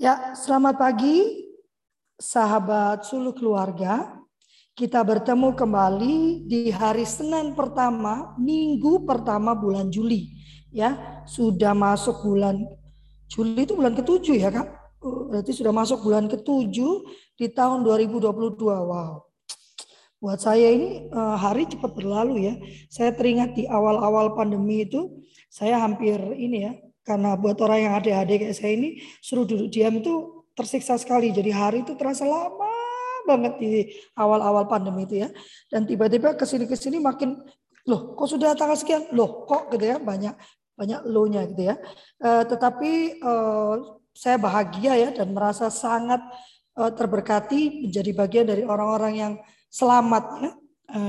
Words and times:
Ya, 0.00 0.32
selamat 0.32 0.80
pagi 0.80 1.44
sahabat 2.16 3.04
suluh 3.04 3.36
keluarga. 3.36 4.16
Kita 4.72 5.04
bertemu 5.04 5.52
kembali 5.52 6.48
di 6.48 6.72
hari 6.72 7.04
Senin 7.04 7.52
pertama, 7.52 8.32
minggu 8.40 9.04
pertama 9.04 9.52
bulan 9.52 9.92
Juli. 9.92 10.32
Ya, 10.72 11.20
sudah 11.28 11.76
masuk 11.76 12.24
bulan 12.24 12.64
Juli 13.28 13.68
itu 13.68 13.76
bulan 13.76 13.92
ketujuh 13.92 14.40
ya 14.40 14.48
kak? 14.48 14.72
Oh, 15.04 15.28
berarti 15.28 15.52
sudah 15.52 15.68
masuk 15.68 16.00
bulan 16.00 16.32
ketujuh 16.32 17.04
di 17.36 17.52
tahun 17.52 17.84
2022. 17.84 18.56
Wow. 18.56 19.28
Buat 20.16 20.40
saya 20.40 20.80
ini 20.80 21.12
eh, 21.12 21.36
hari 21.36 21.68
cepat 21.68 21.92
berlalu 21.92 22.48
ya. 22.48 22.54
Saya 22.88 23.12
teringat 23.12 23.52
di 23.52 23.68
awal-awal 23.68 24.32
pandemi 24.32 24.80
itu, 24.80 25.20
saya 25.52 25.76
hampir 25.76 26.16
ini 26.40 26.64
ya, 26.64 26.72
karena 27.10 27.34
buat 27.34 27.58
orang 27.58 27.90
yang 27.90 27.94
adik-adik 27.98 28.46
kayak 28.46 28.54
saya 28.54 28.78
ini 28.78 29.02
suruh 29.18 29.42
duduk 29.42 29.66
diam 29.74 29.98
itu 29.98 30.46
tersiksa 30.54 30.94
sekali. 30.94 31.34
Jadi 31.34 31.50
hari 31.50 31.82
itu 31.82 31.98
terasa 31.98 32.22
lama 32.22 32.70
banget 33.26 33.58
di 33.58 33.72
awal-awal 34.14 34.70
pandemi 34.70 35.10
itu 35.10 35.26
ya. 35.26 35.28
Dan 35.66 35.90
tiba-tiba 35.90 36.38
ke 36.38 36.46
sini 36.46 36.70
ke 36.70 36.78
sini 36.78 37.02
makin 37.02 37.34
loh 37.90 38.14
kok 38.14 38.30
sudah 38.30 38.54
tanggal 38.54 38.78
sekian 38.78 39.10
loh 39.10 39.42
kok 39.50 39.74
gitu 39.74 39.90
ya 39.90 39.98
banyak 39.98 40.38
banyak 40.78 41.00
lo-nya 41.10 41.50
gitu 41.50 41.74
ya. 41.74 41.76
Uh, 42.22 42.46
tetapi 42.46 43.18
uh, 43.26 43.74
saya 44.14 44.38
bahagia 44.38 44.94
ya 44.94 45.10
dan 45.10 45.34
merasa 45.34 45.66
sangat 45.66 46.22
uh, 46.78 46.94
terberkati 46.94 47.90
menjadi 47.90 48.10
bagian 48.14 48.46
dari 48.46 48.62
orang-orang 48.62 49.14
yang 49.18 49.32
selamat 49.66 50.24
ya 50.38 50.52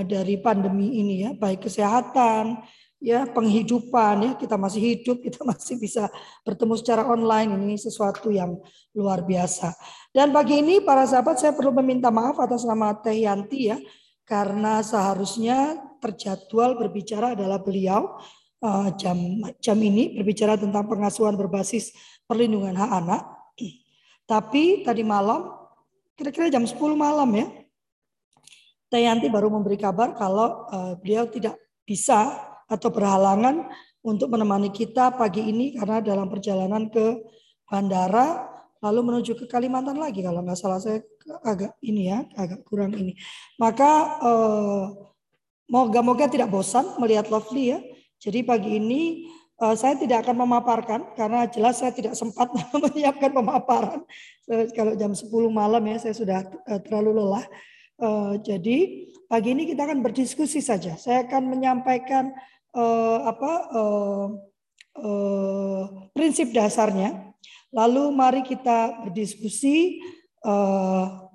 dari 0.06 0.38
pandemi 0.38 1.02
ini 1.02 1.26
ya 1.26 1.32
baik 1.34 1.66
kesehatan 1.66 2.62
ya 3.02 3.26
penghidupan 3.26 4.16
ya 4.22 4.32
kita 4.38 4.56
masih 4.56 4.80
hidup 4.94 5.18
kita 5.26 5.42
masih 5.42 5.82
bisa 5.82 6.08
bertemu 6.46 6.78
secara 6.78 7.04
online. 7.10 7.50
Ini 7.58 7.76
sesuatu 7.82 8.30
yang 8.30 8.62
luar 8.94 9.26
biasa. 9.26 9.74
Dan 10.14 10.30
pagi 10.30 10.62
ini 10.62 10.80
para 10.80 11.04
sahabat 11.10 11.42
saya 11.42 11.52
perlu 11.58 11.74
meminta 11.82 12.14
maaf 12.14 12.38
atas 12.38 12.64
nama 12.64 12.94
Teh 12.96 13.26
Yanti 13.26 13.74
ya 13.74 13.82
karena 14.24 14.80
seharusnya 14.86 15.82
terjadwal 16.00 16.78
berbicara 16.78 17.34
adalah 17.36 17.60
beliau 17.60 18.22
uh, 18.64 18.88
jam 18.96 19.18
jam 19.60 19.78
ini 19.82 20.16
berbicara 20.16 20.56
tentang 20.56 20.88
pengasuhan 20.88 21.34
berbasis 21.36 21.92
perlindungan 22.30 22.78
hak 22.78 22.92
anak. 23.04 23.22
Tapi 24.32 24.86
tadi 24.86 25.02
malam 25.02 25.58
kira-kira 26.16 26.54
jam 26.54 26.62
10 26.62 26.78
malam 26.94 27.28
ya 27.34 27.50
Teh 28.92 29.08
Yanti 29.08 29.32
baru 29.32 29.48
memberi 29.48 29.80
kabar 29.80 30.14
kalau 30.14 30.68
uh, 30.68 30.94
beliau 31.00 31.24
tidak 31.26 31.56
bisa 31.88 32.51
atau 32.72 32.88
berhalangan 32.88 33.68
untuk 34.02 34.32
menemani 34.32 34.72
kita 34.72 35.12
pagi 35.12 35.44
ini 35.44 35.76
karena 35.76 36.00
dalam 36.00 36.32
perjalanan 36.32 36.88
ke 36.88 37.20
bandara 37.68 38.48
lalu 38.82 39.14
menuju 39.14 39.38
ke 39.38 39.46
Kalimantan 39.46 40.00
lagi 40.00 40.26
kalau 40.26 40.42
nggak 40.42 40.58
salah. 40.58 40.82
Saya 40.82 41.04
agak 41.46 41.78
ini 41.86 42.10
ya 42.10 42.26
agak 42.34 42.66
kurang 42.66 42.98
ini. 42.98 43.14
Maka 43.62 43.92
eh, 44.24 44.84
moga-moga 45.70 46.26
tidak 46.32 46.50
bosan 46.50 46.98
melihat 46.98 47.30
Lovely 47.30 47.78
ya. 47.78 47.80
Jadi 48.18 48.42
pagi 48.42 48.82
ini 48.82 49.30
eh, 49.62 49.76
saya 49.78 49.94
tidak 50.00 50.26
akan 50.26 50.48
memaparkan 50.48 51.14
karena 51.14 51.46
jelas 51.46 51.78
saya 51.78 51.94
tidak 51.94 52.18
sempat 52.18 52.50
menyiapkan 52.74 53.30
pemaparan. 53.30 54.02
Kalau 54.74 54.98
jam 54.98 55.14
10 55.14 55.30
malam 55.54 55.84
ya 55.86 56.02
saya 56.02 56.16
sudah 56.18 56.40
eh, 56.66 56.82
terlalu 56.82 57.22
lelah. 57.22 57.46
Eh, 58.02 58.34
jadi 58.42 58.78
pagi 59.30 59.54
ini 59.54 59.70
kita 59.70 59.86
akan 59.86 60.02
berdiskusi 60.02 60.58
saja. 60.58 60.98
Saya 60.98 61.30
akan 61.30 61.54
menyampaikan 61.54 62.34
uh, 62.76 63.18
apa 63.28 63.52
uh, 63.72 64.28
uh, 65.00 65.84
prinsip 66.16 66.52
dasarnya. 66.52 67.32
Lalu 67.72 68.12
mari 68.12 68.42
kita 68.44 69.08
berdiskusi 69.08 70.04
uh, 70.44 71.32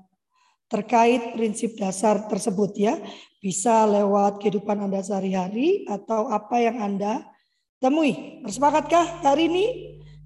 terkait 0.69 1.33
prinsip 1.33 1.79
dasar 1.81 2.29
tersebut 2.29 2.77
ya. 2.77 2.95
Bisa 3.41 3.87
lewat 3.87 4.43
kehidupan 4.43 4.85
Anda 4.85 5.01
sehari-hari 5.01 5.87
atau 5.87 6.29
apa 6.29 6.61
yang 6.61 6.77
Anda 6.83 7.25
temui. 7.81 8.43
Bersepakatkah 8.43 9.23
hari 9.25 9.49
ini? 9.49 9.67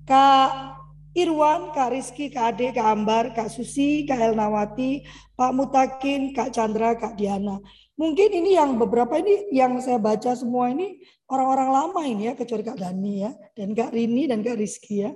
Kak 0.08 0.80
Irwan, 1.14 1.74
Kak 1.74 1.90
Rizky, 1.90 2.30
Kak 2.30 2.54
Ade, 2.54 2.70
Kak 2.70 2.86
Ambar, 2.86 3.34
Kak 3.34 3.50
Susi, 3.50 4.06
Kak 4.06 4.18
Elnawati, 4.18 5.02
Pak 5.34 5.52
Mutakin, 5.54 6.30
Kak 6.30 6.54
Chandra, 6.54 6.94
Kak 6.94 7.18
Diana. 7.18 7.58
Mungkin 8.00 8.32
ini 8.32 8.56
yang 8.56 8.80
beberapa 8.80 9.20
ini 9.20 9.52
yang 9.52 9.76
saya 9.84 10.00
baca 10.00 10.32
semua 10.32 10.72
ini 10.72 11.04
orang-orang 11.28 11.68
lama 11.68 12.00
ini 12.08 12.32
ya, 12.32 12.34
kecuali 12.34 12.64
Kak 12.64 12.80
Dani 12.80 13.28
ya, 13.28 13.36
dan 13.52 13.76
Kak 13.76 13.92
Rini 13.92 14.24
dan 14.24 14.40
Kak 14.40 14.56
Rizky 14.56 15.04
ya. 15.04 15.12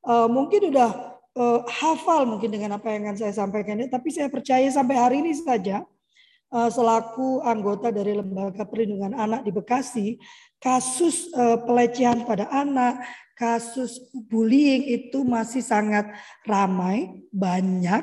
Uh, 0.00 0.32
mungkin 0.32 0.72
udah 0.72 1.20
uh, 1.36 1.60
hafal 1.68 2.24
mungkin 2.24 2.48
dengan 2.48 2.80
apa 2.80 2.88
yang 2.88 3.04
akan 3.04 3.20
saya 3.20 3.36
sampaikan 3.36 3.84
ya, 3.84 3.92
tapi 3.92 4.08
saya 4.08 4.32
percaya 4.32 4.64
sampai 4.72 4.96
hari 4.96 5.20
ini 5.20 5.36
saja 5.36 5.84
uh, 6.56 6.72
selaku 6.72 7.44
anggota 7.44 7.92
dari 7.92 8.16
Lembaga 8.16 8.64
Perlindungan 8.64 9.12
Anak 9.12 9.44
di 9.44 9.52
Bekasi, 9.52 10.16
kasus 10.56 11.28
uh, 11.36 11.60
pelecehan 11.68 12.24
pada 12.24 12.48
anak, 12.48 13.04
kasus 13.36 14.00
bullying 14.32 14.88
itu 14.88 15.20
masih 15.20 15.60
sangat 15.60 16.08
ramai, 16.48 17.12
banyak 17.28 18.00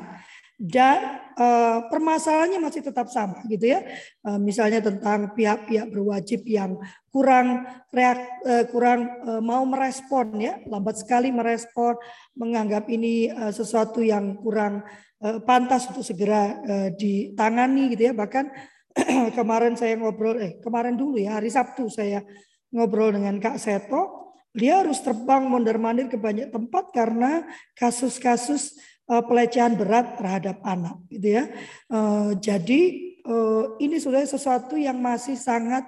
dan 0.60 1.24
uh, 1.40 1.88
permasalahannya 1.88 2.60
masih 2.60 2.84
tetap 2.84 3.08
sama 3.08 3.40
gitu 3.48 3.72
ya. 3.72 3.80
Uh, 4.20 4.36
misalnya 4.36 4.84
tentang 4.84 5.32
pihak-pihak 5.32 5.88
berwajib 5.88 6.44
yang 6.44 6.76
kurang 7.08 7.64
reak, 7.88 8.20
uh, 8.44 8.68
kurang 8.68 9.08
uh, 9.24 9.40
mau 9.40 9.64
merespon 9.64 10.36
ya, 10.36 10.60
lambat 10.68 11.00
sekali 11.00 11.32
merespon, 11.32 11.96
menganggap 12.36 12.92
ini 12.92 13.32
uh, 13.32 13.48
sesuatu 13.48 14.04
yang 14.04 14.36
kurang 14.44 14.84
uh, 15.24 15.40
pantas 15.40 15.88
untuk 15.88 16.04
segera 16.04 16.60
uh, 16.60 16.88
ditangani 16.92 17.96
gitu 17.96 18.12
ya. 18.12 18.14
Bahkan 18.14 18.44
kemarin 19.38 19.80
saya 19.80 19.96
ngobrol 19.96 20.36
eh 20.36 20.60
kemarin 20.60 20.92
dulu 20.92 21.16
ya 21.16 21.40
hari 21.40 21.48
Sabtu 21.48 21.88
saya 21.88 22.20
ngobrol 22.68 23.16
dengan 23.16 23.40
Kak 23.40 23.56
Seto, 23.56 24.34
dia 24.52 24.82
harus 24.82 25.00
terbang 25.00 25.46
mondar-mandir 25.46 26.10
ke 26.10 26.20
banyak 26.20 26.52
tempat 26.52 26.90
karena 26.90 27.48
kasus-kasus 27.78 28.76
pelecehan 29.18 29.74
berat 29.74 30.14
terhadap 30.14 30.62
anak 30.62 31.02
gitu 31.10 31.42
ya. 31.42 31.50
Uh, 31.90 32.38
jadi 32.38 32.80
uh, 33.26 33.74
ini 33.82 33.98
sudah 33.98 34.22
sesuatu 34.22 34.78
yang 34.78 35.02
masih 35.02 35.34
sangat 35.34 35.82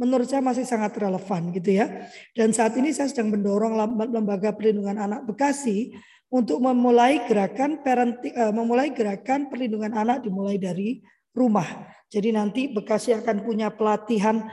menurut 0.00 0.24
saya 0.24 0.40
masih 0.40 0.64
sangat 0.64 0.96
relevan 0.96 1.52
gitu 1.52 1.76
ya. 1.76 2.08
Dan 2.32 2.56
saat 2.56 2.72
ini 2.80 2.96
saya 2.96 3.12
sedang 3.12 3.28
mendorong 3.28 3.76
lembaga 4.08 4.56
perlindungan 4.56 4.96
anak 4.96 5.28
Bekasi 5.28 5.92
untuk 6.32 6.64
memulai 6.64 7.28
gerakan 7.28 7.84
parenting, 7.84 8.32
uh, 8.32 8.56
memulai 8.56 8.88
gerakan 8.96 9.52
perlindungan 9.52 9.92
anak 9.92 10.24
dimulai 10.24 10.56
dari 10.56 11.04
rumah. 11.36 11.92
Jadi 12.08 12.32
nanti 12.32 12.72
Bekasi 12.72 13.12
akan 13.12 13.44
punya 13.44 13.68
pelatihan 13.72 14.48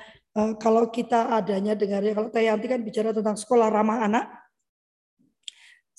kalau 0.62 0.88
kita 0.88 1.36
adanya 1.36 1.76
dengarnya 1.76 2.16
kalau 2.16 2.32
Tayanti 2.32 2.72
kan 2.72 2.80
bicara 2.80 3.12
tentang 3.12 3.36
sekolah 3.36 3.68
ramah 3.68 4.08
anak 4.08 4.39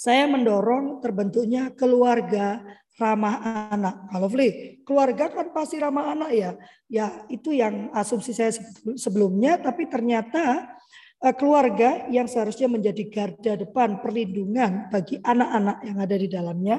saya 0.01 0.25
mendorong 0.25 1.05
terbentuknya 1.05 1.77
keluarga 1.77 2.65
ramah 2.97 3.69
anak. 3.69 4.09
Kalau 4.09 4.29
Fli, 4.33 4.81
keluarga 4.81 5.29
kan 5.29 5.53
pasti 5.53 5.77
ramah 5.77 6.17
anak 6.17 6.31
ya. 6.33 6.51
Ya 6.89 7.07
itu 7.29 7.53
yang 7.53 7.93
asumsi 7.93 8.33
saya 8.33 8.49
sebelumnya, 8.97 9.61
tapi 9.61 9.93
ternyata 9.93 10.73
eh, 11.21 11.37
keluarga 11.37 12.09
yang 12.09 12.25
seharusnya 12.25 12.73
menjadi 12.73 13.13
garda 13.13 13.61
depan 13.61 14.01
perlindungan 14.01 14.89
bagi 14.89 15.21
anak-anak 15.21 15.85
yang 15.85 15.99
ada 16.01 16.17
di 16.17 16.29
dalamnya 16.33 16.77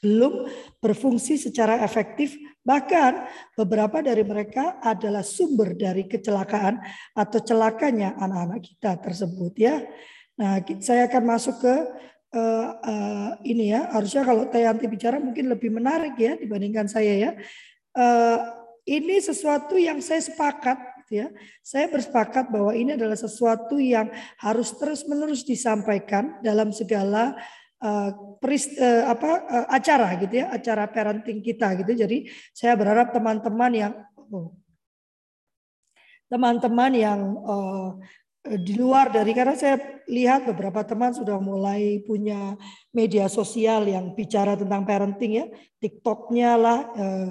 belum 0.00 0.48
berfungsi 0.80 1.36
secara 1.36 1.84
efektif. 1.84 2.32
Bahkan 2.64 3.12
beberapa 3.60 4.00
dari 4.00 4.24
mereka 4.24 4.80
adalah 4.80 5.20
sumber 5.20 5.76
dari 5.76 6.08
kecelakaan 6.08 6.80
atau 7.12 7.44
celakanya 7.44 8.16
anak-anak 8.16 8.64
kita 8.64 8.96
tersebut 9.04 9.52
ya. 9.60 9.84
Nah, 10.34 10.64
saya 10.80 11.06
akan 11.06 11.24
masuk 11.28 11.60
ke 11.60 11.74
uh, 12.34 12.68
uh, 12.82 13.30
ini 13.46 13.70
ya 13.70 13.88
harusnya 13.94 14.26
kalau 14.26 14.50
Tayanti 14.50 14.90
bicara 14.90 15.22
mungkin 15.22 15.46
lebih 15.46 15.70
menarik 15.70 16.18
ya 16.18 16.34
dibandingkan 16.34 16.90
saya 16.90 17.14
ya. 17.14 17.30
Uh, 17.94 18.38
ini 18.84 19.16
sesuatu 19.22 19.80
yang 19.80 20.02
saya 20.04 20.20
sepakat 20.20 20.76
gitu 21.04 21.24
ya. 21.24 21.28
Saya 21.64 21.88
bersepakat 21.88 22.52
bahwa 22.52 22.74
ini 22.76 22.98
adalah 22.98 23.16
sesuatu 23.16 23.80
yang 23.80 24.12
harus 24.40 24.74
terus-menerus 24.76 25.46
disampaikan 25.46 26.40
dalam 26.44 26.74
segala 26.74 27.38
uh, 27.80 28.10
peris, 28.40 28.68
uh, 28.76 29.08
apa 29.08 29.30
uh, 29.48 29.66
acara 29.72 30.20
gitu 30.20 30.44
ya, 30.44 30.52
acara 30.52 30.84
parenting 30.88 31.40
kita 31.40 31.76
gitu. 31.80 31.92
Jadi 32.04 32.28
saya 32.52 32.76
berharap 32.76 33.12
teman-teman 33.12 33.72
yang 33.72 33.92
oh, 34.32 34.52
teman-teman 36.28 36.92
yang 36.92 37.20
uh, 37.40 38.00
di 38.44 38.76
luar 38.76 39.08
dari 39.08 39.32
karena 39.32 39.56
saya 39.56 40.04
lihat 40.04 40.44
beberapa 40.44 40.84
teman 40.84 41.16
sudah 41.16 41.40
mulai 41.40 42.04
punya 42.04 42.60
media 42.92 43.24
sosial 43.24 43.88
yang 43.88 44.12
bicara 44.12 44.52
tentang 44.52 44.84
parenting 44.84 45.32
ya, 45.32 45.46
TikToknya 45.80 46.50
lah, 46.60 46.80
eh, 46.92 47.30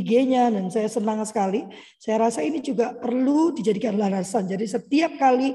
IG-nya 0.00 0.48
dan 0.48 0.72
saya 0.72 0.88
senang 0.88 1.20
sekali. 1.28 1.68
Saya 2.00 2.24
rasa 2.28 2.40
ini 2.40 2.64
juga 2.64 2.96
perlu 2.96 3.52
dijadikan 3.52 4.00
landasan. 4.00 4.48
Jadi 4.48 4.64
setiap 4.64 5.20
kali 5.20 5.52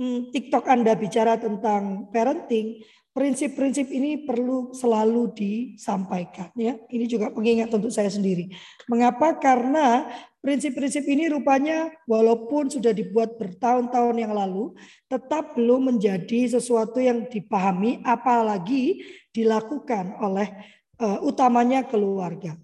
TikTok 0.00 0.66
Anda 0.66 0.98
bicara 0.98 1.38
tentang 1.38 2.10
parenting, 2.10 2.82
prinsip-prinsip 3.14 3.86
ini 3.94 4.26
perlu 4.26 4.74
selalu 4.74 5.30
disampaikan 5.30 6.50
ya. 6.58 6.74
Ini 6.90 7.06
juga 7.06 7.30
pengingat 7.30 7.70
untuk 7.70 7.94
saya 7.94 8.10
sendiri. 8.10 8.50
Mengapa? 8.90 9.38
Karena 9.38 10.10
prinsip-prinsip 10.42 11.06
ini 11.06 11.30
rupanya 11.30 11.94
walaupun 12.10 12.74
sudah 12.74 12.90
dibuat 12.90 13.38
bertahun-tahun 13.38 14.18
yang 14.18 14.34
lalu 14.34 14.74
tetap 15.06 15.54
belum 15.54 15.94
menjadi 15.94 16.58
sesuatu 16.58 16.98
yang 16.98 17.30
dipahami 17.30 18.02
apalagi 18.02 19.06
dilakukan 19.30 20.18
oleh 20.18 20.50
uh, 20.98 21.22
utamanya 21.22 21.86
keluarga. 21.86 22.58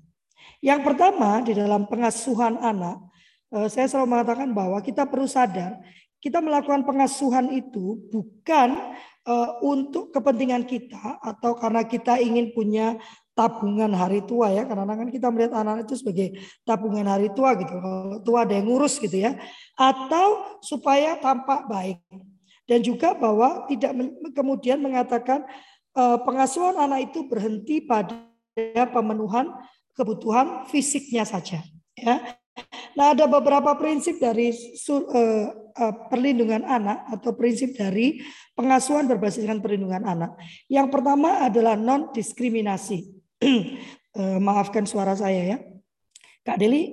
Yang 0.58 0.80
pertama 0.82 1.46
di 1.46 1.54
dalam 1.54 1.86
pengasuhan 1.86 2.58
anak, 2.58 2.98
uh, 3.54 3.70
saya 3.70 3.86
selalu 3.86 4.18
mengatakan 4.18 4.50
bahwa 4.50 4.82
kita 4.82 5.06
perlu 5.06 5.30
sadar 5.30 5.78
kita 6.20 6.44
melakukan 6.44 6.84
pengasuhan 6.84 7.48
itu 7.48 7.96
bukan 8.12 8.76
uh, 9.24 9.56
untuk 9.64 10.12
kepentingan 10.12 10.68
kita 10.68 11.16
atau 11.20 11.56
karena 11.56 11.84
kita 11.88 12.20
ingin 12.20 12.52
punya 12.52 13.00
tabungan 13.32 13.88
hari 13.96 14.20
tua 14.28 14.52
ya. 14.52 14.68
Karena 14.68 14.84
kan 14.84 15.08
kita 15.08 15.32
melihat 15.32 15.56
anak, 15.56 15.80
-anak 15.80 15.84
itu 15.88 15.94
sebagai 15.96 16.28
tabungan 16.68 17.08
hari 17.08 17.32
tua 17.32 17.56
gitu. 17.56 17.72
Kalau 17.72 18.20
tua 18.20 18.44
ada 18.44 18.52
yang 18.52 18.68
ngurus 18.68 19.00
gitu 19.00 19.16
ya. 19.16 19.40
Atau 19.80 20.60
supaya 20.60 21.16
tampak 21.16 21.64
baik. 21.72 22.04
Dan 22.68 22.84
juga 22.84 23.16
bahwa 23.16 23.64
tidak 23.66 23.96
kemudian 24.36 24.78
mengatakan 24.78 25.42
uh, 25.96 26.20
pengasuhan 26.22 26.76
anak 26.78 27.10
itu 27.10 27.26
berhenti 27.26 27.82
pada 27.82 28.28
pemenuhan 28.92 29.50
kebutuhan 29.96 30.66
fisiknya 30.68 31.24
saja 31.28 31.60
ya 31.96 32.39
Nah, 32.98 33.14
ada 33.14 33.24
beberapa 33.30 33.72
prinsip 33.78 34.18
dari 34.18 34.50
uh, 34.52 35.46
uh, 35.78 35.94
perlindungan 36.10 36.66
anak 36.66 37.06
atau 37.08 37.32
prinsip 37.38 37.72
dari 37.78 38.20
pengasuhan 38.58 39.06
berbasiskan 39.06 39.62
perlindungan 39.62 40.04
anak. 40.04 40.34
Yang 40.66 40.88
pertama 40.92 41.46
adalah 41.46 41.78
non 41.78 42.10
diskriminasi. 42.10 43.08
eh, 44.20 44.38
maafkan 44.42 44.84
suara 44.84 45.16
saya 45.16 45.56
ya. 45.56 45.58
Kak 46.44 46.60
Deli, 46.60 46.92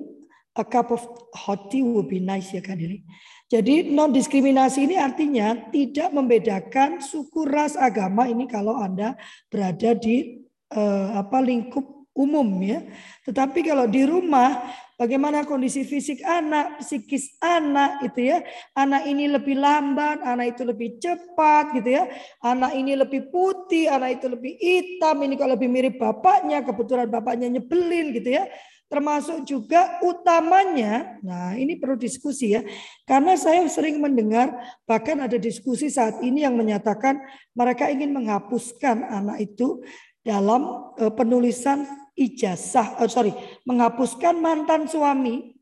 a 0.55 0.63
cup 0.63 0.95
of 0.95 1.03
hot 1.35 1.67
tea 1.67 1.83
would 1.83 2.07
be 2.07 2.23
nice 2.23 2.55
ya 2.55 2.63
Kak 2.63 2.79
Deli. 2.79 3.03
Jadi 3.47 3.91
non 3.91 4.11
diskriminasi 4.11 4.87
ini 4.91 4.95
artinya 4.99 5.71
tidak 5.71 6.11
membedakan 6.11 6.99
suku, 6.99 7.47
ras, 7.47 7.79
agama 7.79 8.27
ini 8.27 8.47
kalau 8.47 8.75
Anda 8.75 9.15
berada 9.47 9.95
di 9.95 10.43
uh, 10.75 11.15
apa 11.15 11.39
lingkup 11.39 11.96
umum 12.17 12.49
ya. 12.65 12.81
Tetapi 13.29 13.61
kalau 13.61 13.85
di 13.85 14.01
rumah 14.09 14.65
bagaimana 14.97 15.45
kondisi 15.45 15.85
fisik 15.85 16.25
anak, 16.25 16.81
psikis 16.81 17.37
anak 17.37 18.01
itu 18.09 18.33
ya. 18.33 18.41
Anak 18.73 19.05
ini 19.05 19.29
lebih 19.29 19.55
lambat, 19.55 20.25
anak 20.25 20.57
itu 20.57 20.65
lebih 20.65 20.97
cepat 20.97 21.77
gitu 21.77 21.89
ya. 22.01 22.09
Anak 22.41 22.73
ini 22.73 22.97
lebih 22.97 23.29
putih, 23.29 23.93
anak 23.93 24.19
itu 24.19 24.27
lebih 24.27 24.57
hitam, 24.57 25.21
ini 25.21 25.37
kalau 25.37 25.53
lebih 25.53 25.69
mirip 25.69 25.95
bapaknya, 26.01 26.65
kebetulan 26.65 27.07
bapaknya 27.07 27.47
nyebelin 27.61 28.17
gitu 28.17 28.33
ya. 28.33 28.49
Termasuk 28.87 29.43
juga 29.43 29.99
utamanya, 29.99 31.19
nah 31.19 31.51
ini 31.59 31.75
perlu 31.75 31.99
diskusi 31.99 32.55
ya. 32.55 32.63
Karena 33.03 33.35
saya 33.35 33.67
sering 33.67 33.99
mendengar 33.99 34.55
bahkan 34.87 35.19
ada 35.19 35.35
diskusi 35.35 35.91
saat 35.91 36.23
ini 36.23 36.47
yang 36.47 36.55
menyatakan 36.55 37.19
mereka 37.51 37.91
ingin 37.91 38.15
menghapuskan 38.15 39.03
anak 39.11 39.43
itu 39.43 39.83
dalam 40.23 40.91
eh, 41.03 41.11
penulisan 41.11 42.06
ijazah, 42.17 42.97
oh 42.97 43.07
sorry, 43.07 43.31
menghapuskan 43.63 44.41
mantan 44.41 44.89
suami, 44.89 45.53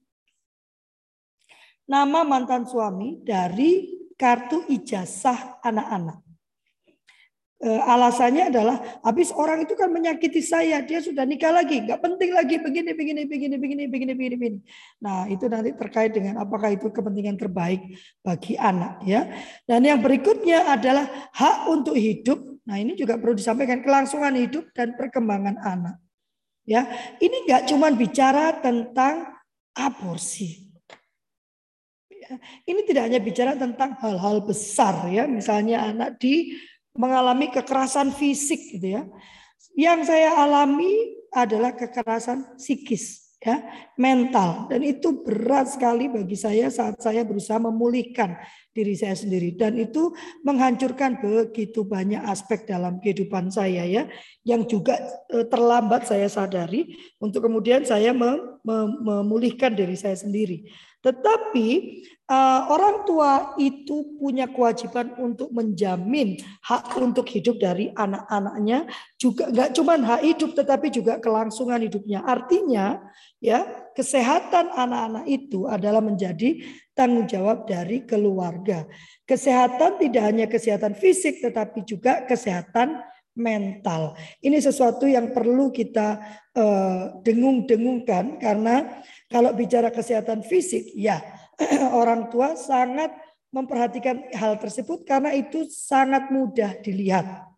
nama 1.86 2.24
mantan 2.24 2.64
suami 2.64 3.20
dari 3.22 4.00
kartu 4.16 4.64
ijazah 4.72 5.60
anak-anak. 5.60 6.24
E, 7.56 7.72
alasannya 7.72 8.52
adalah 8.52 9.00
habis 9.04 9.32
orang 9.32 9.64
itu 9.64 9.76
kan 9.80 9.92
menyakiti 9.92 10.40
saya, 10.44 10.84
dia 10.84 11.00
sudah 11.04 11.24
nikah 11.28 11.52
lagi, 11.52 11.84
nggak 11.84 12.00
penting 12.04 12.32
lagi 12.36 12.56
begini, 12.60 12.92
begini, 12.92 13.22
begini, 13.28 13.56
begini, 13.60 13.84
begini, 13.88 14.14
begini, 14.16 14.36
begini. 14.40 14.60
Nah 15.04 15.28
itu 15.28 15.48
nanti 15.48 15.76
terkait 15.76 16.16
dengan 16.16 16.40
apakah 16.44 16.72
itu 16.72 16.88
kepentingan 16.92 17.36
terbaik 17.36 17.84
bagi 18.24 18.56
anak 18.60 19.04
ya. 19.08 19.28
Dan 19.68 19.88
yang 19.88 20.00
berikutnya 20.00 20.72
adalah 20.72 21.32
hak 21.32 21.68
untuk 21.72 21.96
hidup. 21.96 22.44
Nah 22.68 22.76
ini 22.80 22.96
juga 22.96 23.16
perlu 23.20 23.36
disampaikan 23.36 23.80
kelangsungan 23.84 24.36
hidup 24.36 24.72
dan 24.76 24.96
perkembangan 25.00 25.56
anak. 25.60 26.05
Ya, 26.66 26.90
ini 27.22 27.46
nggak 27.46 27.70
cuma 27.70 27.94
bicara 27.94 28.58
tentang 28.58 29.30
aborsi. 29.78 30.66
Ya, 32.10 32.42
ini 32.66 32.82
tidak 32.90 33.06
hanya 33.06 33.22
bicara 33.22 33.54
tentang 33.54 33.94
hal-hal 34.02 34.42
besar 34.42 35.06
ya, 35.14 35.30
misalnya 35.30 35.86
anak 35.94 36.18
di 36.18 36.58
mengalami 36.98 37.54
kekerasan 37.54 38.10
fisik 38.10 38.78
gitu 38.78 38.98
ya. 38.98 39.04
Yang 39.78 40.10
saya 40.10 40.42
alami 40.42 41.22
adalah 41.30 41.78
kekerasan 41.78 42.58
psikis 42.58 43.25
ya, 43.46 43.62
mental 43.94 44.66
dan 44.66 44.82
itu 44.82 45.22
berat 45.22 45.70
sekali 45.70 46.10
bagi 46.10 46.34
saya 46.34 46.74
saat 46.74 46.98
saya 46.98 47.22
berusaha 47.22 47.62
memulihkan 47.62 48.34
diri 48.74 48.98
saya 48.98 49.14
sendiri 49.14 49.54
dan 49.54 49.78
itu 49.78 50.12
menghancurkan 50.42 51.22
begitu 51.22 51.86
banyak 51.86 52.20
aspek 52.26 52.66
dalam 52.66 52.98
kehidupan 52.98 53.54
saya 53.54 53.86
ya 53.86 54.10
yang 54.42 54.66
juga 54.66 54.98
eh, 55.30 55.46
terlambat 55.46 56.10
saya 56.10 56.26
sadari 56.26 56.98
untuk 57.22 57.46
kemudian 57.46 57.86
saya 57.86 58.12
memulihkan 58.66 59.78
diri 59.78 59.94
saya 59.94 60.18
sendiri. 60.18 60.66
Tetapi 61.06 61.68
uh, 62.34 62.62
orang 62.74 63.06
tua 63.06 63.54
itu 63.62 64.18
punya 64.18 64.50
kewajiban 64.50 65.14
untuk 65.22 65.54
menjamin 65.54 66.42
hak 66.66 66.98
untuk 66.98 67.30
hidup 67.30 67.62
dari 67.62 67.94
anak-anaknya 67.94 68.90
juga 69.22 69.54
nggak 69.54 69.70
cuma 69.78 70.02
hak 70.02 70.22
hidup 70.26 70.58
tetapi 70.58 70.90
juga 70.90 71.22
kelangsungan 71.22 71.78
hidupnya. 71.86 72.26
Artinya 72.26 73.06
ya 73.46 73.62
kesehatan 73.94 74.74
anak-anak 74.74 75.30
itu 75.30 75.70
adalah 75.70 76.02
menjadi 76.02 76.66
tanggung 76.98 77.30
jawab 77.30 77.70
dari 77.70 78.02
keluarga. 78.02 78.90
Kesehatan 79.30 80.02
tidak 80.02 80.24
hanya 80.26 80.46
kesehatan 80.50 80.98
fisik 80.98 81.46
tetapi 81.46 81.86
juga 81.86 82.26
kesehatan 82.26 83.06
mental. 83.36 84.16
Ini 84.42 84.58
sesuatu 84.64 85.06
yang 85.06 85.36
perlu 85.36 85.70
kita 85.70 86.20
uh, 86.56 87.20
dengung-dengungkan 87.22 88.40
karena 88.40 89.04
kalau 89.28 89.52
bicara 89.52 89.92
kesehatan 89.92 90.42
fisik, 90.42 90.96
ya 90.96 91.20
orang 92.02 92.32
tua 92.32 92.56
sangat 92.56 93.12
memperhatikan 93.52 94.32
hal 94.36 94.60
tersebut 94.60 95.08
karena 95.08 95.36
itu 95.36 95.68
sangat 95.68 96.32
mudah 96.32 96.80
dilihat. 96.80 97.55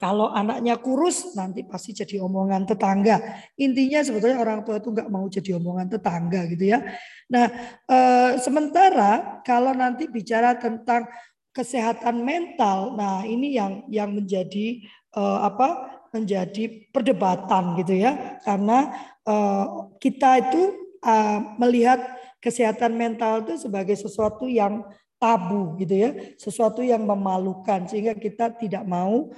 Kalau 0.00 0.32
anaknya 0.32 0.80
kurus 0.80 1.36
nanti 1.36 1.60
pasti 1.60 1.92
jadi 1.92 2.24
omongan 2.24 2.64
tetangga. 2.64 3.20
Intinya 3.60 4.00
sebetulnya 4.00 4.40
orang 4.40 4.64
tua 4.64 4.80
itu 4.80 4.88
nggak 4.88 5.12
mau 5.12 5.28
jadi 5.28 5.60
omongan 5.60 5.92
tetangga 5.92 6.48
gitu 6.48 6.72
ya. 6.72 6.80
Nah 7.28 7.46
e, 7.84 7.98
sementara 8.40 9.44
kalau 9.44 9.76
nanti 9.76 10.08
bicara 10.08 10.56
tentang 10.56 11.04
kesehatan 11.52 12.24
mental, 12.24 12.96
nah 12.96 13.28
ini 13.28 13.60
yang 13.60 13.84
yang 13.92 14.16
menjadi 14.16 14.80
e, 15.12 15.22
apa 15.44 16.00
menjadi 16.16 16.90
perdebatan 16.90 17.78
gitu 17.78 18.00
ya 18.00 18.40
karena 18.42 18.90
Eh, 19.30 19.66
kita 20.00 20.30
itu 20.40 20.62
eh, 21.04 21.40
melihat 21.60 22.00
kesehatan 22.40 22.96
mental 22.96 23.44
itu 23.44 23.68
sebagai 23.68 23.94
sesuatu 23.94 24.48
yang 24.48 24.80
tabu 25.20 25.76
gitu 25.76 25.92
ya, 25.92 26.10
sesuatu 26.40 26.80
yang 26.80 27.04
memalukan 27.04 27.84
sehingga 27.84 28.16
kita 28.16 28.56
tidak 28.56 28.80
mau 28.88 29.28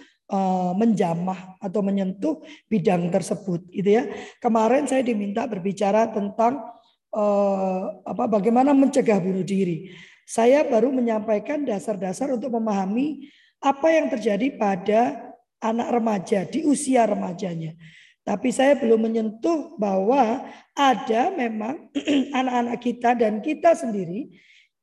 menjamah 0.72 1.60
atau 1.60 1.84
menyentuh 1.84 2.40
bidang 2.66 3.12
tersebut 3.12 3.68
gitu 3.68 4.00
ya. 4.00 4.08
Kemarin 4.40 4.88
saya 4.88 5.04
diminta 5.04 5.44
berbicara 5.44 6.08
tentang 6.08 6.60
uh, 7.12 8.00
apa 8.02 8.24
bagaimana 8.26 8.72
mencegah 8.72 9.20
bunuh 9.20 9.44
diri. 9.44 9.92
Saya 10.24 10.64
baru 10.64 10.88
menyampaikan 10.88 11.68
dasar-dasar 11.68 12.32
untuk 12.32 12.56
memahami 12.56 13.28
apa 13.60 13.88
yang 13.92 14.08
terjadi 14.08 14.56
pada 14.56 15.00
anak 15.62 15.88
remaja 15.94 16.48
di 16.48 16.64
usia 16.66 17.06
remajanya. 17.06 17.76
Tapi 18.22 18.54
saya 18.54 18.78
belum 18.78 19.02
menyentuh 19.02 19.74
bahwa 19.76 20.46
ada 20.72 21.22
memang 21.34 21.90
anak-anak 22.38 22.78
kita 22.78 23.18
dan 23.18 23.42
kita 23.42 23.74
sendiri 23.74 24.30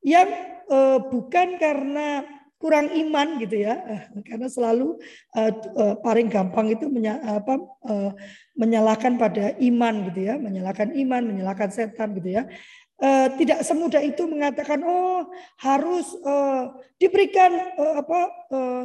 yang 0.03 0.27
uh, 0.68 1.00
bukan 1.08 1.56
karena 1.60 2.24
kurang 2.60 2.92
iman 2.92 3.39
gitu 3.39 3.63
ya, 3.63 3.80
karena 4.28 4.51
selalu 4.51 5.00
uh, 5.32 5.51
uh, 5.80 5.96
paling 6.04 6.28
gampang 6.28 6.68
itu 6.68 6.92
menya, 6.92 7.16
apa, 7.24 7.56
uh, 7.88 8.12
menyalahkan 8.60 9.16
pada 9.16 9.56
iman 9.63 10.12
gitu 10.12 10.28
ya, 10.28 10.36
menyalahkan 10.36 10.92
iman, 10.92 11.24
menyalahkan 11.24 11.72
setan 11.72 12.12
gitu 12.20 12.36
ya. 12.36 12.44
Uh, 13.00 13.32
tidak 13.39 13.63
semudah 13.63 14.04
itu 14.04 14.28
mengatakan 14.28 14.84
oh 14.84 15.32
harus 15.63 16.04
uh, 16.28 16.75
diberikan 17.00 17.48
uh, 17.80 18.04
apa 18.04 18.20
uh, 18.51 18.84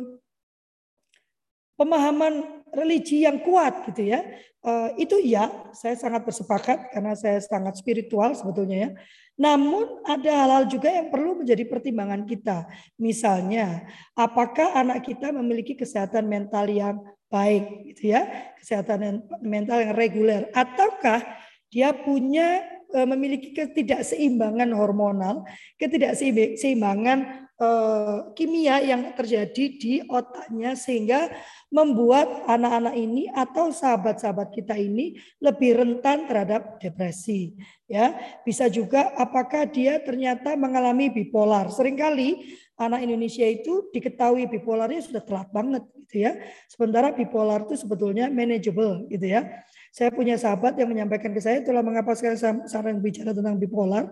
pemahaman 1.75 2.63
religi 2.75 3.25
yang 3.25 3.41
kuat 3.41 3.89
gitu 3.91 4.11
ya. 4.11 4.21
Uh, 4.65 4.97
itu 4.97 5.21
iya, 5.21 5.53
saya 5.77 5.93
sangat 5.95 6.25
bersepakat 6.25 6.89
karena 6.91 7.13
saya 7.15 7.39
sangat 7.41 7.77
spiritual 7.79 8.33
sebetulnya 8.33 8.77
ya. 8.77 8.91
Namun 9.35 10.03
ada 10.07 10.31
hal-hal 10.31 10.65
juga 10.71 10.87
yang 10.89 11.11
perlu 11.11 11.43
menjadi 11.43 11.67
pertimbangan 11.67 12.23
kita. 12.23 12.71
Misalnya, 13.03 13.83
apakah 14.15 14.79
anak 14.79 15.03
kita 15.03 15.35
memiliki 15.35 15.75
kesehatan 15.75 16.31
mental 16.31 16.71
yang 16.71 17.03
baik 17.27 17.91
gitu 17.91 18.15
ya, 18.15 18.31
kesehatan 18.63 19.27
mental 19.43 19.83
yang 19.83 19.95
reguler 19.99 20.47
ataukah 20.55 21.19
dia 21.67 21.91
punya 21.91 22.63
e, 22.95 23.03
memiliki 23.03 23.51
ketidakseimbangan 23.51 24.71
hormonal, 24.71 25.43
ketidakseimbangan 25.83 27.44
eh, 27.61 28.19
kimia 28.35 28.83
yang 28.83 29.15
terjadi 29.15 29.65
di 29.79 29.95
otaknya 30.07 30.75
sehingga 30.75 31.31
membuat 31.71 32.47
anak-anak 32.47 32.95
ini 32.95 33.27
atau 33.31 33.75
sahabat-sahabat 33.75 34.55
kita 34.55 34.79
ini 34.79 35.19
lebih 35.43 35.79
rentan 35.79 36.31
terhadap 36.31 36.79
depresi 36.79 37.55
ya. 37.91 38.15
Bisa 38.47 38.71
juga 38.71 39.15
apakah 39.19 39.67
dia 39.67 39.99
ternyata 40.03 40.55
mengalami 40.55 41.11
bipolar. 41.11 41.71
Seringkali 41.71 42.63
anak 42.79 43.07
Indonesia 43.07 43.47
itu 43.47 43.91
diketahui 43.95 44.51
bipolarnya 44.51 45.03
sudah 45.03 45.23
telat 45.23 45.49
banget 45.55 45.83
gitu 46.07 46.27
ya. 46.27 46.39
Sementara 46.67 47.15
bipolar 47.15 47.67
itu 47.67 47.79
sebetulnya 47.79 48.31
manageable 48.31 49.07
gitu 49.11 49.27
ya. 49.27 49.47
Saya 49.95 50.11
punya 50.11 50.35
sahabat 50.35 50.75
yang 50.75 50.91
menyampaikan 50.91 51.31
ke 51.31 51.39
saya 51.39 51.63
itulah 51.63 51.87
mengapa 51.87 52.19
sekarang 52.19 52.67
saya 52.67 52.83
bicara 52.99 53.31
tentang 53.31 53.55
bipolar 53.63 54.11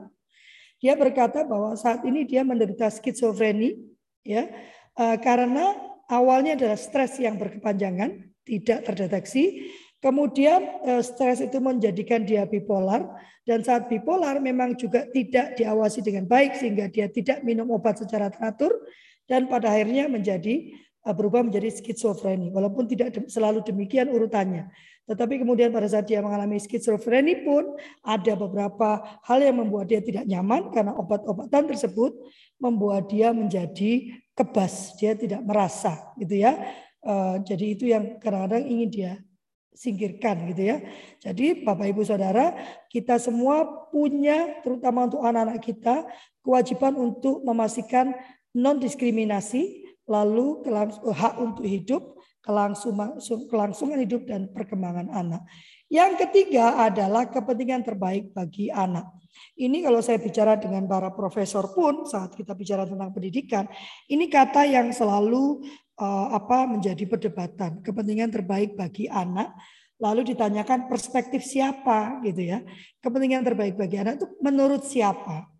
dia 0.82 0.98
berkata 0.98 1.46
bahwa 1.46 1.78
saat 1.78 2.02
ini 2.02 2.26
dia 2.26 2.42
menderita 2.42 2.90
skizofreni 2.90 3.78
ya 4.26 4.50
eh, 4.98 5.16
karena 5.22 5.78
awalnya 6.10 6.58
adalah 6.58 6.76
stres 6.76 7.22
yang 7.22 7.38
berkepanjangan 7.38 8.34
tidak 8.42 8.82
terdeteksi 8.82 9.70
Kemudian 10.02 10.82
eh, 10.82 11.02
stres 11.06 11.38
itu 11.38 11.62
menjadikan 11.62 12.26
dia 12.26 12.42
bipolar 12.42 13.06
dan 13.46 13.62
saat 13.62 13.86
bipolar 13.86 14.42
memang 14.42 14.74
juga 14.74 15.06
tidak 15.06 15.54
diawasi 15.54 16.02
dengan 16.02 16.26
baik 16.26 16.58
sehingga 16.58 16.90
dia 16.90 17.06
tidak 17.06 17.46
minum 17.46 17.70
obat 17.70 18.02
secara 18.02 18.26
teratur 18.26 18.74
dan 19.30 19.46
pada 19.46 19.70
akhirnya 19.70 20.10
menjadi 20.10 20.74
eh, 21.06 21.14
berubah 21.14 21.46
menjadi 21.46 21.70
skizofreni 21.70 22.50
walaupun 22.50 22.90
tidak 22.90 23.14
selalu 23.30 23.62
demikian 23.62 24.10
urutannya. 24.10 24.66
Tetapi 25.02 25.42
kemudian 25.42 25.75
pada 25.75 25.90
saat 25.90 26.06
dia 26.06 26.23
mengalami 26.23 26.62
skizofreni 26.62 27.42
pun 27.42 27.75
ada 28.06 28.38
beberapa 28.38 29.02
hal 29.26 29.42
yang 29.42 29.59
membuat 29.59 29.90
dia 29.90 29.99
tidak 29.99 30.25
nyaman 30.30 30.71
karena 30.71 30.94
obat-obatan 30.94 31.66
tersebut 31.75 32.14
membuat 32.62 33.11
dia 33.11 33.35
menjadi 33.35 34.14
kebas, 34.38 34.94
dia 35.02 35.18
tidak 35.18 35.42
merasa 35.42 36.14
gitu 36.16 36.38
ya. 36.38 36.54
Eh, 37.02 37.37
jadi 37.42 37.66
itu 37.66 37.85
yang 37.90 38.23
kadang-kadang 38.23 38.62
ingin 38.62 38.88
dia 38.88 39.12
singkirkan 39.75 40.47
gitu 40.54 40.62
ya. 40.71 40.76
Jadi 41.18 41.66
Bapak 41.66 41.90
Ibu 41.90 42.06
Saudara, 42.06 42.54
kita 42.87 43.18
semua 43.18 43.88
punya 43.90 44.62
terutama 44.62 45.11
untuk 45.11 45.25
anak-anak 45.25 45.59
kita 45.59 46.06
kewajiban 46.44 46.94
untuk 46.94 47.42
memastikan 47.42 48.14
non 48.54 48.78
diskriminasi, 48.78 49.82
lalu 50.06 50.62
hak 51.11 51.35
untuk 51.40 51.64
hidup, 51.64 52.21
kelangsungan, 52.42 53.22
kelangsungan 53.46 54.02
hidup 54.02 54.26
dan 54.26 54.50
perkembangan 54.50 55.08
anak. 55.14 55.42
Yang 55.87 56.26
ketiga 56.26 56.76
adalah 56.82 57.30
kepentingan 57.30 57.87
terbaik 57.87 58.34
bagi 58.34 58.68
anak. 58.68 59.08
Ini 59.56 59.80
kalau 59.80 60.04
saya 60.04 60.20
bicara 60.20 60.61
dengan 60.61 60.84
para 60.84 61.08
profesor 61.14 61.72
pun 61.72 62.04
saat 62.04 62.37
kita 62.37 62.52
bicara 62.52 62.84
tentang 62.84 63.14
pendidikan, 63.14 63.64
ini 64.11 64.28
kata 64.28 64.68
yang 64.68 64.92
selalu 64.92 65.64
uh, 65.96 66.28
apa 66.37 66.68
menjadi 66.68 67.04
perdebatan 67.08 67.80
kepentingan 67.80 68.28
terbaik 68.32 68.76
bagi 68.76 69.08
anak 69.08 69.52
lalu 70.02 70.34
ditanyakan 70.34 70.90
perspektif 70.90 71.46
siapa 71.46 72.18
gitu 72.26 72.42
ya 72.42 72.58
kepentingan 72.99 73.46
terbaik 73.46 73.78
bagi 73.78 74.02
anak 74.02 74.18
itu 74.18 74.26
menurut 74.42 74.82
siapa 74.82 75.51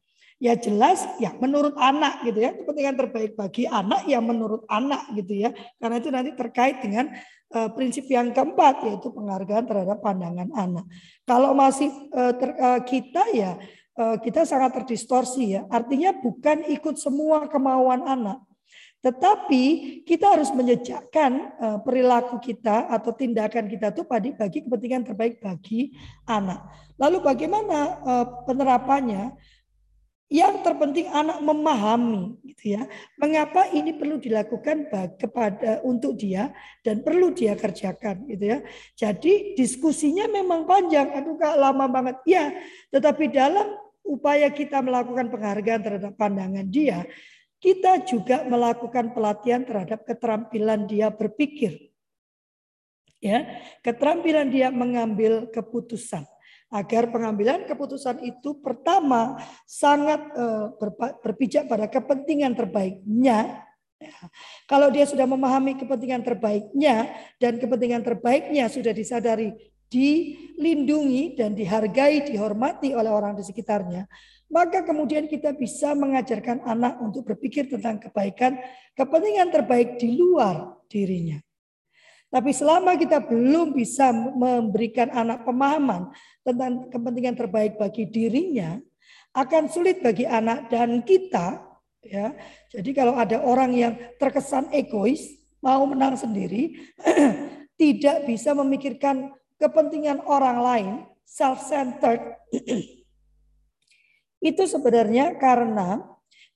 ya 0.43 0.59
jelas 0.59 1.07
ya 1.23 1.31
menurut 1.39 1.79
anak 1.79 2.27
gitu 2.27 2.43
ya. 2.43 2.51
Kepentingan 2.51 2.99
terbaik 2.99 3.39
bagi 3.39 3.71
anak 3.71 4.03
ya 4.11 4.19
menurut 4.19 4.67
anak 4.67 5.15
gitu 5.15 5.47
ya. 5.47 5.55
Karena 5.79 6.03
itu 6.03 6.11
nanti 6.11 6.31
terkait 6.35 6.83
dengan 6.83 7.15
uh, 7.55 7.71
prinsip 7.71 8.11
yang 8.11 8.35
keempat 8.35 8.83
yaitu 8.91 9.15
penghargaan 9.15 9.71
terhadap 9.71 10.03
pandangan 10.03 10.51
anak. 10.59 10.85
Kalau 11.23 11.55
masih 11.55 11.95
uh, 12.11 12.35
ter, 12.35 12.51
uh, 12.59 12.81
kita 12.83 13.23
ya 13.31 13.55
uh, 13.95 14.19
kita 14.19 14.43
sangat 14.43 14.83
terdistorsi 14.83 15.55
ya. 15.55 15.63
Artinya 15.71 16.11
bukan 16.11 16.67
ikut 16.67 16.99
semua 16.99 17.47
kemauan 17.47 18.03
anak. 18.11 18.43
Tetapi 19.03 19.63
kita 20.07 20.31
harus 20.39 20.55
menyejakkan 20.55 21.59
perilaku 21.83 22.39
kita 22.39 22.87
atau 22.87 23.11
tindakan 23.11 23.67
kita 23.67 23.91
itu 23.91 24.07
pada 24.07 24.31
bagi 24.31 24.63
kepentingan 24.63 25.03
terbaik 25.03 25.43
bagi 25.43 25.91
anak. 26.23 26.63
Lalu 27.03 27.19
bagaimana 27.19 27.99
penerapannya? 28.47 29.35
Yang 30.33 30.65
terpenting 30.65 31.13
anak 31.13 31.45
memahami 31.45 32.41
gitu 32.41 32.81
ya. 32.81 32.89
Mengapa 33.21 33.69
ini 33.69 33.93
perlu 33.93 34.17
dilakukan 34.17 34.89
kepada 35.21 35.85
untuk 35.85 36.17
dia 36.17 36.57
dan 36.81 37.05
perlu 37.05 37.37
dia 37.37 37.53
kerjakan 37.53 38.25
gitu 38.33 38.57
ya. 38.57 38.59
Jadi 38.97 39.53
diskusinya 39.53 40.25
memang 40.33 40.65
panjang, 40.65 41.13
aduh 41.13 41.37
Kak 41.37 41.61
lama 41.61 41.85
banget. 41.85 42.17
Ya, 42.25 42.49
tetapi 42.89 43.29
dalam 43.29 43.77
upaya 44.09 44.49
kita 44.49 44.81
melakukan 44.81 45.29
penghargaan 45.29 45.83
terhadap 45.85 46.13
pandangan 46.17 46.65
dia, 46.65 47.05
kita 47.61 48.01
juga 48.09 48.41
melakukan 48.49 49.13
pelatihan 49.13 49.69
terhadap 49.69 50.01
keterampilan 50.09 50.89
dia 50.89 51.13
berpikir. 51.13 51.93
Ya, 53.21 53.61
keterampilan 53.85 54.49
dia 54.49 54.73
mengambil 54.73 55.45
keputusan 55.53 56.25
agar 56.73 57.13
pengambilan 57.13 57.69
keputusan 57.69 58.25
itu 58.25 58.57
pertama 58.65 59.37
sangat 59.69 60.25
uh, 60.33 60.73
berpijak 61.21 61.69
pada 61.69 61.85
kepentingan 61.85 62.57
terbaiknya. 62.57 63.69
Ya. 64.01 64.19
Kalau 64.67 64.89
dia 64.91 65.07
sudah 65.07 65.29
memahami 65.29 65.79
kepentingan 65.79 66.25
terbaiknya 66.25 67.13
dan 67.39 67.61
kepentingan 67.61 68.03
terbaiknya 68.03 68.67
sudah 68.67 68.91
disadari, 68.91 69.53
dilindungi 69.93 71.37
dan 71.37 71.53
dihargai, 71.53 72.25
dihormati 72.25 72.97
oleh 72.97 73.13
orang 73.13 73.37
di 73.37 73.45
sekitarnya, 73.45 74.09
maka 74.49 74.83
kemudian 74.83 75.29
kita 75.29 75.53
bisa 75.53 75.93
mengajarkan 75.93 76.65
anak 76.65 76.99
untuk 77.05 77.29
berpikir 77.29 77.69
tentang 77.69 78.01
kebaikan, 78.01 78.57
kepentingan 78.97 79.53
terbaik 79.53 80.01
di 80.01 80.17
luar 80.17 80.81
dirinya. 80.89 81.37
Tapi 82.33 82.51
selama 82.57 82.97
kita 82.97 83.21
belum 83.21 83.77
bisa 83.77 84.09
memberikan 84.13 85.13
anak 85.13 85.45
pemahaman 85.45 86.09
tentang 86.41 86.89
kepentingan 86.89 87.37
terbaik 87.37 87.77
bagi 87.77 88.09
dirinya, 88.09 88.81
akan 89.37 89.69
sulit 89.69 90.01
bagi 90.01 90.25
anak 90.25 90.73
dan 90.73 91.05
kita 91.05 91.61
ya. 92.01 92.33
Jadi 92.73 92.91
kalau 92.97 93.21
ada 93.21 93.45
orang 93.45 93.77
yang 93.77 93.93
terkesan 94.17 94.73
egois, 94.73 95.29
mau 95.61 95.85
menang 95.85 96.17
sendiri, 96.17 96.73
tidak 97.81 98.25
bisa 98.25 98.57
memikirkan 98.57 99.29
kepentingan 99.61 100.25
orang 100.25 100.59
lain, 100.65 100.93
self-centered, 101.29 102.41
Itu 104.43 104.67
sebenarnya 104.67 105.39
karena 105.39 106.03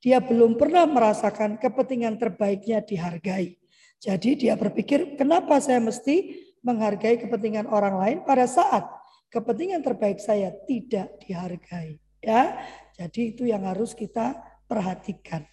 dia 0.03 0.19
belum 0.19 0.59
pernah 0.59 0.91
merasakan 0.91 1.63
kepentingan 1.63 2.19
terbaiknya 2.19 2.83
dihargai. 2.83 3.55
Jadi 4.01 4.47
dia 4.47 4.55
berpikir, 4.55 5.17
kenapa 5.17 5.57
saya 5.61 5.81
mesti 5.81 6.37
menghargai 6.61 7.17
kepentingan 7.23 7.71
orang 7.71 7.97
lain 7.97 8.19
pada 8.27 8.45
saat 8.45 8.85
kepentingan 9.31 9.83
terbaik 9.83 10.19
saya 10.23 10.55
tidak 10.65 11.13
dihargai. 11.23 11.99
Ya, 12.25 12.59
jadi 12.99 13.21
itu 13.37 13.47
yang 13.47 13.63
harus 13.69 13.95
kita 13.95 14.35
perhatikan. 14.67 15.47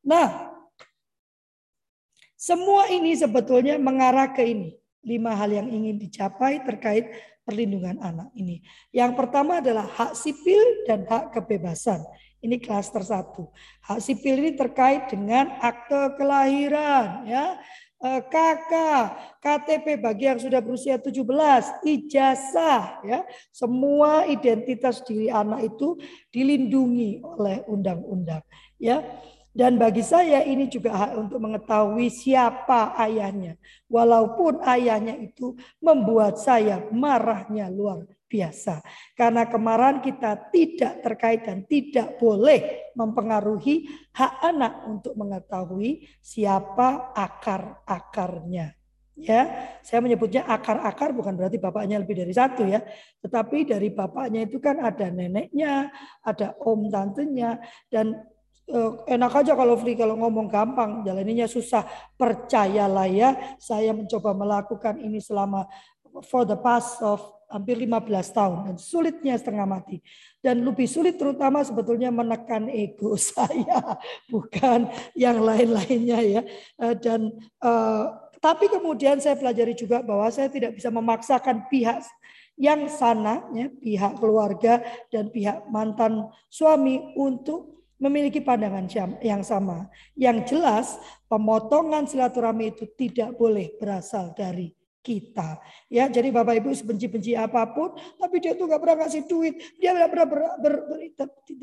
Nah, 0.00 0.54
semua 2.38 2.88
ini 2.88 3.12
sebetulnya 3.12 3.76
mengarah 3.76 4.32
ke 4.32 4.46
ini. 4.46 4.78
Lima 5.06 5.34
hal 5.38 5.54
yang 5.54 5.68
ingin 5.70 5.98
dicapai 6.00 6.62
terkait 6.66 7.10
perlindungan 7.46 7.98
anak 8.02 8.30
ini. 8.34 8.62
Yang 8.90 9.14
pertama 9.14 9.62
adalah 9.62 9.86
hak 9.86 10.18
sipil 10.18 10.86
dan 10.86 11.06
hak 11.06 11.30
kebebasan. 11.30 12.02
Ini 12.44 12.60
klaster 12.60 13.00
satu. 13.00 13.48
Hak 13.80 13.98
sipil 14.04 14.38
ini 14.38 14.52
terkait 14.54 15.08
dengan 15.08 15.56
akte 15.58 16.14
kelahiran, 16.20 17.24
ya, 17.24 17.56
KK, 17.96 18.72
eh, 18.76 19.04
KTP 19.40 19.86
bagi 19.96 20.28
yang 20.28 20.36
sudah 20.36 20.60
berusia 20.60 21.00
17, 21.00 21.80
ijazah, 21.80 23.00
ya, 23.02 23.24
semua 23.48 24.28
identitas 24.28 25.00
diri 25.00 25.32
anak 25.32 25.64
itu 25.74 25.96
dilindungi 26.28 27.24
oleh 27.24 27.64
undang-undang, 27.64 28.44
ya. 28.76 29.00
Dan 29.56 29.80
bagi 29.80 30.04
saya 30.04 30.44
ini 30.44 30.68
juga 30.68 30.92
hak 30.92 31.12
untuk 31.16 31.40
mengetahui 31.40 32.12
siapa 32.12 32.92
ayahnya. 33.00 33.56
Walaupun 33.88 34.60
ayahnya 34.60 35.16
itu 35.16 35.56
membuat 35.80 36.36
saya 36.36 36.84
marahnya 36.92 37.72
luar 37.72 38.04
biasa. 38.36 38.84
Karena 39.16 39.48
kemarahan 39.48 40.04
kita 40.04 40.52
tidak 40.52 41.00
terkait 41.00 41.48
dan 41.48 41.64
tidak 41.64 42.20
boleh 42.20 42.92
mempengaruhi 42.92 43.88
hak 44.12 44.32
anak 44.44 44.84
untuk 44.84 45.16
mengetahui 45.16 46.04
siapa 46.20 47.16
akar-akarnya. 47.16 48.76
Ya, 49.16 49.72
saya 49.80 50.04
menyebutnya 50.04 50.44
akar-akar 50.44 51.16
bukan 51.16 51.32
berarti 51.40 51.56
bapaknya 51.56 51.96
lebih 51.96 52.20
dari 52.20 52.36
satu 52.36 52.68
ya, 52.68 52.84
tetapi 53.24 53.64
dari 53.64 53.88
bapaknya 53.88 54.44
itu 54.44 54.60
kan 54.60 54.76
ada 54.76 55.08
neneknya, 55.08 55.88
ada 56.20 56.52
om 56.60 56.92
tantenya 56.92 57.56
dan 57.88 58.12
eh, 58.68 58.92
enak 59.16 59.32
aja 59.40 59.56
kalau 59.56 59.80
free 59.80 59.96
kalau 59.96 60.20
ngomong 60.20 60.52
gampang, 60.52 61.00
jalaninya 61.00 61.48
susah. 61.48 61.88
Percayalah 62.20 63.08
ya, 63.08 63.56
saya 63.56 63.96
mencoba 63.96 64.36
melakukan 64.36 65.00
ini 65.00 65.16
selama 65.16 65.64
for 66.28 66.44
the 66.44 66.56
past 66.60 67.00
of 67.00 67.35
hampir 67.46 67.78
15 67.78 68.10
tahun 68.34 68.58
dan 68.70 68.76
sulitnya 68.76 69.34
setengah 69.38 69.66
mati. 69.66 70.02
Dan 70.42 70.66
lebih 70.66 70.86
sulit 70.86 71.18
terutama 71.18 71.62
sebetulnya 71.62 72.10
menekan 72.10 72.66
ego 72.70 73.14
saya, 73.30 73.98
bukan 74.30 74.90
yang 75.14 75.42
lain-lainnya 75.42 76.20
ya. 76.22 76.42
Eh, 76.82 76.94
dan 76.98 77.34
uh, 77.62 78.26
tapi 78.42 78.70
kemudian 78.70 79.18
saya 79.18 79.34
pelajari 79.34 79.74
juga 79.74 80.04
bahwa 80.04 80.28
saya 80.30 80.46
tidak 80.46 80.76
bisa 80.76 80.92
memaksakan 80.92 81.66
pihak 81.66 82.04
yang 82.56 82.88
sana, 82.88 83.44
ya, 83.52 83.68
pihak 83.68 84.16
keluarga 84.16 84.80
dan 85.12 85.28
pihak 85.28 85.68
mantan 85.68 86.30
suami 86.48 87.12
untuk 87.18 87.84
memiliki 88.00 88.40
pandangan 88.40 88.88
yang 89.20 89.44
sama. 89.44 89.88
Yang 90.16 90.56
jelas, 90.56 90.96
pemotongan 91.28 92.08
silaturahmi 92.08 92.72
itu 92.76 92.84
tidak 92.96 93.36
boleh 93.36 93.72
berasal 93.76 94.32
dari 94.36 94.72
kita. 95.06 95.62
Ya, 95.86 96.10
jadi 96.10 96.34
Bapak 96.34 96.58
Ibu 96.58 96.74
sebenci-benci 96.74 97.38
apa 97.38 97.62
pun, 97.70 97.94
tapi 98.18 98.42
dia 98.42 98.58
tuh 98.58 98.66
nggak 98.66 98.82
pernah 98.82 98.98
kasih 99.06 99.22
duit, 99.30 99.54
dia 99.78 99.94
tidak 99.94 100.10
pernah 100.10 100.26
ber, 100.26 100.40
ber, 100.58 100.74
ber, 100.90 100.98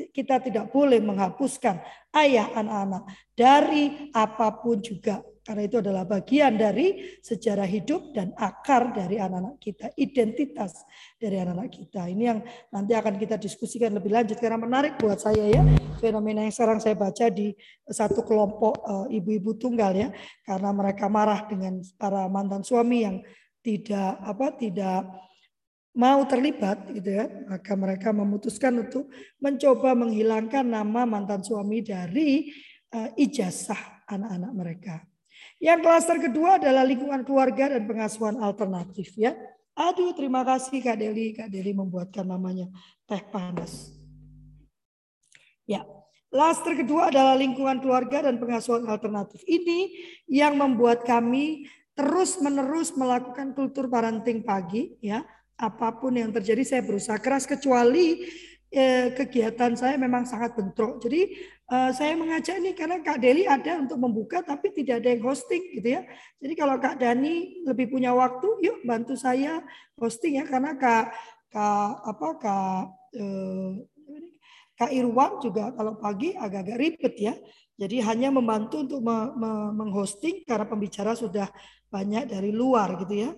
kita 0.08 0.40
tidak 0.40 0.72
boleh 0.72 1.04
menghapuskan 1.04 1.84
ayah 2.16 2.48
anak-anak 2.56 3.04
dari 3.36 4.08
apa 4.16 4.48
pun 4.64 4.80
juga 4.80 5.20
karena 5.44 5.62
itu 5.68 5.76
adalah 5.84 6.08
bagian 6.08 6.56
dari 6.56 7.20
sejarah 7.20 7.68
hidup 7.68 8.16
dan 8.16 8.32
akar 8.32 8.96
dari 8.96 9.20
anak-anak 9.20 9.60
kita, 9.60 9.92
identitas 10.00 10.88
dari 11.20 11.36
anak-anak 11.36 11.68
kita. 11.68 12.08
Ini 12.08 12.24
yang 12.24 12.40
nanti 12.72 12.96
akan 12.96 13.20
kita 13.20 13.36
diskusikan 13.36 13.92
lebih 13.92 14.08
lanjut 14.08 14.40
karena 14.40 14.56
menarik 14.56 14.96
buat 14.96 15.20
saya 15.20 15.44
ya. 15.44 15.60
Fenomena 16.00 16.40
yang 16.40 16.54
sekarang 16.56 16.80
saya 16.80 16.96
baca 16.96 17.28
di 17.28 17.52
satu 17.84 18.24
kelompok 18.24 18.74
eh, 18.82 19.20
ibu-ibu 19.20 19.52
tunggal 19.60 19.92
ya, 19.92 20.08
karena 20.48 20.72
mereka 20.72 21.12
marah 21.12 21.44
dengan 21.44 21.84
para 22.00 22.24
mantan 22.32 22.64
suami 22.64 23.04
yang 23.04 23.16
tidak 23.60 24.20
apa 24.24 24.56
tidak 24.56 25.04
mau 25.94 26.24
terlibat 26.26 26.90
gitu 26.90 27.20
ya, 27.20 27.28
maka 27.46 27.72
mereka 27.78 28.10
memutuskan 28.10 28.82
untuk 28.82 29.12
mencoba 29.38 29.94
menghilangkan 29.94 30.66
nama 30.66 31.06
mantan 31.06 31.40
suami 31.46 31.86
dari 31.86 32.50
uh, 32.90 33.14
ijazah 33.14 34.02
anak-anak 34.10 34.52
mereka. 34.52 34.96
Yang 35.64 35.80
klaster 35.80 36.20
kedua 36.20 36.60
adalah 36.60 36.84
lingkungan 36.84 37.24
keluarga 37.24 37.72
dan 37.72 37.88
pengasuhan 37.88 38.36
alternatif 38.36 39.16
ya. 39.16 39.32
Aduh, 39.72 40.12
terima 40.12 40.44
kasih 40.44 40.84
Kak 40.84 41.00
Deli. 41.00 41.32
Kak 41.32 41.48
Deli 41.48 41.72
membuatkan 41.72 42.28
namanya 42.28 42.68
teh 43.08 43.24
panas. 43.32 43.88
Ya, 45.64 45.88
klaster 46.28 46.76
kedua 46.76 47.08
adalah 47.08 47.32
lingkungan 47.32 47.80
keluarga 47.80 48.28
dan 48.28 48.36
pengasuhan 48.36 48.84
alternatif. 48.84 49.40
Ini 49.48 49.88
yang 50.28 50.60
membuat 50.60 51.08
kami 51.08 51.64
terus-menerus 51.96 52.92
melakukan 52.92 53.56
kultur 53.56 53.88
parenting 53.88 54.44
pagi 54.44 55.00
ya. 55.00 55.24
Apa 55.56 55.96
pun 55.96 56.12
yang 56.12 56.28
terjadi 56.28 56.60
saya 56.60 56.82
berusaha 56.84 57.16
keras 57.16 57.48
kecuali 57.48 58.20
eh, 58.68 59.16
kegiatan 59.16 59.72
saya 59.80 59.96
memang 59.96 60.28
sangat 60.28 60.52
bentrok. 60.58 61.00
Jadi 61.00 61.30
uh, 61.70 61.90
saya 61.94 62.12
mengajak 62.18 62.60
ini 62.60 62.76
karena 62.76 63.00
Kak 63.00 63.20
Deli 63.20 63.48
ada 63.48 63.80
untuk 63.80 63.96
membuka 63.96 64.44
tapi 64.44 64.72
tidak 64.74 65.04
ada 65.04 65.08
yang 65.16 65.22
hosting 65.24 65.62
gitu 65.80 65.88
ya. 66.00 66.02
Jadi 66.40 66.54
kalau 66.56 66.76
Kak 66.76 67.00
Dani 67.00 67.64
lebih 67.64 67.88
punya 67.92 68.12
waktu, 68.12 68.48
yuk 68.60 68.84
bantu 68.84 69.16
saya 69.16 69.64
hosting 69.96 70.40
ya 70.40 70.44
karena 70.44 70.76
Kak 70.76 71.14
Kak 71.52 71.90
apa 72.04 72.28
Kak 72.40 72.82
uh, 73.16 73.72
Kak 74.74 74.90
Irwan 74.90 75.38
juga 75.38 75.70
kalau 75.70 75.94
pagi 75.96 76.34
agak-agak 76.34 76.78
ribet 76.78 77.14
ya. 77.16 77.34
Jadi 77.74 77.98
hanya 78.06 78.30
membantu 78.30 78.86
untuk 78.86 79.02
me, 79.02 79.34
me, 79.34 79.50
menghosting 79.74 80.46
karena 80.46 80.66
pembicara 80.66 81.18
sudah 81.18 81.50
banyak 81.90 82.30
dari 82.30 82.54
luar 82.54 82.94
gitu 83.02 83.14
ya. 83.18 83.30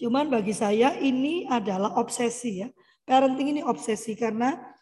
Cuman 0.00 0.32
bagi 0.32 0.52
saya 0.52 0.96
ini 0.96 1.44
adalah 1.48 1.96
obsesi 2.00 2.64
ya. 2.64 2.68
Parenting 3.04 3.56
ini 3.56 3.62
obsesi 3.64 4.12
karena 4.12 4.56
Eh, 4.56 4.76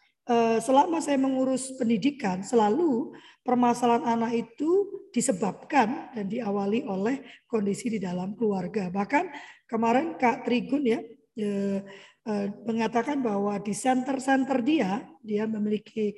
selama 0.61 1.01
saya 1.01 1.17
mengurus 1.17 1.73
pendidikan 1.73 2.45
selalu 2.45 3.17
permasalahan 3.41 4.05
anak 4.05 4.45
itu 4.45 4.85
disebabkan 5.09 6.13
dan 6.13 6.29
diawali 6.29 6.85
oleh 6.85 7.25
kondisi 7.49 7.89
di 7.89 7.97
dalam 7.97 8.37
keluarga. 8.37 8.93
Bahkan 8.93 9.25
kemarin 9.65 10.21
Kak 10.21 10.45
Trigun 10.45 10.85
ya 10.85 11.01
eh, 11.33 11.81
eh, 12.29 12.47
mengatakan 12.61 13.25
bahwa 13.25 13.57
di 13.57 13.73
center-center 13.73 14.61
dia, 14.61 15.01
dia 15.25 15.49
memiliki 15.49 16.13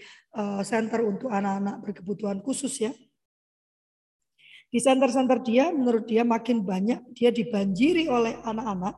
center 0.67 1.07
untuk 1.07 1.31
anak-anak 1.31 1.79
berkebutuhan 1.79 2.43
khusus 2.43 2.83
ya. 2.83 2.91
Di 4.71 4.79
center-center 4.79 5.43
dia, 5.43 5.67
menurut 5.71 6.07
dia 6.07 6.23
makin 6.23 6.63
banyak 6.63 6.99
dia 7.11 7.27
dibanjiri 7.27 8.07
oleh 8.07 8.39
anak-anak 8.43 8.95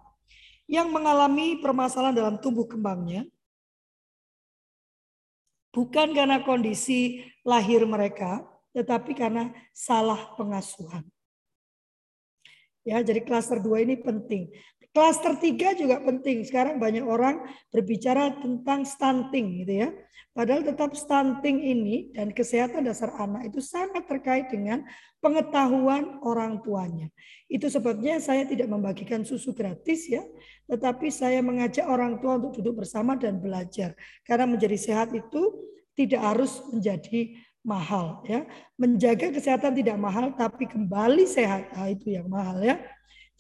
yang 0.70 0.90
mengalami 0.94 1.58
permasalahan 1.62 2.14
dalam 2.14 2.36
tumbuh 2.38 2.70
kembangnya, 2.70 3.26
Bukan 5.74 6.14
karena 6.14 6.46
kondisi 6.46 7.26
lahir 7.42 7.82
mereka, 7.90 8.46
tetapi 8.78 9.18
karena 9.18 9.50
salah 9.74 10.38
pengasuhan. 10.38 11.02
Ya, 12.86 13.02
jadi 13.02 13.24
klaster 13.24 13.58
2 13.64 13.82
ini 13.82 13.96
penting. 13.98 14.54
Klaster 14.94 15.34
3 15.34 15.74
juga 15.74 15.98
penting. 16.06 16.46
Sekarang 16.46 16.78
banyak 16.78 17.02
orang 17.02 17.42
berbicara 17.74 18.38
tentang 18.38 18.86
stunting 18.86 19.66
gitu 19.66 19.74
ya. 19.88 19.90
Padahal 20.34 20.62
tetap 20.62 20.94
stunting 20.94 21.62
ini 21.62 22.10
dan 22.14 22.30
kesehatan 22.34 22.86
dasar 22.86 23.14
anak 23.18 23.50
itu 23.50 23.62
sangat 23.62 24.06
terkait 24.10 24.50
dengan 24.54 24.86
pengetahuan 25.22 26.22
orang 26.26 26.62
tuanya. 26.62 27.10
Itu 27.50 27.70
sebabnya 27.70 28.22
saya 28.22 28.46
tidak 28.46 28.70
membagikan 28.70 29.22
susu 29.22 29.54
gratis 29.54 30.10
ya, 30.10 30.22
tetapi 30.68 31.12
saya 31.12 31.44
mengajak 31.44 31.86
orang 31.86 32.18
tua 32.24 32.40
untuk 32.40 32.60
duduk 32.60 32.84
bersama 32.84 33.20
dan 33.20 33.40
belajar. 33.40 33.94
Karena 34.24 34.48
menjadi 34.48 34.78
sehat 34.80 35.12
itu 35.12 35.72
tidak 35.94 36.22
harus 36.24 36.64
menjadi 36.72 37.38
mahal 37.64 38.24
ya. 38.28 38.44
Menjaga 38.76 39.32
kesehatan 39.32 39.76
tidak 39.76 39.98
mahal 40.00 40.36
tapi 40.36 40.68
kembali 40.68 41.24
sehat 41.28 41.72
nah, 41.76 41.88
itu 41.88 42.16
yang 42.16 42.28
mahal 42.28 42.60
ya 42.60 42.80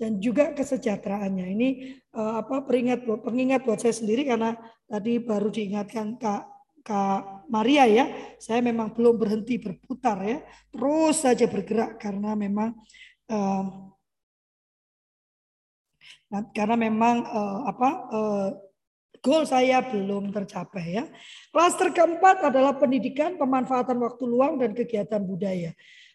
dan 0.04 0.18
juga 0.20 0.52
kesejahteraannya. 0.52 1.48
Ini 1.54 1.70
uh, 2.18 2.44
apa 2.44 2.66
peringat 2.66 3.06
pengingat 3.06 3.64
buat 3.64 3.80
saya 3.80 3.94
sendiri 3.94 4.26
karena 4.28 4.58
tadi 4.90 5.22
baru 5.22 5.48
diingatkan 5.54 6.18
Kak 6.18 6.44
Kak 6.84 7.48
Maria 7.48 7.88
ya, 7.88 8.06
saya 8.44 8.60
memang 8.60 8.92
belum 8.92 9.16
berhenti 9.16 9.56
berputar 9.56 10.20
ya, 10.20 10.44
terus 10.68 11.24
saja 11.24 11.48
bergerak 11.48 11.96
karena 11.96 12.36
memang 12.36 12.76
uh, 13.32 13.93
karena 16.56 16.76
memang 16.76 17.24
uh, 17.26 17.60
apa 17.70 17.90
uh, 18.12 18.50
goal 19.24 19.48
saya 19.48 19.80
belum 19.86 20.32
tercapai 20.36 21.00
ya. 21.00 21.06
Klaster 21.50 21.94
keempat 21.96 22.50
adalah 22.52 22.76
pendidikan, 22.76 23.40
pemanfaatan 23.40 24.00
waktu 24.02 24.24
luang 24.28 24.60
dan 24.60 24.76
kegiatan 24.76 25.24
budaya 25.24 25.72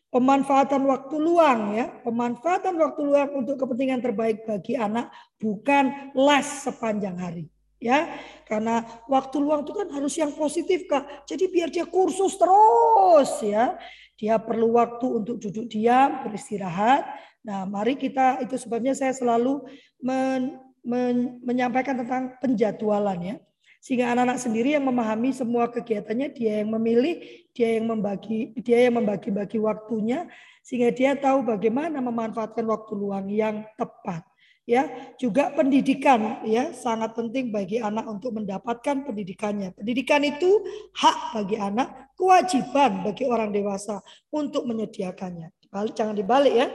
pemanfaatan 0.09 0.89
waktu 0.89 1.17
luang 1.21 1.77
ya, 1.77 1.87
pemanfaatan 2.01 2.81
waktu 2.81 3.01
luang 3.05 3.45
untuk 3.45 3.61
kepentingan 3.61 4.01
terbaik 4.01 4.45
bagi 4.49 4.73
anak 4.73 5.13
bukan 5.37 6.13
les 6.17 6.49
sepanjang 6.65 7.17
hari 7.21 7.45
ya. 7.77 8.09
Karena 8.49 8.85
waktu 9.07 9.37
luang 9.39 9.69
itu 9.69 9.73
kan 9.77 9.89
harus 9.93 10.15
yang 10.17 10.33
positif 10.33 10.89
Kak. 10.89 11.29
Jadi 11.29 11.45
biar 11.53 11.69
dia 11.69 11.85
kursus 11.85 12.41
terus 12.41 13.31
ya. 13.45 13.77
Dia 14.19 14.41
perlu 14.43 14.75
waktu 14.75 15.07
untuk 15.07 15.39
duduk 15.39 15.71
diam, 15.71 16.27
beristirahat. 16.27 17.07
Nah, 17.49 17.65
mari 17.65 17.97
kita 17.97 18.45
itu 18.45 18.61
sebabnya 18.61 18.93
saya 18.93 19.17
selalu 19.17 19.65
men, 20.05 20.61
men, 20.85 21.41
menyampaikan 21.41 21.97
tentang 21.97 22.37
penjadwalan 22.45 23.17
ya. 23.25 23.37
Sehingga 23.81 24.13
anak-anak 24.13 24.37
sendiri 24.37 24.77
yang 24.77 24.85
memahami 24.85 25.33
semua 25.33 25.73
kegiatannya, 25.73 26.29
dia 26.37 26.61
yang 26.61 26.77
memilih, 26.77 27.25
dia 27.57 27.81
yang 27.81 27.89
membagi, 27.89 28.53
dia 28.61 28.85
yang 28.85 29.01
membagi-bagi 29.01 29.57
waktunya, 29.57 30.29
sehingga 30.61 30.93
dia 30.93 31.17
tahu 31.17 31.41
bagaimana 31.47 32.05
memanfaatkan 32.05 32.69
waktu 32.69 32.93
luang 32.93 33.33
yang 33.33 33.65
tepat. 33.81 34.29
Ya, 34.69 34.85
juga 35.17 35.49
pendidikan 35.57 36.45
ya 36.45 36.77
sangat 36.77 37.17
penting 37.17 37.49
bagi 37.49 37.81
anak 37.81 38.05
untuk 38.05 38.37
mendapatkan 38.37 39.09
pendidikannya. 39.09 39.73
Pendidikan 39.73 40.21
itu 40.21 40.61
hak 40.93 41.41
bagi 41.41 41.57
anak, 41.57 42.13
kewajiban 42.13 43.01
bagi 43.01 43.25
orang 43.25 43.49
dewasa 43.49 44.05
untuk 44.29 44.69
menyediakannya. 44.69 45.49
Jangan 45.97 46.13
dibalik 46.13 46.53
ya. 46.53 46.69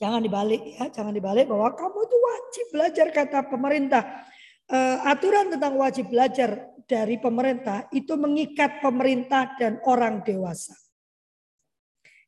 Jangan 0.00 0.24
dibalik 0.24 0.62
ya, 0.78 0.88
jangan 0.88 1.12
dibalik 1.12 1.46
bahwa 1.46 1.72
kamu 1.76 1.98
itu 2.08 2.16
wajib 2.16 2.66
belajar 2.72 3.06
kata 3.12 3.38
pemerintah 3.46 4.02
uh, 4.72 4.98
aturan 5.08 5.52
tentang 5.52 5.76
wajib 5.76 6.08
belajar 6.08 6.72
dari 6.88 7.20
pemerintah 7.20 7.86
itu 7.94 8.16
mengikat 8.18 8.82
pemerintah 8.82 9.54
dan 9.60 9.78
orang 9.86 10.24
dewasa. 10.24 10.74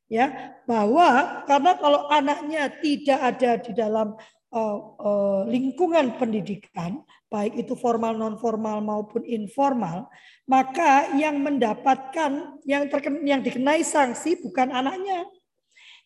ya 0.05 0.53
bahwa 0.69 1.41
karena 1.49 1.71
kalau 1.81 2.05
anaknya 2.13 2.69
tidak 2.77 3.19
ada 3.25 3.51
di 3.57 3.71
dalam 3.73 4.13
uh, 4.53 4.77
uh, 5.01 5.41
lingkungan 5.49 6.13
pendidikan 6.21 7.01
baik 7.25 7.57
itu 7.57 7.73
formal 7.73 8.13
non 8.13 8.37
formal 8.37 8.85
maupun 8.85 9.25
informal 9.25 10.05
maka 10.45 11.09
yang 11.17 11.41
mendapatkan 11.41 12.61
yang 12.69 12.85
terkena, 12.85 13.17
yang 13.25 13.41
dikenai 13.41 13.81
sanksi 13.81 14.37
bukan 14.45 14.69
anaknya 14.69 15.25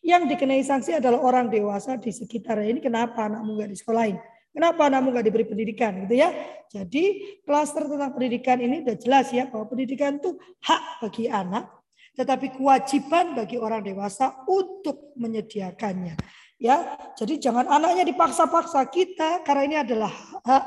yang 0.00 0.24
dikenai 0.26 0.64
sanksi 0.64 0.96
adalah 0.96 1.20
orang 1.20 1.52
dewasa 1.52 2.00
di 2.00 2.08
sekitar 2.12 2.60
ini 2.64 2.80
kenapa 2.80 3.28
anakmu 3.28 3.60
nggak 3.60 3.70
disekolahin 3.72 4.16
Kenapa 4.50 4.90
anakmu 4.90 5.14
nggak 5.14 5.26
diberi 5.30 5.46
pendidikan 5.46 5.92
gitu 6.06 6.18
ya? 6.18 6.34
Jadi 6.70 7.38
klaster 7.46 7.86
tentang 7.86 8.10
pendidikan 8.10 8.58
ini 8.58 8.82
udah 8.82 8.96
jelas 8.98 9.30
ya 9.30 9.46
bahwa 9.46 9.70
pendidikan 9.70 10.18
itu 10.18 10.34
hak 10.66 11.06
bagi 11.06 11.30
anak, 11.30 11.70
tetapi 12.18 12.58
kewajiban 12.58 13.38
bagi 13.38 13.62
orang 13.62 13.86
dewasa 13.86 14.42
untuk 14.50 15.14
menyediakannya. 15.14 16.18
Ya, 16.60 16.98
jadi 17.16 17.40
jangan 17.40 17.70
anaknya 17.70 18.04
dipaksa-paksa 18.10 18.84
kita 18.90 19.46
karena 19.46 19.62
ini 19.64 19.76
adalah 19.86 20.12
hak. 20.42 20.64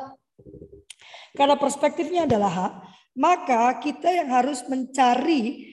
Karena 1.36 1.56
perspektifnya 1.60 2.24
adalah 2.24 2.52
hak, 2.52 2.74
maka 3.19 3.78
kita 3.84 4.10
yang 4.10 4.32
harus 4.32 4.63
mencari 4.65 5.73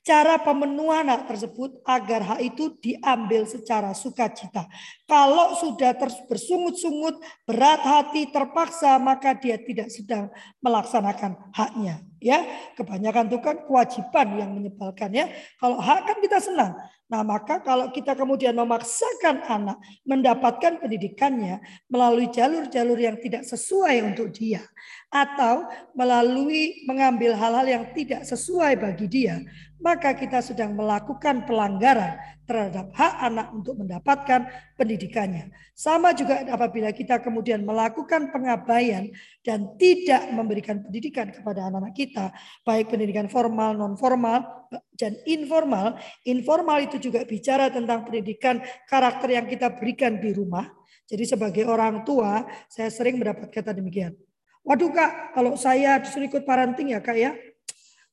cara 0.00 0.40
pemenuhan 0.40 1.04
hak 1.12 1.28
tersebut 1.28 1.84
agar 1.84 2.24
hak 2.24 2.40
itu 2.40 2.72
diambil 2.80 3.44
secara 3.44 3.92
sukacita. 3.92 4.64
Kalau 5.04 5.56
sudah 5.60 5.92
bersungut-sungut, 6.28 7.20
berat 7.44 7.84
hati, 7.84 8.32
terpaksa, 8.32 8.96
maka 8.96 9.36
dia 9.36 9.60
tidak 9.60 9.92
sedang 9.92 10.32
melaksanakan 10.64 11.36
haknya. 11.52 12.00
Ya, 12.20 12.44
kebanyakan 12.76 13.32
itu 13.32 13.38
kan 13.40 13.56
kewajiban 13.64 14.36
yang 14.36 14.52
menyebalkan 14.52 15.08
ya. 15.08 15.32
Kalau 15.56 15.80
hak 15.80 16.04
kan 16.04 16.16
kita 16.20 16.36
senang. 16.36 16.76
Nah, 17.10 17.26
maka 17.26 17.58
kalau 17.58 17.90
kita 17.90 18.14
kemudian 18.14 18.54
memaksakan 18.54 19.42
anak 19.42 19.82
mendapatkan 20.06 20.78
pendidikannya 20.78 21.58
melalui 21.90 22.30
jalur-jalur 22.30 22.94
yang 22.94 23.18
tidak 23.18 23.42
sesuai 23.48 24.04
untuk 24.06 24.30
dia 24.30 24.62
atau 25.10 25.66
melalui 25.90 26.86
mengambil 26.86 27.34
hal-hal 27.34 27.66
yang 27.66 27.84
tidak 27.98 28.22
sesuai 28.22 28.78
bagi 28.78 29.10
dia, 29.10 29.42
maka 29.80 30.12
kita 30.12 30.44
sedang 30.44 30.76
melakukan 30.76 31.48
pelanggaran 31.48 32.20
terhadap 32.44 32.92
hak 32.92 33.14
anak 33.24 33.46
untuk 33.56 33.80
mendapatkan 33.80 34.46
pendidikannya. 34.76 35.48
Sama 35.72 36.12
juga 36.12 36.44
apabila 36.44 36.92
kita 36.92 37.22
kemudian 37.24 37.64
melakukan 37.64 38.28
pengabaian 38.28 39.08
dan 39.40 39.72
tidak 39.80 40.28
memberikan 40.34 40.84
pendidikan 40.84 41.32
kepada 41.32 41.72
anak-anak 41.72 41.94
kita, 41.96 42.26
baik 42.66 42.92
pendidikan 42.92 43.26
formal, 43.32 43.72
non 43.72 43.96
formal, 43.96 44.68
dan 44.98 45.16
informal. 45.24 45.96
Informal 46.28 46.84
itu 46.84 47.00
juga 47.00 47.24
bicara 47.24 47.72
tentang 47.72 48.04
pendidikan 48.04 48.60
karakter 48.86 49.32
yang 49.32 49.46
kita 49.48 49.72
berikan 49.74 50.20
di 50.20 50.30
rumah. 50.36 50.68
Jadi 51.10 51.26
sebagai 51.26 51.64
orang 51.66 52.06
tua, 52.06 52.46
saya 52.70 52.86
sering 52.86 53.18
mendapat 53.18 53.50
kata 53.50 53.74
demikian. 53.74 54.14
Waduh 54.60 54.92
kak, 54.92 55.34
kalau 55.34 55.56
saya 55.56 55.98
disuruh 55.98 56.28
ikut 56.28 56.44
parenting 56.44 56.92
ya 56.94 57.00
kak 57.00 57.16
ya, 57.16 57.32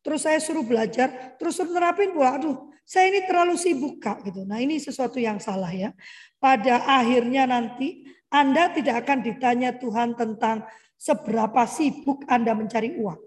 terus 0.08 0.24
saya 0.24 0.40
suruh 0.40 0.64
belajar, 0.64 1.36
terus 1.36 1.60
suruh 1.60 1.76
nerapin 1.76 2.16
pula, 2.16 2.40
aduh 2.40 2.72
saya 2.88 3.12
ini 3.12 3.28
terlalu 3.28 3.60
sibuk 3.60 4.00
kak 4.00 4.24
gitu. 4.24 4.48
Nah 4.48 4.64
ini 4.64 4.80
sesuatu 4.80 5.20
yang 5.20 5.36
salah 5.44 5.68
ya. 5.76 5.92
Pada 6.40 6.88
akhirnya 6.88 7.44
nanti 7.44 8.08
Anda 8.32 8.72
tidak 8.72 9.04
akan 9.04 9.20
ditanya 9.28 9.76
Tuhan 9.76 10.16
tentang 10.16 10.64
seberapa 10.96 11.68
sibuk 11.68 12.24
Anda 12.32 12.56
mencari 12.56 12.96
uang. 12.96 13.20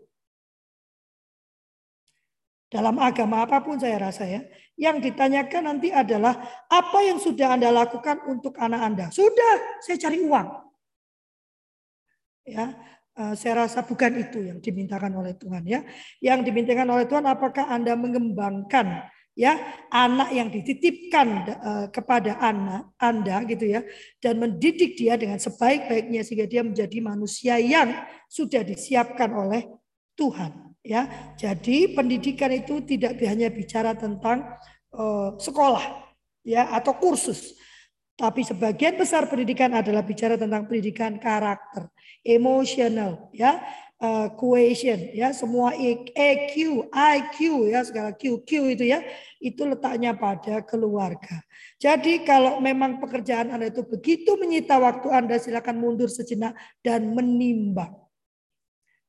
Dalam 2.72 2.96
agama 2.96 3.44
apa 3.44 3.60
pun 3.60 3.76
saya 3.76 4.00
rasa 4.00 4.24
ya. 4.24 4.40
Yang 4.80 5.12
ditanyakan 5.12 5.76
nanti 5.76 5.92
adalah 5.92 6.40
apa 6.72 6.98
yang 7.04 7.20
sudah 7.20 7.60
Anda 7.60 7.68
lakukan 7.68 8.24
untuk 8.24 8.56
anak 8.56 8.80
Anda. 8.80 9.06
Sudah, 9.12 9.84
saya 9.84 10.00
cari 10.00 10.24
uang. 10.24 10.48
Ya, 12.48 12.72
saya 13.36 13.66
rasa 13.66 13.84
bukan 13.84 14.16
itu 14.16 14.38
yang 14.40 14.58
dimintakan 14.62 15.12
oleh 15.18 15.36
Tuhan 15.36 15.62
ya. 15.66 15.84
Yang 16.22 16.52
dimintakan 16.52 16.88
oleh 16.88 17.04
Tuhan 17.04 17.26
apakah 17.26 17.68
Anda 17.68 17.98
mengembangkan 17.98 19.10
ya 19.38 19.56
anak 19.88 20.34
yang 20.34 20.48
dititipkan 20.50 21.28
uh, 21.48 21.86
kepada 21.88 22.36
anak 22.42 22.92
Anda 22.98 23.46
gitu 23.46 23.72
ya 23.72 23.80
dan 24.18 24.42
mendidik 24.42 24.98
dia 24.98 25.14
dengan 25.14 25.38
sebaik-baiknya 25.38 26.20
sehingga 26.26 26.50
dia 26.50 26.60
menjadi 26.66 26.98
manusia 27.00 27.56
yang 27.56 27.94
sudah 28.26 28.60
disiapkan 28.66 29.30
oleh 29.32 29.68
Tuhan 30.18 30.76
ya. 30.84 31.34
Jadi 31.36 31.94
pendidikan 31.96 32.52
itu 32.52 32.82
tidak 32.84 33.16
hanya 33.22 33.48
bicara 33.48 33.94
tentang 33.94 34.44
uh, 34.92 35.36
sekolah 35.40 36.08
ya 36.44 36.72
atau 36.72 36.96
kursus 36.96 37.59
tapi 38.20 38.44
sebagian 38.44 39.00
besar 39.00 39.24
pendidikan 39.32 39.72
adalah 39.72 40.04
bicara 40.04 40.36
tentang 40.36 40.68
pendidikan 40.68 41.16
karakter, 41.16 41.88
emosional, 42.20 43.32
ya, 43.32 43.64
uh, 43.96 44.28
cohesion, 44.36 45.16
ya, 45.16 45.32
semua 45.32 45.72
EQ, 45.72 46.84
IQ, 46.92 47.36
ya, 47.72 47.80
segala 47.80 48.12
Q, 48.12 48.44
Q 48.44 48.76
itu 48.76 48.84
ya, 48.84 49.00
itu 49.40 49.64
letaknya 49.64 50.12
pada 50.12 50.60
keluarga. 50.60 51.40
Jadi 51.80 52.20
kalau 52.28 52.60
memang 52.60 53.00
pekerjaan 53.00 53.56
Anda 53.56 53.72
itu 53.72 53.88
begitu 53.88 54.36
menyita 54.36 54.76
waktu 54.76 55.08
Anda, 55.08 55.40
silakan 55.40 55.80
mundur 55.80 56.12
sejenak 56.12 56.52
dan 56.84 57.16
menimbang. 57.16 57.96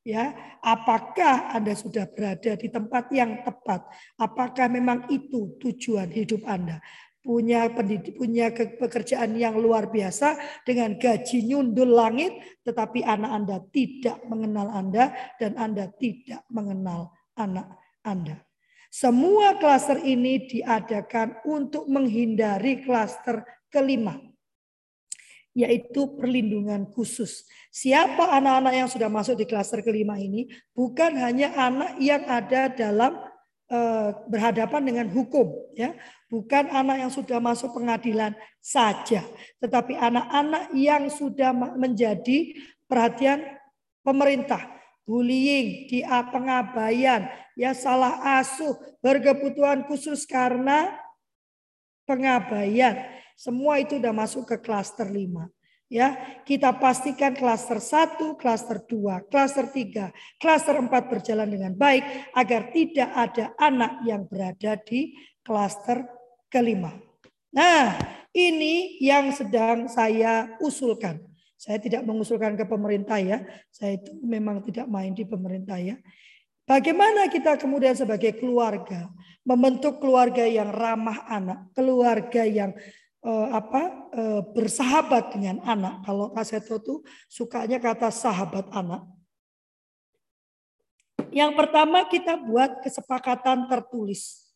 Ya, 0.07 0.33
apakah 0.63 1.51
Anda 1.51 1.75
sudah 1.75 2.07
berada 2.09 2.55
di 2.55 2.71
tempat 2.71 3.11
yang 3.13 3.43
tepat? 3.43 3.85
Apakah 4.17 4.65
memang 4.71 5.11
itu 5.11 5.59
tujuan 5.61 6.09
hidup 6.09 6.47
Anda? 6.47 6.81
Punya 7.21 7.69
pendidik, 7.69 8.17
punya 8.17 8.49
pekerjaan 8.53 9.37
yang 9.37 9.61
luar 9.61 9.93
biasa 9.93 10.35
dengan 10.65 10.97
gaji 10.97 11.45
nyundul 11.45 11.93
langit, 11.93 12.33
tetapi 12.65 13.05
anak 13.05 13.31
Anda 13.31 13.57
tidak 13.69 14.17
mengenal 14.25 14.67
Anda 14.73 15.13
dan 15.37 15.53
Anda 15.55 15.85
tidak 16.01 16.41
mengenal 16.49 17.13
anak 17.37 17.77
Anda. 18.01 18.41
Semua 18.91 19.55
klaster 19.55 20.03
ini 20.03 20.51
diadakan 20.51 21.47
untuk 21.47 21.87
menghindari 21.87 22.83
klaster 22.83 23.39
kelima, 23.71 24.19
yaitu 25.55 26.11
perlindungan 26.19 26.91
khusus. 26.91 27.47
Siapa 27.71 28.35
anak-anak 28.35 28.73
yang 28.75 28.89
sudah 28.91 29.07
masuk 29.07 29.39
di 29.39 29.47
klaster 29.47 29.79
kelima 29.79 30.19
ini? 30.19 30.51
Bukan 30.75 31.15
hanya 31.15 31.55
anak 31.55 32.03
yang 32.03 32.27
ada 32.27 32.67
dalam 32.67 33.30
berhadapan 34.27 34.81
dengan 34.83 35.07
hukum, 35.07 35.71
ya, 35.79 35.95
bukan 36.27 36.67
anak 36.67 37.07
yang 37.07 37.11
sudah 37.11 37.39
masuk 37.39 37.71
pengadilan 37.71 38.35
saja, 38.59 39.23
tetapi 39.63 39.95
anak-anak 39.95 40.75
yang 40.75 41.07
sudah 41.07 41.55
menjadi 41.55 42.51
perhatian 42.83 43.39
pemerintah, 44.03 44.59
bullying, 45.07 45.87
di 45.87 46.03
pengabaian, 46.03 47.31
ya 47.55 47.71
salah 47.71 48.43
asuh, 48.43 48.75
berkebutuhan 48.99 49.87
khusus 49.87 50.27
karena 50.27 50.91
pengabaian. 52.03 53.07
Semua 53.39 53.79
itu 53.79 53.97
sudah 53.97 54.13
masuk 54.13 54.43
ke 54.51 54.59
klaster 54.59 55.07
5. 55.07 55.47
Ya, 55.91 56.39
kita 56.47 56.79
pastikan 56.79 57.35
klaster 57.35 57.83
1, 57.83 58.39
klaster 58.39 58.79
2, 58.79 59.27
klaster 59.27 59.67
3, 59.67 60.39
klaster 60.39 60.79
4 60.79 60.87
berjalan 60.87 61.51
dengan 61.51 61.75
baik 61.75 62.31
agar 62.31 62.71
tidak 62.71 63.11
ada 63.11 63.51
anak 63.59 63.99
yang 64.07 64.23
berada 64.23 64.79
di 64.79 65.11
klaster 65.43 66.07
kelima. 66.47 66.95
Nah, 67.51 67.99
ini 68.31 69.03
yang 69.03 69.35
sedang 69.35 69.91
saya 69.91 70.55
usulkan. 70.63 71.19
Saya 71.59 71.75
tidak 71.83 72.07
mengusulkan 72.07 72.55
ke 72.55 72.63
pemerintah 72.63 73.19
ya. 73.19 73.43
Saya 73.67 73.99
itu 73.99 74.15
memang 74.23 74.63
tidak 74.63 74.87
main 74.87 75.11
di 75.11 75.27
pemerintah 75.27 75.75
ya. 75.75 75.99
Bagaimana 76.63 77.27
kita 77.27 77.59
kemudian 77.59 77.99
sebagai 77.99 78.39
keluarga 78.39 79.11
membentuk 79.43 79.99
keluarga 79.99 80.47
yang 80.47 80.71
ramah 80.71 81.27
anak, 81.27 81.67
keluarga 81.75 82.47
yang 82.47 82.71
eh, 83.25 83.47
apa 83.53 83.81
eh, 84.13 84.41
bersahabat 84.53 85.37
dengan 85.37 85.61
anak. 85.65 86.05
Kalau 86.05 86.33
Kaseto 86.33 86.81
tuh 86.81 86.99
sukanya 87.29 87.77
kata 87.77 88.09
sahabat 88.09 88.69
anak. 88.73 89.05
Yang 91.31 91.51
pertama 91.55 92.03
kita 92.11 92.35
buat 92.43 92.83
kesepakatan 92.83 93.71
tertulis. 93.71 94.51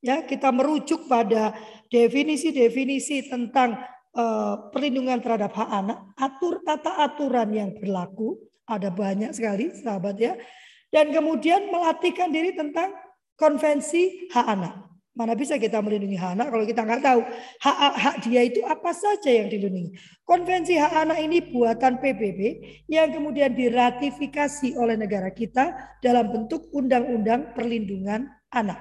Ya, 0.00 0.24
kita 0.24 0.48
merujuk 0.48 1.04
pada 1.04 1.52
definisi-definisi 1.92 3.28
tentang 3.28 3.76
uh, 4.16 4.72
perlindungan 4.72 5.20
terhadap 5.20 5.52
hak 5.52 5.68
anak, 5.68 5.98
atur 6.16 6.64
tata 6.64 7.04
aturan 7.04 7.52
yang 7.52 7.70
berlaku, 7.76 8.40
ada 8.64 8.88
banyak 8.88 9.36
sekali 9.36 9.68
sahabat 9.76 10.16
ya. 10.16 10.40
Dan 10.88 11.12
kemudian 11.12 11.68
melatihkan 11.68 12.32
diri 12.32 12.56
tentang 12.56 12.96
konvensi 13.36 14.32
hak 14.32 14.46
anak. 14.48 14.89
Mana 15.20 15.36
bisa 15.36 15.60
kita 15.60 15.84
melindungi 15.84 16.16
hak 16.16 16.32
anak 16.32 16.48
kalau 16.48 16.64
kita 16.64 16.80
nggak 16.80 17.04
tahu 17.04 17.20
hak, 17.60 17.76
hak 17.92 18.16
dia 18.24 18.40
itu 18.40 18.64
apa 18.64 18.88
saja 18.96 19.28
yang 19.28 19.52
dilindungi. 19.52 19.92
Konvensi 20.24 20.80
hak 20.80 20.96
anak 20.96 21.20
ini 21.20 21.44
buatan 21.44 22.00
PBB 22.00 22.40
yang 22.88 23.12
kemudian 23.12 23.52
diratifikasi 23.52 24.80
oleh 24.80 24.96
negara 24.96 25.28
kita 25.28 25.76
dalam 26.00 26.32
bentuk 26.32 26.72
undang-undang 26.72 27.52
perlindungan 27.52 28.32
anak. 28.48 28.80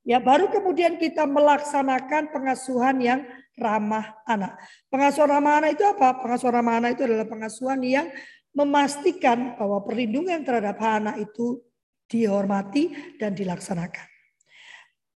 Ya, 0.00 0.16
baru 0.16 0.48
kemudian 0.48 0.96
kita 0.96 1.28
melaksanakan 1.28 2.32
pengasuhan 2.32 3.04
yang 3.04 3.20
ramah 3.60 4.16
anak. 4.24 4.56
Pengasuhan 4.88 5.28
ramah 5.28 5.60
anak 5.60 5.76
itu 5.76 5.84
apa? 5.84 6.24
Pengasuhan 6.24 6.56
ramah 6.56 6.80
anak 6.80 6.96
itu 6.96 7.04
adalah 7.04 7.28
pengasuhan 7.28 7.84
yang 7.84 8.08
memastikan 8.56 9.60
bahwa 9.60 9.84
perlindungan 9.84 10.40
terhadap 10.40 10.80
anak 10.80 11.20
itu 11.20 11.60
dihormati 12.08 12.96
dan 13.20 13.36
dilaksanakan. 13.36 14.09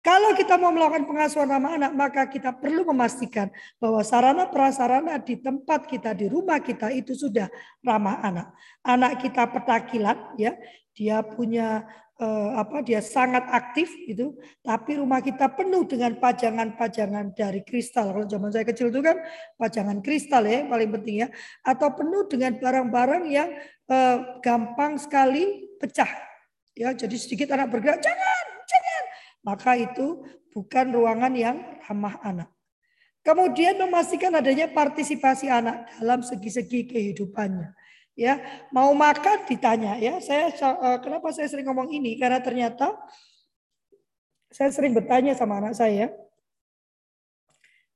Kalau 0.02 0.34
kita 0.34 0.58
mau 0.58 0.74
melakukan 0.74 1.06
pengasuhan 1.06 1.46
ramah 1.46 1.78
anak, 1.78 1.92
maka 1.94 2.22
kita 2.26 2.50
perlu 2.50 2.82
memastikan 2.90 3.46
bahwa 3.78 4.02
sarana 4.02 4.50
prasarana 4.50 5.14
di 5.22 5.38
tempat 5.38 5.86
kita, 5.86 6.10
di 6.10 6.26
rumah 6.26 6.58
kita 6.58 6.90
itu 6.90 7.14
sudah 7.14 7.46
ramah 7.86 8.18
anak. 8.18 8.50
Anak 8.82 9.22
kita 9.22 9.46
petakilan, 9.46 10.34
ya, 10.34 10.58
dia 10.98 11.22
punya 11.22 11.86
eh, 12.18 12.50
apa? 12.58 12.82
Dia 12.82 12.98
sangat 12.98 13.46
aktif 13.46 13.94
itu, 14.10 14.34
tapi 14.66 14.98
rumah 14.98 15.22
kita 15.22 15.46
penuh 15.54 15.86
dengan 15.86 16.18
pajangan-pajangan 16.18 17.38
dari 17.38 17.62
kristal. 17.62 18.10
Kalau 18.10 18.26
zaman 18.26 18.50
saya 18.50 18.66
kecil 18.66 18.90
itu 18.90 19.06
kan 19.06 19.22
pajangan 19.54 20.02
kristal 20.02 20.42
ya, 20.50 20.66
paling 20.66 20.90
penting 20.98 21.16
ya, 21.22 21.28
atau 21.62 21.94
penuh 21.94 22.26
dengan 22.26 22.58
barang-barang 22.58 23.24
yang 23.30 23.54
eh, 23.86 24.18
gampang 24.42 24.98
sekali 24.98 25.70
pecah. 25.78 26.10
Ya, 26.74 26.90
jadi 26.90 27.14
sedikit 27.14 27.54
anak 27.54 27.70
bergerak, 27.70 28.02
jangan 28.02 28.44
maka 29.42 29.78
itu 29.78 30.22
bukan 30.54 30.94
ruangan 30.94 31.32
yang 31.34 31.56
ramah 31.86 32.18
anak. 32.22 32.48
Kemudian 33.22 33.78
memastikan 33.78 34.34
adanya 34.34 34.66
partisipasi 34.66 35.46
anak 35.46 35.86
dalam 36.02 36.26
segi-segi 36.26 36.90
kehidupannya. 36.90 37.70
Ya, 38.18 38.66
mau 38.74 38.90
makan 38.92 39.46
ditanya 39.46 39.96
ya. 39.96 40.18
Saya 40.18 40.50
eh, 40.50 40.98
kenapa 41.00 41.30
saya 41.30 41.46
sering 41.46 41.70
ngomong 41.70 41.94
ini? 41.94 42.18
Karena 42.18 42.42
ternyata 42.42 42.98
saya 44.52 44.68
sering 44.74 44.92
bertanya 44.92 45.32
sama 45.32 45.62
anak 45.62 45.78
saya, 45.78 46.12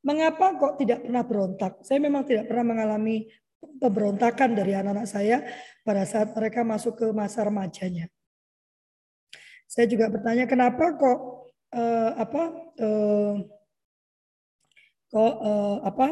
mengapa 0.07 0.57
kok 0.57 0.79
tidak 0.81 1.05
pernah 1.05 1.27
berontak? 1.27 1.73
Saya 1.83 1.99
memang 2.01 2.23
tidak 2.25 2.47
pernah 2.49 2.65
mengalami 2.65 3.27
pemberontakan 3.83 4.55
dari 4.57 4.73
anak-anak 4.79 5.09
saya 5.11 5.43
pada 5.83 6.07
saat 6.07 6.33
mereka 6.33 6.63
masuk 6.63 6.97
ke 6.97 7.07
masa 7.11 7.45
remajanya. 7.45 8.07
Saya 9.67 9.87
juga 9.91 10.07
bertanya 10.11 10.47
kenapa 10.47 10.95
kok 10.95 11.19
uh, 11.75 12.11
apa 12.15 12.43
uh, 12.79 13.35
kok 15.11 15.35
uh, 15.43 15.77
apa 15.83 16.07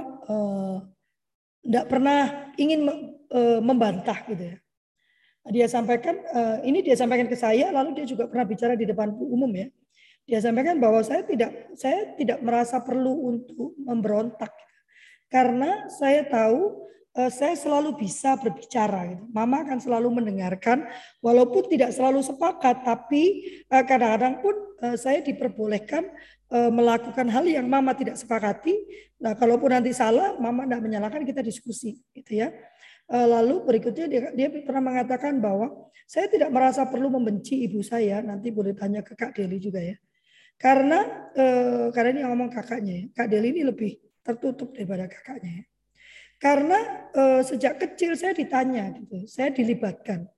tidak 1.62 1.84
uh, 1.86 1.88
pernah 1.90 2.20
ingin 2.58 2.86
uh, 3.30 3.58
membantah 3.62 4.18
gitu 4.26 4.54
ya. 4.54 4.56
Dia 5.44 5.66
sampaikan 5.68 6.18
uh, 6.32 6.58
ini 6.64 6.80
dia 6.80 6.96
sampaikan 6.96 7.28
ke 7.28 7.36
saya 7.36 7.70
lalu 7.70 8.02
dia 8.02 8.06
juga 8.08 8.26
pernah 8.26 8.48
bicara 8.48 8.74
di 8.74 8.88
depan 8.88 9.12
umum 9.14 9.50
ya. 9.54 9.68
Dia 10.24 10.40
sampaikan 10.40 10.80
bahwa 10.80 11.04
saya 11.04 11.20
tidak 11.22 11.74
saya 11.76 12.16
tidak 12.16 12.40
merasa 12.40 12.80
perlu 12.80 13.28
untuk 13.28 13.76
memberontak 13.76 14.50
karena 15.28 15.86
saya 15.92 16.24
tahu 16.24 16.84
Eh, 16.84 17.03
saya 17.14 17.54
selalu 17.54 17.94
bisa 17.94 18.34
berbicara. 18.34 19.14
Gitu. 19.14 19.22
Mama 19.30 19.62
akan 19.62 19.78
selalu 19.78 20.18
mendengarkan, 20.18 20.82
walaupun 21.22 21.70
tidak 21.70 21.94
selalu 21.94 22.26
sepakat, 22.26 22.82
tapi 22.82 23.22
eh, 23.70 23.84
kadang-kadang 23.86 24.42
pun 24.42 24.54
eh, 24.82 24.96
saya 24.98 25.22
diperbolehkan 25.22 26.10
melakukan 26.54 27.26
hal 27.34 27.50
yang 27.50 27.66
Mama 27.66 27.98
tidak 27.98 28.14
sepakati. 28.14 28.78
Nah, 29.18 29.34
kalaupun 29.34 29.74
nanti 29.74 29.90
salah, 29.90 30.38
Mama 30.38 30.62
tidak 30.70 30.86
menyalahkan, 30.86 31.26
kita 31.26 31.42
diskusi, 31.42 31.98
gitu 32.14 32.46
ya. 32.46 32.54
Lalu 33.10 33.66
berikutnya 33.66 34.06
dia, 34.06 34.30
dia 34.30 34.48
pernah 34.62 34.78
mengatakan 34.78 35.42
bahwa 35.42 35.90
saya 36.06 36.30
tidak 36.30 36.54
merasa 36.54 36.86
perlu 36.86 37.10
membenci 37.10 37.66
ibu 37.66 37.82
saya. 37.82 38.22
Nanti 38.22 38.54
boleh 38.54 38.70
tanya 38.70 39.02
ke 39.02 39.18
Kak 39.18 39.34
Deli 39.34 39.58
juga 39.58 39.82
ya. 39.82 39.98
Karena 40.54 41.26
karena 41.90 42.10
ini 42.14 42.22
ngomong 42.22 42.50
kakaknya 42.54 42.94
ya. 43.02 43.04
Kak 43.18 43.26
Deli 43.34 43.50
ini 43.50 43.62
lebih 43.66 43.98
tertutup 44.22 44.78
daripada 44.78 45.10
kakaknya 45.10 45.58
ya. 45.58 45.64
Karena 46.44 47.08
eh, 47.16 47.40
sejak 47.40 47.80
kecil 47.80 48.12
saya 48.20 48.36
ditanya 48.36 48.92
gitu, 48.92 49.24
saya 49.24 49.48
dilibatkan. 49.48 50.28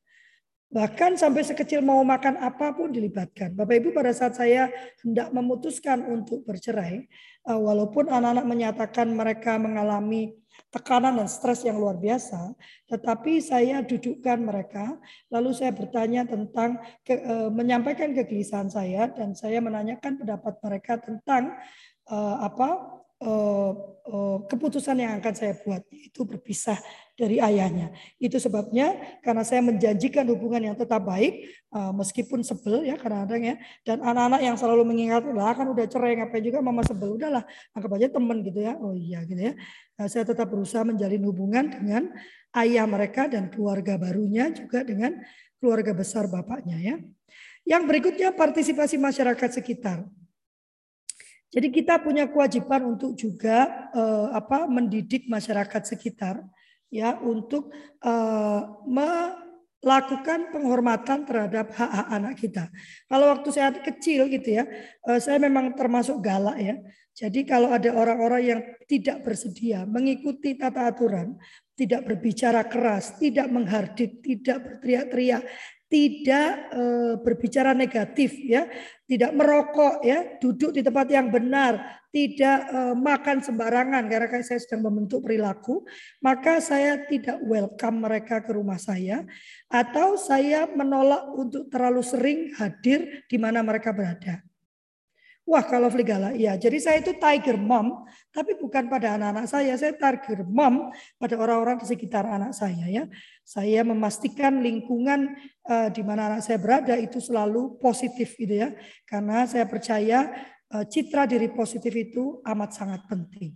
Bahkan 0.71 1.19
sampai 1.19 1.43
sekecil 1.43 1.83
mau 1.83 1.99
makan 2.07 2.39
apa 2.39 2.71
pun 2.79 2.95
dilibatkan. 2.95 3.59
Bapak 3.59 3.75
Ibu 3.83 3.91
pada 3.91 4.15
saat 4.15 4.39
saya 4.39 4.71
hendak 5.03 5.35
memutuskan 5.35 6.07
untuk 6.07 6.47
bercerai, 6.47 7.11
eh, 7.43 7.59
walaupun 7.59 8.07
anak-anak 8.07 8.47
menyatakan 8.47 9.11
mereka 9.11 9.59
mengalami 9.59 10.31
tekanan 10.71 11.19
dan 11.19 11.27
stres 11.27 11.67
yang 11.67 11.75
luar 11.75 11.99
biasa, 11.99 12.55
tetapi 12.87 13.43
saya 13.43 13.83
dudukkan 13.83 14.39
mereka, 14.39 14.95
lalu 15.27 15.59
saya 15.59 15.75
bertanya 15.75 16.23
tentang 16.23 16.79
ke, 17.03 17.19
eh, 17.19 17.51
menyampaikan 17.51 18.15
kegelisahan 18.15 18.71
saya 18.71 19.11
dan 19.11 19.35
saya 19.35 19.59
menanyakan 19.59 20.23
pendapat 20.23 20.55
mereka 20.63 21.03
tentang 21.03 21.59
apa 22.07 22.96
Eh, 23.17 23.73
eh, 24.13 24.39
keputusan 24.45 25.01
yang 25.01 25.17
akan 25.17 25.33
saya 25.33 25.57
buat 25.65 25.81
itu 25.89 26.21
berpisah 26.29 26.77
dari 27.17 27.41
ayahnya. 27.41 27.89
Itu 28.21 28.37
sebabnya 28.37 28.93
karena 29.25 29.41
saya 29.41 29.65
menjanjikan 29.65 30.29
hubungan 30.29 30.61
yang 30.61 30.77
tetap 30.77 31.01
baik 31.01 31.49
eh, 31.49 31.93
meskipun 31.97 32.45
sebel 32.45 32.85
ya 32.85 33.01
kadang-kadang 33.01 33.41
ya 33.41 33.55
dan 33.89 34.05
anak-anak 34.05 34.41
yang 34.45 34.57
selalu 34.61 34.85
mengingat 34.85 35.25
lah 35.33 35.57
kan 35.57 35.65
udah 35.65 35.89
cerai 35.89 36.21
ngapain 36.21 36.45
juga 36.45 36.61
mama 36.61 36.85
sebel 36.85 37.17
udahlah 37.17 37.41
anggap 37.73 37.97
aja 37.97 38.09
teman 38.13 38.45
gitu 38.45 38.61
ya. 38.61 38.77
Oh 38.85 38.93
iya 38.93 39.25
gitu 39.25 39.41
ya. 39.41 39.57
Nah, 39.97 40.07
saya 40.13 40.29
tetap 40.29 40.53
berusaha 40.53 40.85
menjalin 40.85 41.25
hubungan 41.25 41.73
dengan 41.73 42.13
ayah 42.53 42.85
mereka 42.85 43.33
dan 43.33 43.49
keluarga 43.49 43.97
barunya 43.97 44.53
juga 44.53 44.85
dengan 44.85 45.25
keluarga 45.57 45.97
besar 45.97 46.29
bapaknya 46.29 46.77
ya. 46.85 46.97
Yang 47.65 47.83
berikutnya 47.89 48.37
partisipasi 48.37 49.01
masyarakat 49.01 49.57
sekitar. 49.57 50.05
Jadi 51.55 51.69
kita 51.71 52.03
punya 52.03 52.27
kewajiban 52.27 52.97
untuk 52.97 53.15
juga 53.15 53.91
eh, 53.95 54.29
apa 54.35 54.67
mendidik 54.67 55.31
masyarakat 55.31 55.83
sekitar 55.87 56.43
ya 56.91 57.19
untuk 57.23 57.71
eh, 58.03 58.61
melakukan 58.87 60.51
penghormatan 60.51 61.23
terhadap 61.23 61.71
hak-hak 61.71 62.09
anak 62.11 62.35
kita. 62.35 62.65
Kalau 63.07 63.27
waktu 63.31 63.49
saya 63.55 63.71
kecil 63.79 64.27
gitu 64.27 64.59
ya, 64.59 64.65
eh, 65.07 65.21
saya 65.23 65.39
memang 65.39 65.75
termasuk 65.79 66.19
galak 66.19 66.59
ya. 66.59 66.77
Jadi 67.17 67.49
kalau 67.49 67.73
ada 67.73 67.97
orang-orang 67.97 68.43
yang 68.45 68.61
tidak 68.85 69.25
bersedia 69.25 69.89
mengikuti 69.89 70.53
tata 70.53 70.93
aturan, 70.93 71.41
tidak 71.73 72.05
berbicara 72.05 72.69
keras, 72.69 73.17
tidak 73.17 73.49
menghardik, 73.49 74.21
tidak 74.21 74.61
berteriak-teriak, 74.61 75.41
tidak 75.87 76.51
e, 76.75 76.83
berbicara 77.23 77.71
negatif 77.71 78.35
ya, 78.43 78.67
tidak 79.07 79.31
merokok 79.39 80.03
ya, 80.03 80.39
duduk 80.43 80.75
di 80.75 80.83
tempat 80.83 81.07
yang 81.07 81.31
benar, 81.31 82.03
tidak 82.11 82.59
e, 82.67 82.79
makan 82.99 83.39
sembarangan. 83.39 84.11
Karena 84.11 84.43
saya 84.43 84.59
sedang 84.59 84.91
membentuk 84.91 85.23
perilaku, 85.23 85.87
maka 86.19 86.59
saya 86.59 87.07
tidak 87.07 87.39
welcome 87.47 88.03
mereka 88.03 88.43
ke 88.43 88.51
rumah 88.51 88.83
saya. 88.83 89.23
Atau 89.71 90.19
saya 90.19 90.67
menolak 90.67 91.31
untuk 91.39 91.71
terlalu 91.71 92.03
sering 92.03 92.39
hadir 92.59 93.23
di 93.31 93.39
mana 93.39 93.63
mereka 93.63 93.95
berada. 93.95 94.43
Wah 95.47 95.63
kalau 95.63 95.87
Fligala, 95.87 96.35
ya. 96.35 96.59
Jadi 96.59 96.83
saya 96.83 96.99
itu 96.99 97.15
tiger 97.15 97.55
mom, 97.55 98.03
tapi 98.35 98.59
bukan 98.59 98.91
pada 98.91 99.15
anak-anak 99.15 99.47
saya. 99.47 99.79
Saya 99.79 99.95
tiger 99.95 100.43
mom 100.43 100.91
pada 101.23 101.39
orang-orang 101.39 101.79
di 101.79 101.87
sekitar 101.87 102.27
anak 102.27 102.51
saya. 102.51 102.91
Ya, 102.91 103.07
saya 103.47 103.87
memastikan 103.87 104.59
lingkungan 104.59 105.39
uh, 105.71 105.87
di 105.95 106.03
mana 106.03 106.35
anak 106.35 106.43
saya 106.43 106.59
berada 106.59 106.99
itu 106.99 107.23
selalu 107.23 107.79
positif, 107.79 108.35
gitu 108.35 108.59
ya. 108.59 108.75
Karena 109.07 109.47
saya 109.47 109.71
percaya 109.71 110.35
uh, 110.75 110.83
citra 110.83 111.31
diri 111.31 111.47
positif 111.55 111.95
itu 111.95 112.43
amat 112.43 112.75
sangat 112.75 113.07
penting. 113.07 113.55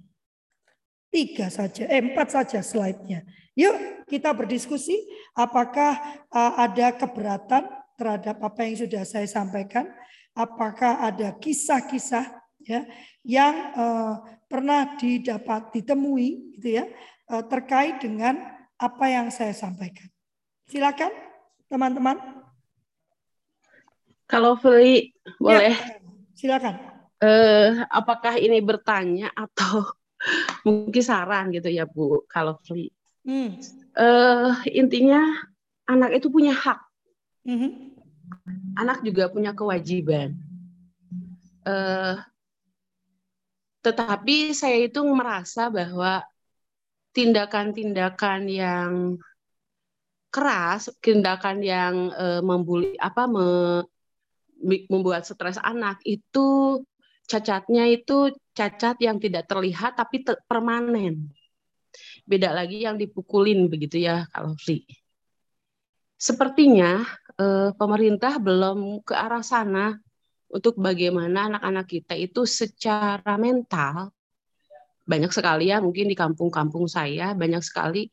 Tiga 1.11 1.51
saja, 1.51 1.91
eh, 1.91 1.99
empat 1.99 2.39
saja 2.39 2.63
slide-nya. 2.63 3.27
Yuk 3.59 4.07
kita 4.07 4.31
berdiskusi 4.31 4.95
apakah 5.35 6.23
uh, 6.31 6.55
ada 6.55 6.95
keberatan 6.95 7.67
terhadap 7.99 8.39
apa 8.41 8.61
yang 8.63 8.79
sudah 8.79 9.03
saya 9.03 9.27
sampaikan 9.27 9.91
apakah 10.35 11.03
ada 11.03 11.35
kisah-kisah 11.37 12.27
ya 12.65 12.87
yang 13.27 13.55
uh, 13.75 14.15
pernah 14.47 14.97
didapat 14.97 15.75
ditemui 15.75 16.59
gitu 16.59 16.81
ya 16.81 16.85
uh, 17.33 17.45
terkait 17.47 18.01
dengan 18.01 18.39
apa 18.81 19.05
yang 19.13 19.29
saya 19.29 19.53
sampaikan. 19.53 20.09
Silakan 20.71 21.13
teman-teman. 21.69 22.17
Kalau 24.31 24.57
Feli 24.57 25.13
boleh. 25.37 25.75
Ya, 25.75 25.99
silakan. 26.39 26.75
Uh, 27.21 27.85
apakah 27.93 28.41
ini 28.41 28.65
bertanya 28.65 29.29
atau 29.37 29.85
mungkin 30.67 31.03
saran 31.05 31.53
gitu 31.53 31.69
ya 31.69 31.85
Bu? 31.85 32.25
Kalau 32.31 32.57
Feli. 32.65 32.89
Hmm. 33.27 33.61
Uh, 33.93 34.57
intinya 34.71 35.21
anak 35.85 36.17
itu 36.17 36.33
punya 36.33 36.57
hak. 36.57 36.81
Mm 37.45 37.59
-hmm 37.59 37.90
anak 38.79 39.03
juga 39.05 39.29
punya 39.31 39.53
kewajiban. 39.53 40.37
Uh, 41.67 42.17
tetapi 43.81 44.53
saya 44.53 44.89
itu 44.89 45.01
merasa 45.05 45.69
bahwa 45.69 46.25
tindakan-tindakan 47.17 48.41
yang 48.47 48.93
keras, 50.31 50.89
tindakan 51.03 51.59
yang 51.61 51.95
uh, 52.15 52.41
membuli 52.41 52.95
apa 52.97 53.27
me, 53.27 53.83
membuat 54.87 55.27
stres 55.27 55.59
anak 55.59 55.99
itu 56.07 56.81
cacatnya 57.27 57.87
itu 57.91 58.31
cacat 58.55 58.99
yang 59.03 59.19
tidak 59.19 59.47
terlihat 59.51 59.99
tapi 59.99 60.23
ter 60.23 60.39
permanen. 60.47 61.31
Beda 62.23 62.55
lagi 62.55 62.87
yang 62.87 62.95
dipukulin 62.95 63.67
begitu 63.67 64.07
ya 64.07 64.29
kalau 64.31 64.55
Fli. 64.55 64.87
Sepertinya 66.21 67.03
eh, 67.41 67.71
pemerintah 67.75 68.37
belum 68.37 69.01
ke 69.01 69.17
arah 69.17 69.41
sana 69.41 69.97
untuk 70.53 70.77
bagaimana 70.77 71.49
anak-anak 71.49 71.87
kita 71.89 72.15
itu 72.19 72.45
secara 72.45 73.35
mental 73.41 74.13
banyak 75.09 75.33
sekali 75.35 75.75
ya 75.75 75.83
mungkin 75.83 76.07
di 76.07 76.15
kampung-kampung 76.15 76.87
saya 76.87 77.35
banyak 77.35 77.63
sekali 77.65 78.07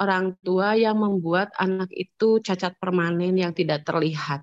orang 0.00 0.32
tua 0.40 0.72
yang 0.72 0.96
membuat 0.96 1.52
anak 1.60 1.92
itu 1.92 2.40
cacat 2.40 2.72
permanen 2.80 3.36
yang 3.36 3.52
tidak 3.52 3.84
terlihat. 3.84 4.40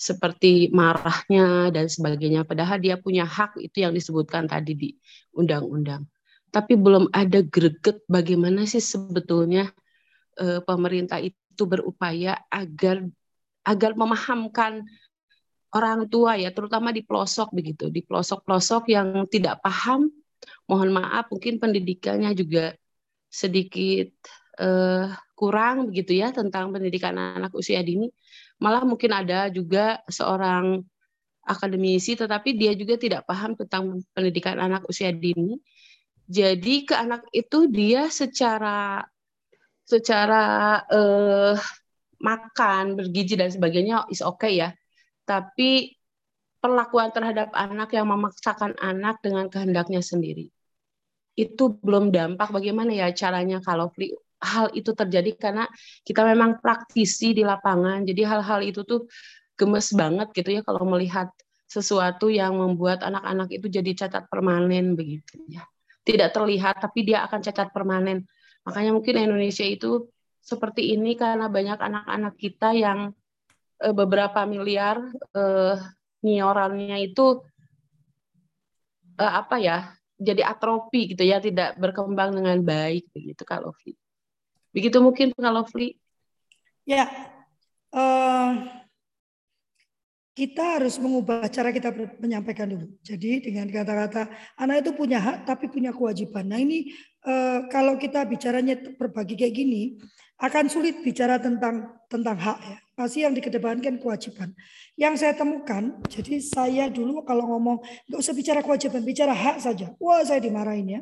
Seperti 0.00 0.72
marahnya 0.72 1.70
dan 1.70 1.86
sebagainya 1.86 2.42
padahal 2.42 2.80
dia 2.80 2.98
punya 2.98 3.28
hak 3.28 3.60
itu 3.60 3.84
yang 3.84 3.92
disebutkan 3.94 4.48
tadi 4.48 4.72
di 4.74 4.90
undang-undang. 5.36 6.08
Tapi 6.48 6.74
belum 6.74 7.12
ada 7.12 7.44
greget 7.44 8.02
bagaimana 8.08 8.66
sih 8.66 8.82
sebetulnya 8.82 9.70
eh, 10.40 10.58
pemerintah 10.64 11.20
itu 11.22 11.62
berupaya 11.68 12.40
agar 12.50 13.04
agar 13.62 13.94
memahamkan 13.94 14.82
orang 15.72 16.04
tua 16.06 16.36
ya 16.36 16.52
terutama 16.52 16.92
di 16.92 17.02
pelosok 17.02 17.54
begitu. 17.56 17.88
Di 17.88 18.04
pelosok-pelosok 18.04 18.92
yang 18.92 19.24
tidak 19.30 19.64
paham 19.64 20.12
mohon 20.66 20.90
maaf 20.90 21.30
mungkin 21.30 21.62
pendidikannya 21.62 22.34
juga 22.34 22.74
sedikit 23.32 24.10
uh, 24.60 25.08
kurang 25.38 25.88
begitu 25.90 26.18
ya 26.18 26.30
tentang 26.30 26.70
pendidikan 26.70 27.16
anak 27.16 27.54
usia 27.56 27.80
dini. 27.80 28.12
Malah 28.60 28.84
mungkin 28.84 29.10
ada 29.10 29.48
juga 29.48 29.98
seorang 30.06 30.84
akademisi 31.42 32.14
tetapi 32.14 32.54
dia 32.54 32.76
juga 32.78 32.94
tidak 32.94 33.26
paham 33.26 33.58
tentang 33.58 34.04
pendidikan 34.14 34.60
anak 34.60 34.86
usia 34.86 35.10
dini. 35.10 35.58
Jadi 36.30 36.86
ke 36.86 36.94
anak 36.94 37.26
itu 37.34 37.66
dia 37.66 38.06
secara 38.06 39.02
secara 39.82 40.78
uh, 40.86 41.58
makan 42.22 42.94
bergizi 42.94 43.34
dan 43.34 43.50
sebagainya 43.50 44.06
is 44.08 44.22
oke 44.22 44.38
okay 44.38 44.62
ya 44.62 44.70
tapi 45.26 45.98
perlakuan 46.62 47.10
terhadap 47.10 47.50
anak 47.58 47.90
yang 47.90 48.06
memaksakan 48.06 48.78
anak 48.78 49.18
dengan 49.18 49.50
kehendaknya 49.50 49.98
sendiri. 49.98 50.46
Itu 51.34 51.74
belum 51.82 52.14
dampak 52.14 52.54
bagaimana 52.54 52.94
ya 52.94 53.10
caranya 53.10 53.58
kalau 53.58 53.90
hal 54.38 54.70
itu 54.70 54.94
terjadi 54.94 55.34
karena 55.34 55.66
kita 56.06 56.22
memang 56.22 56.62
praktisi 56.62 57.34
di 57.34 57.42
lapangan. 57.42 58.06
Jadi 58.06 58.22
hal-hal 58.22 58.62
itu 58.62 58.86
tuh 58.86 59.10
gemes 59.58 59.90
banget 59.90 60.30
gitu 60.38 60.54
ya 60.54 60.62
kalau 60.62 60.86
melihat 60.86 61.34
sesuatu 61.66 62.28
yang 62.28 62.54
membuat 62.54 63.02
anak-anak 63.02 63.48
itu 63.50 63.66
jadi 63.66 63.90
cacat 64.06 64.30
permanen 64.30 64.94
begitu 64.94 65.42
ya. 65.50 65.66
Tidak 66.06 66.30
terlihat 66.30 66.78
tapi 66.78 67.02
dia 67.02 67.26
akan 67.26 67.42
cacat 67.42 67.74
permanen. 67.74 68.22
Makanya 68.62 68.94
mungkin 68.94 69.18
Indonesia 69.18 69.66
itu 69.66 70.06
seperti 70.42 70.92
ini 70.98 71.14
karena 71.14 71.46
banyak 71.46 71.78
anak-anak 71.78 72.34
kita 72.34 72.74
yang 72.74 73.14
eh, 73.78 73.94
beberapa 73.94 74.42
miliar 74.44 74.98
niorannya 76.22 76.98
itu 77.02 77.42
uh, 79.18 79.32
apa 79.42 79.56
ya 79.58 79.78
jadi 80.22 80.46
atrofi 80.46 81.12
gitu 81.12 81.26
ya 81.26 81.42
tidak 81.42 81.74
berkembang 81.76 82.38
dengan 82.38 82.62
baik 82.62 83.10
begitu 83.10 83.42
kalau 83.42 83.74
Fli. 83.74 83.98
Begitu 84.70 85.02
mungkin 85.02 85.34
kalau 85.34 85.66
Fli. 85.66 85.98
Ya, 86.86 87.10
uh, 87.90 88.50
kita 90.32 90.78
harus 90.78 90.96
mengubah 91.02 91.50
cara 91.50 91.74
kita 91.74 91.90
menyampaikan 92.22 92.70
dulu. 92.70 92.86
Jadi 93.02 93.50
dengan 93.50 93.66
kata-kata 93.66 94.30
anak 94.56 94.86
itu 94.86 94.90
punya 94.94 95.18
hak 95.18 95.44
tapi 95.44 95.66
punya 95.66 95.90
kewajiban. 95.90 96.46
Nah 96.46 96.62
ini 96.62 96.94
uh, 97.26 97.66
kalau 97.70 97.98
kita 97.98 98.26
bicaranya 98.26 98.78
berbagi 98.98 99.38
kayak 99.38 99.54
gini 99.54 99.82
akan 100.42 100.66
sulit 100.66 100.98
bicara 101.06 101.38
tentang 101.38 102.02
tentang 102.10 102.34
hak 102.34 102.58
ya. 102.66 102.78
Pasti 102.92 103.24
yang 103.24 103.32
dikedepankan 103.32 104.02
kewajiban. 104.02 104.52
Yang 104.98 105.24
saya 105.24 105.34
temukan, 105.38 105.96
jadi 106.10 106.34
saya 106.42 106.84
dulu 106.90 107.24
kalau 107.24 107.48
ngomong 107.56 107.80
nggak 108.10 108.20
usah 108.20 108.34
bicara 108.34 108.60
kewajiban, 108.60 109.00
bicara 109.06 109.32
hak 109.32 109.62
saja. 109.62 109.94
Wah 110.02 110.20
saya 110.26 110.42
dimarahin 110.42 110.98
ya. 110.98 111.00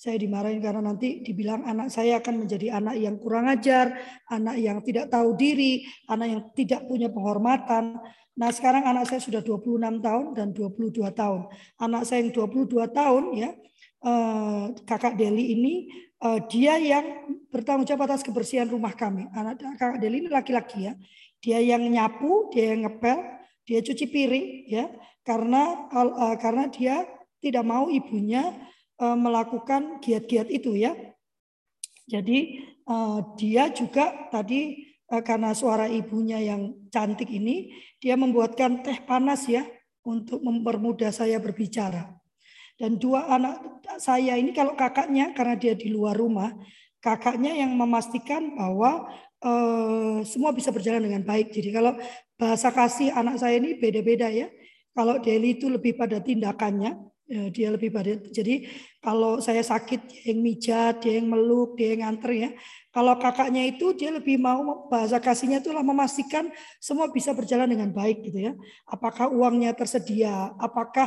Saya 0.00 0.16
dimarahin 0.16 0.64
karena 0.64 0.80
nanti 0.80 1.20
dibilang 1.20 1.60
anak 1.68 1.92
saya 1.92 2.24
akan 2.24 2.48
menjadi 2.48 2.72
anak 2.80 2.96
yang 2.96 3.20
kurang 3.20 3.52
ajar, 3.52 3.92
anak 4.32 4.56
yang 4.56 4.80
tidak 4.80 5.12
tahu 5.12 5.36
diri, 5.36 5.84
anak 6.08 6.26
yang 6.32 6.42
tidak 6.56 6.80
punya 6.88 7.12
penghormatan. 7.12 8.00
Nah 8.40 8.48
sekarang 8.48 8.88
anak 8.88 9.12
saya 9.12 9.20
sudah 9.20 9.44
26 9.44 10.00
tahun 10.00 10.24
dan 10.32 10.56
22 10.56 11.04
tahun. 11.12 11.52
Anak 11.84 12.08
saya 12.08 12.24
yang 12.24 12.32
22 12.32 12.88
tahun 12.96 13.24
ya, 13.36 13.52
eh, 14.04 14.64
kakak 14.88 15.16
Deli 15.20 15.52
ini 15.56 15.74
uh, 16.20 16.40
dia 16.46 16.76
yang 16.76 17.36
bertanggung 17.48 17.88
jawab 17.88 18.08
atas 18.08 18.24
kebersihan 18.24 18.68
rumah 18.68 18.92
kami. 18.94 19.26
Anak 19.32 19.60
kakak 19.80 20.00
Deli 20.00 20.24
ini 20.24 20.30
laki-laki 20.30 20.88
ya. 20.88 20.94
Dia 21.40 21.58
yang 21.60 21.88
nyapu, 21.88 22.52
dia 22.52 22.76
yang 22.76 22.84
ngepel, 22.84 23.18
dia 23.64 23.80
cuci 23.80 24.04
piring 24.08 24.46
ya. 24.68 24.84
Karena 25.24 25.88
uh, 25.92 26.36
karena 26.36 26.68
dia 26.68 27.04
tidak 27.40 27.64
mau 27.64 27.88
ibunya 27.88 28.52
uh, 29.00 29.16
melakukan 29.16 30.00
giat-giat 30.04 30.48
itu 30.52 30.76
ya. 30.76 30.92
Jadi 32.10 32.68
uh, 32.84 33.36
dia 33.40 33.72
juga 33.72 34.28
tadi 34.28 34.84
uh, 35.08 35.22
karena 35.24 35.56
suara 35.56 35.88
ibunya 35.88 36.40
yang 36.40 36.76
cantik 36.92 37.32
ini, 37.32 37.72
dia 37.96 38.16
membuatkan 38.16 38.84
teh 38.84 39.00
panas 39.04 39.48
ya 39.48 39.64
untuk 40.04 40.44
mempermudah 40.44 41.12
saya 41.12 41.40
berbicara. 41.40 42.19
Dan 42.80 42.96
dua 42.96 43.28
anak 43.28 43.84
saya 44.00 44.40
ini 44.40 44.56
kalau 44.56 44.72
kakaknya 44.72 45.36
karena 45.36 45.52
dia 45.60 45.76
di 45.76 45.92
luar 45.92 46.16
rumah, 46.16 46.48
kakaknya 47.04 47.52
yang 47.52 47.76
memastikan 47.76 48.56
bahwa 48.56 49.04
eh, 49.44 50.24
semua 50.24 50.56
bisa 50.56 50.72
berjalan 50.72 51.04
dengan 51.04 51.20
baik. 51.28 51.52
Jadi 51.52 51.68
kalau 51.76 51.92
bahasa 52.40 52.72
kasih 52.72 53.12
anak 53.12 53.36
saya 53.36 53.60
ini 53.60 53.76
beda-beda 53.76 54.32
ya. 54.32 54.48
Kalau 54.96 55.20
Deli 55.20 55.60
itu 55.60 55.68
lebih 55.68 55.94
pada 55.94 56.24
tindakannya, 56.24 56.96
Ya, 57.30 57.46
dia 57.46 57.70
lebih 57.70 57.94
pada 57.94 58.18
jadi 58.34 58.66
kalau 58.98 59.38
saya 59.38 59.62
sakit 59.62 60.02
dia 60.10 60.34
yang 60.34 60.42
mijat, 60.42 60.98
dia 60.98 61.22
yang 61.22 61.30
meluk, 61.30 61.78
dia 61.78 61.94
yang 61.94 62.10
nganter 62.10 62.30
ya. 62.34 62.50
Kalau 62.90 63.14
kakaknya 63.22 63.70
itu 63.70 63.94
dia 63.94 64.10
lebih 64.10 64.34
mau 64.34 64.90
bahasa 64.90 65.22
kasihnya 65.22 65.62
itu 65.62 65.70
lah 65.70 65.86
memastikan 65.86 66.50
semua 66.82 67.06
bisa 67.06 67.30
berjalan 67.30 67.70
dengan 67.70 67.94
baik 67.94 68.26
gitu 68.26 68.50
ya. 68.50 68.52
Apakah 68.82 69.30
uangnya 69.30 69.78
tersedia, 69.78 70.58
apakah 70.58 71.06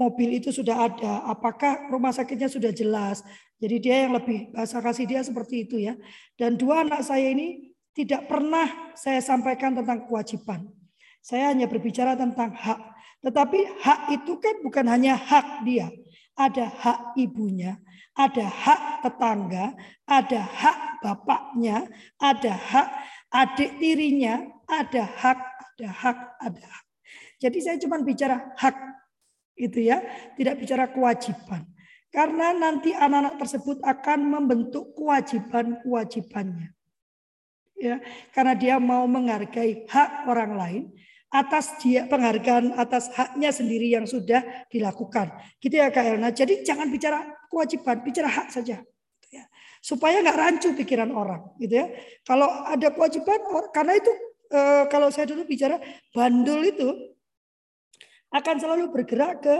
mobil 0.00 0.40
itu 0.40 0.48
sudah 0.56 0.88
ada, 0.88 1.20
apakah 1.28 1.84
rumah 1.92 2.16
sakitnya 2.16 2.48
sudah 2.48 2.72
jelas. 2.72 3.20
Jadi 3.60 3.76
dia 3.76 4.08
yang 4.08 4.16
lebih 4.16 4.56
bahasa 4.56 4.80
kasih 4.80 5.04
dia 5.04 5.20
seperti 5.20 5.68
itu 5.68 5.76
ya. 5.84 6.00
Dan 6.32 6.56
dua 6.56 6.80
anak 6.80 7.04
saya 7.04 7.28
ini 7.28 7.76
tidak 7.92 8.24
pernah 8.24 8.96
saya 8.96 9.20
sampaikan 9.20 9.76
tentang 9.76 10.08
kewajiban. 10.08 10.64
Saya 11.20 11.52
hanya 11.52 11.68
berbicara 11.68 12.16
tentang 12.16 12.56
hak 12.56 12.91
tetapi 13.22 13.78
hak 13.80 14.00
itu 14.18 14.36
kan 14.42 14.60
bukan 14.66 14.86
hanya 14.90 15.14
hak 15.14 15.62
dia. 15.62 15.88
Ada 16.34 16.66
hak 16.66 17.00
ibunya, 17.20 17.78
ada 18.18 18.44
hak 18.48 19.04
tetangga, 19.04 19.76
ada 20.08 20.40
hak 20.42 20.78
bapaknya, 21.04 21.86
ada 22.18 22.52
hak 22.52 22.88
adik 23.32 23.80
tirinya, 23.80 24.44
ada 24.68 25.08
hak, 25.08 25.40
ada 25.40 25.88
hak, 25.88 26.18
ada 26.38 26.64
hak. 26.68 26.84
Jadi 27.40 27.58
saya 27.58 27.76
cuma 27.80 27.98
bicara 28.04 28.52
hak 28.54 28.76
itu 29.56 29.82
ya, 29.82 29.98
tidak 30.36 30.60
bicara 30.60 30.90
kewajiban. 30.92 31.66
Karena 32.12 32.52
nanti 32.52 32.92
anak-anak 32.92 33.40
tersebut 33.40 33.80
akan 33.80 34.20
membentuk 34.28 34.92
kewajiban-kewajibannya. 34.92 36.76
Ya, 37.82 37.98
karena 38.30 38.54
dia 38.54 38.76
mau 38.78 39.08
menghargai 39.08 39.88
hak 39.90 40.28
orang 40.28 40.52
lain, 40.54 40.84
atas 41.32 41.80
dia 41.80 42.04
penghargaan 42.04 42.76
atas 42.76 43.08
haknya 43.16 43.48
sendiri 43.48 43.88
yang 43.88 44.04
sudah 44.04 44.68
dilakukan. 44.68 45.32
Gitu 45.56 45.80
ya 45.80 45.88
Kak 45.88 46.04
Elna. 46.04 46.28
Jadi 46.28 46.60
jangan 46.60 46.92
bicara 46.92 47.24
kewajiban, 47.48 48.04
bicara 48.04 48.28
hak 48.28 48.52
saja. 48.52 48.84
Gitu 48.84 49.28
ya. 49.40 49.44
Supaya 49.80 50.20
nggak 50.20 50.38
rancu 50.38 50.68
pikiran 50.76 51.10
orang, 51.10 51.56
gitu 51.56 51.80
ya. 51.80 51.88
Kalau 52.22 52.46
ada 52.68 52.92
kewajiban, 52.92 53.40
karena 53.72 53.96
itu 53.96 54.12
eh, 54.52 54.84
kalau 54.92 55.08
saya 55.08 55.24
dulu 55.24 55.48
bicara 55.48 55.80
bandul 56.12 56.60
itu 56.62 57.16
akan 58.32 58.56
selalu 58.60 58.92
bergerak 58.92 59.40
ke 59.40 59.56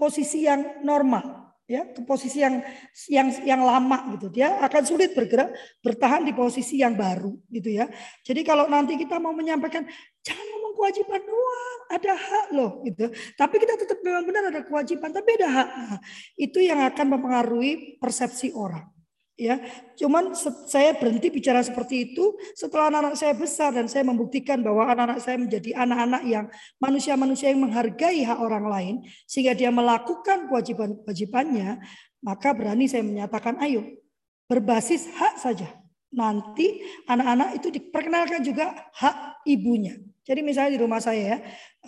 posisi 0.00 0.48
yang 0.48 0.80
normal 0.80 1.40
ya 1.70 1.86
ke 1.86 2.02
posisi 2.02 2.42
yang 2.42 2.58
yang 3.06 3.30
yang 3.46 3.62
lama 3.62 4.18
gitu 4.18 4.26
dia 4.26 4.58
akan 4.58 4.82
sulit 4.82 5.14
bergerak 5.14 5.54
bertahan 5.78 6.26
di 6.26 6.34
posisi 6.34 6.82
yang 6.82 6.98
baru 6.98 7.30
gitu 7.46 7.70
ya 7.70 7.86
jadi 8.26 8.42
kalau 8.42 8.66
nanti 8.66 8.98
kita 8.98 9.22
mau 9.22 9.30
menyampaikan 9.30 9.86
jangan 10.20 10.46
ngomong 10.52 10.72
kewajiban 10.76 11.22
doang 11.24 11.78
ada 11.90 12.12
hak 12.14 12.46
loh 12.52 12.70
gitu 12.86 13.06
tapi 13.34 13.54
kita 13.58 13.74
tetap 13.80 13.98
memang 14.04 14.24
benar 14.28 14.52
ada 14.52 14.60
kewajiban 14.62 15.10
tapi 15.10 15.40
ada 15.40 15.48
hak 15.48 15.68
nah, 15.68 15.98
itu 16.36 16.58
yang 16.60 16.80
akan 16.84 17.06
mempengaruhi 17.18 17.96
persepsi 17.98 18.52
orang 18.52 18.84
ya. 19.40 19.56
Cuman 19.96 20.36
saya 20.68 20.92
berhenti 20.92 21.32
bicara 21.32 21.64
seperti 21.64 22.12
itu 22.12 22.36
setelah 22.52 22.92
anak-anak 22.92 23.16
saya 23.16 23.32
besar 23.32 23.72
dan 23.72 23.88
saya 23.88 24.04
membuktikan 24.04 24.60
bahwa 24.60 24.84
anak-anak 24.92 25.24
saya 25.24 25.40
menjadi 25.40 25.72
anak-anak 25.80 26.22
yang 26.28 26.46
manusia-manusia 26.76 27.48
yang 27.48 27.64
menghargai 27.64 28.20
hak 28.20 28.36
orang 28.36 28.68
lain 28.68 28.94
sehingga 29.24 29.56
dia 29.56 29.72
melakukan 29.72 30.52
kewajiban-kewajibannya, 30.52 31.80
maka 32.20 32.52
berani 32.52 32.84
saya 32.84 33.00
menyatakan 33.00 33.56
ayo 33.64 33.80
berbasis 34.44 35.08
hak 35.16 35.40
saja. 35.40 35.72
Nanti 36.12 36.84
anak-anak 37.08 37.56
itu 37.62 37.72
diperkenalkan 37.72 38.44
juga 38.44 38.76
hak 38.92 39.46
ibunya. 39.48 39.96
Jadi 40.30 40.46
misalnya 40.46 40.78
di 40.78 40.80
rumah 40.86 41.02
saya 41.02 41.22
ya, 41.34 41.38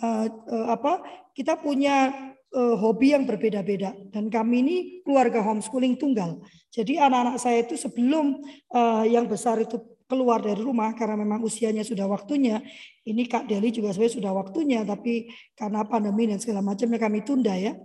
uh, 0.03 0.27
uh, 0.27 0.67
apa 0.75 0.99
kita 1.31 1.55
punya 1.63 2.11
uh, 2.51 2.75
hobi 2.75 3.15
yang 3.15 3.23
berbeda-beda 3.23 3.95
dan 4.11 4.27
kami 4.27 4.59
ini 4.59 4.75
keluarga 5.07 5.39
homeschooling 5.39 5.95
tunggal. 5.95 6.43
Jadi 6.67 6.99
anak-anak 6.99 7.39
saya 7.39 7.63
itu 7.63 7.79
sebelum 7.79 8.43
uh, 8.75 9.07
yang 9.07 9.31
besar 9.31 9.63
itu 9.63 9.79
keluar 10.11 10.43
dari 10.43 10.59
rumah 10.59 10.91
karena 10.91 11.15
memang 11.15 11.39
usianya 11.39 11.87
sudah 11.87 12.03
waktunya. 12.03 12.59
Ini 13.07 13.31
Kak 13.31 13.47
Deli 13.47 13.71
juga 13.71 13.95
sebenarnya 13.95 14.15
sudah 14.19 14.31
waktunya, 14.35 14.79
tapi 14.83 15.31
karena 15.55 15.87
pandemi 15.87 16.27
dan 16.27 16.43
segala 16.43 16.59
macamnya 16.59 16.99
kami 16.99 17.23
tunda 17.23 17.55
ya. 17.55 17.79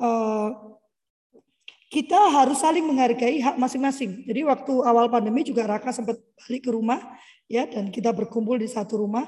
Uh, 0.00 0.56
kita 1.88 2.16
harus 2.32 2.60
saling 2.60 2.84
menghargai 2.84 3.40
hak 3.40 3.56
masing-masing. 3.56 4.24
Jadi 4.28 4.40
waktu 4.44 4.72
awal 4.84 5.08
pandemi 5.08 5.40
juga 5.40 5.64
Raka 5.64 5.88
sempat 5.88 6.20
balik 6.36 6.68
ke 6.68 6.70
rumah 6.72 7.00
ya 7.48 7.64
dan 7.64 7.88
kita 7.88 8.12
berkumpul 8.12 8.60
di 8.60 8.68
satu 8.68 9.00
rumah 9.00 9.24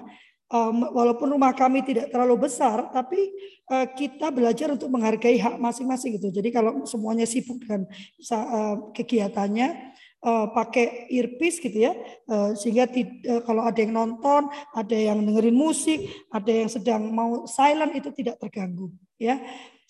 um, 0.51 0.91
walaupun 0.91 1.31
rumah 1.33 1.55
kami 1.55 1.87
tidak 1.87 2.11
terlalu 2.11 2.51
besar, 2.51 2.91
tapi 2.91 3.31
uh, 3.71 3.87
kita 3.95 4.35
belajar 4.35 4.75
untuk 4.75 4.91
menghargai 4.91 5.39
hak 5.39 5.57
masing-masing 5.57 6.19
gitu. 6.19 6.29
Jadi 6.35 6.51
kalau 6.51 6.85
semuanya 6.85 7.25
sibuk 7.25 7.63
dengan 7.63 7.87
uh, 8.35 8.91
kegiatannya, 8.93 9.95
uh, 10.27 10.47
pakai 10.53 11.09
earpiece 11.15 11.63
gitu 11.63 11.91
ya, 11.91 11.93
uh, 12.29 12.53
sehingga 12.53 12.91
uh, 12.91 13.43
kalau 13.47 13.65
ada 13.65 13.79
yang 13.79 13.95
nonton, 13.95 14.51
ada 14.75 14.97
yang 14.97 15.23
dengerin 15.23 15.57
musik, 15.57 16.05
ada 16.35 16.51
yang 16.51 16.69
sedang 16.69 17.09
mau 17.09 17.47
silent 17.47 17.95
itu 17.97 18.11
tidak 18.13 18.37
terganggu 18.43 18.93
ya. 19.17 19.41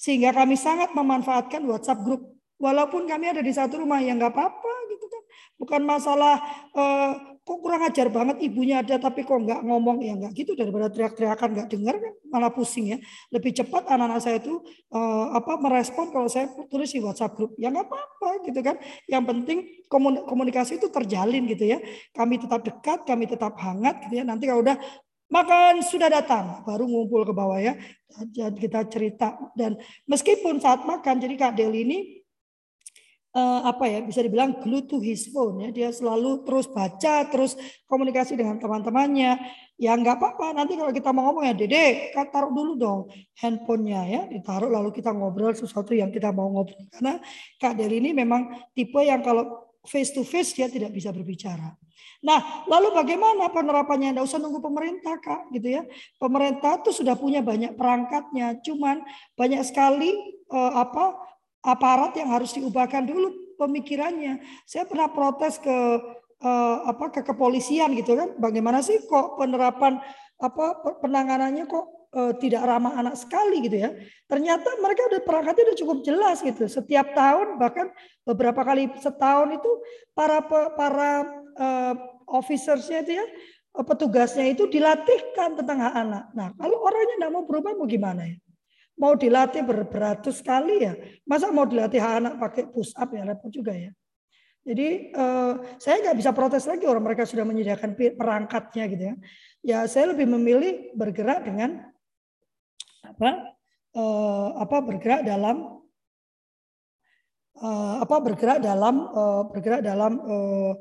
Sehingga 0.01 0.33
kami 0.33 0.57
sangat 0.57 0.97
memanfaatkan 0.97 1.61
WhatsApp 1.69 2.05
grup. 2.05 2.25
Walaupun 2.61 3.09
kami 3.09 3.33
ada 3.33 3.41
di 3.41 3.53
satu 3.57 3.81
rumah 3.81 4.05
yang 4.05 4.21
nggak 4.21 4.37
apa-apa 4.37 4.73
gitu 4.93 5.09
kan, 5.09 5.23
bukan 5.57 5.81
masalah 5.81 6.37
uh, 6.77 7.40
kok 7.51 7.59
kurang 7.67 7.83
ajar 7.83 8.07
banget 8.15 8.47
ibunya 8.47 8.79
ada 8.79 8.95
tapi 9.03 9.27
kok 9.27 9.35
nggak 9.35 9.67
ngomong? 9.67 10.07
Ya 10.07 10.15
nggak 10.15 10.39
gitu 10.39 10.55
daripada 10.55 10.87
teriak-teriakan 10.87 11.49
nggak 11.51 11.69
dengar 11.75 11.99
malah 12.31 12.55
pusing 12.55 12.95
ya. 12.95 12.99
Lebih 13.35 13.51
cepat 13.59 13.91
anak-anak 13.91 14.23
saya 14.23 14.39
itu 14.39 14.63
uh, 14.95 15.35
apa 15.35 15.59
merespon 15.59 16.15
kalau 16.15 16.31
saya 16.31 16.47
tulis 16.71 16.95
di 16.95 17.03
WhatsApp 17.03 17.35
grup 17.35 17.59
ya 17.59 17.75
nggak 17.75 17.91
apa-apa 17.91 18.47
gitu 18.47 18.61
kan. 18.63 18.79
Yang 19.11 19.25
penting 19.35 19.59
komunikasi 20.31 20.79
itu 20.79 20.87
terjalin 20.95 21.43
gitu 21.51 21.67
ya. 21.67 21.83
Kami 22.15 22.39
tetap 22.39 22.63
dekat 22.63 23.03
kami 23.03 23.27
tetap 23.27 23.59
hangat 23.59 24.07
gitu 24.07 24.23
ya. 24.23 24.25
Nanti 24.25 24.47
kalau 24.47 24.63
udah 24.63 24.79
makan 25.27 25.83
sudah 25.83 26.07
datang 26.07 26.63
baru 26.63 26.87
ngumpul 26.87 27.27
ke 27.27 27.35
bawah 27.35 27.59
ya. 27.59 27.75
Kita 28.31 28.87
cerita. 28.87 29.35
Dan 29.59 29.75
meskipun 30.07 30.63
saat 30.63 30.87
makan 30.87 31.19
jadi 31.19 31.35
Kak 31.35 31.59
Deli 31.59 31.83
ini 31.83 31.99
uh, 33.35 33.61
apa 33.67 33.87
ya 33.87 33.99
bisa 34.03 34.21
dibilang 34.23 34.59
glue 34.63 34.87
to 34.87 34.99
his 34.99 35.31
phone 35.31 35.63
ya 35.63 35.71
dia 35.71 35.89
selalu 35.95 36.43
terus 36.47 36.67
baca 36.71 37.27
terus 37.31 37.55
komunikasi 37.87 38.35
dengan 38.35 38.59
teman-temannya 38.59 39.39
ya 39.81 39.93
nggak 39.97 40.17
apa-apa 40.19 40.57
nanti 40.57 40.77
kalau 40.77 40.93
kita 40.93 41.11
mau 41.15 41.31
ngomong 41.31 41.49
ya 41.51 41.55
dede 41.55 42.13
taruh 42.13 42.53
dulu 42.53 42.73
dong 42.77 43.01
handphonenya 43.39 44.03
ya 44.07 44.23
ditaruh 44.29 44.69
lalu 44.69 44.91
kita 44.93 45.15
ngobrol 45.15 45.55
sesuatu 45.55 45.95
yang 45.95 46.11
kita 46.13 46.35
mau 46.35 46.51
ngobrol 46.51 46.85
karena 46.93 47.19
kak 47.57 47.79
Deli 47.79 48.03
ini 48.03 48.11
memang 48.13 48.71
tipe 48.75 49.01
yang 49.01 49.23
kalau 49.23 49.71
face 49.87 50.13
to 50.13 50.23
face 50.27 50.53
dia 50.53 50.69
tidak 50.69 50.93
bisa 50.93 51.09
berbicara. 51.09 51.73
Nah, 52.21 52.69
lalu 52.69 52.93
bagaimana 52.93 53.49
penerapannya? 53.49 54.13
Tidak 54.13 54.25
usah 54.29 54.37
nunggu 54.37 54.61
pemerintah, 54.61 55.17
Kak, 55.17 55.49
gitu 55.57 55.81
ya. 55.81 55.83
Pemerintah 56.21 56.77
tuh 56.85 56.93
sudah 56.93 57.17
punya 57.17 57.41
banyak 57.41 57.73
perangkatnya, 57.81 58.61
cuman 58.61 59.01
banyak 59.41 59.65
sekali 59.65 60.13
eh, 60.53 60.73
apa 60.77 61.17
aparat 61.61 62.17
yang 62.17 62.33
harus 62.33 62.57
diubahkan 62.57 63.05
dulu 63.05 63.57
pemikirannya. 63.61 64.41
Saya 64.65 64.89
pernah 64.89 65.13
protes 65.13 65.61
ke 65.61 65.77
uh, 66.41 66.77
apa 66.89 67.13
ke 67.13 67.21
kepolisian 67.25 67.93
gitu 67.97 68.17
kan. 68.17 68.37
Bagaimana 68.41 68.81
sih 68.81 69.01
kok 69.05 69.37
penerapan 69.37 70.01
apa 70.41 70.81
penanganannya 71.05 71.69
kok 71.69 71.87
uh, 72.17 72.33
tidak 72.41 72.65
ramah 72.65 72.97
anak 72.97 73.21
sekali 73.21 73.61
gitu 73.61 73.77
ya. 73.77 73.93
Ternyata 74.25 74.81
mereka 74.81 75.05
udah 75.13 75.21
perangkatnya 75.21 75.73
udah 75.73 75.79
cukup 75.79 75.99
jelas 76.01 76.41
gitu. 76.41 76.65
Setiap 76.65 77.13
tahun 77.13 77.61
bahkan 77.61 77.93
beberapa 78.25 78.65
kali 78.65 78.89
setahun 78.97 79.53
itu 79.53 79.71
para 80.17 80.41
para 80.73 81.29
uh, 81.61 81.95
officersnya 82.31 83.05
itu 83.05 83.21
ya 83.21 83.27
petugasnya 83.71 84.51
itu 84.51 84.67
dilatihkan 84.67 85.55
tentang 85.55 85.79
hak 85.79 85.95
anak. 85.95 86.25
Nah, 86.35 86.49
kalau 86.59 86.83
orangnya 86.83 87.23
tidak 87.23 87.31
mau 87.31 87.45
berubah 87.47 87.79
mau 87.79 87.87
gimana 87.87 88.27
ya? 88.27 88.37
Mau 89.01 89.17
dilatih 89.17 89.65
ber 89.65 89.89
beratus 89.89 90.45
kali 90.45 90.85
ya. 90.85 90.93
Masa 91.25 91.49
mau 91.49 91.65
dilatih 91.65 92.05
anak 92.05 92.37
pakai 92.37 92.69
push 92.69 92.93
up 93.01 93.09
ya 93.17 93.25
repot 93.25 93.49
juga 93.49 93.73
ya. 93.73 93.97
Jadi 94.61 95.09
eh, 95.17 95.53
saya 95.81 95.97
nggak 96.05 96.19
bisa 96.21 96.31
protes 96.37 96.69
lagi 96.69 96.85
orang 96.85 97.01
mereka 97.01 97.25
sudah 97.25 97.49
menyediakan 97.49 97.97
perangkatnya 97.97 98.85
gitu 98.93 99.05
ya. 99.09 99.15
Ya 99.65 99.79
saya 99.89 100.13
lebih 100.13 100.29
memilih 100.29 100.93
bergerak 100.93 101.49
dengan 101.49 101.81
apa 103.01 103.57
eh, 103.97 104.49
apa 104.61 104.77
bergerak 104.85 105.25
dalam 105.25 105.81
eh, 107.57 107.95
apa 108.05 108.17
bergerak 108.21 108.59
dalam 108.61 108.95
eh, 109.09 109.43
bergerak 109.49 109.81
dalam 109.81 110.13
eh, 110.29 110.73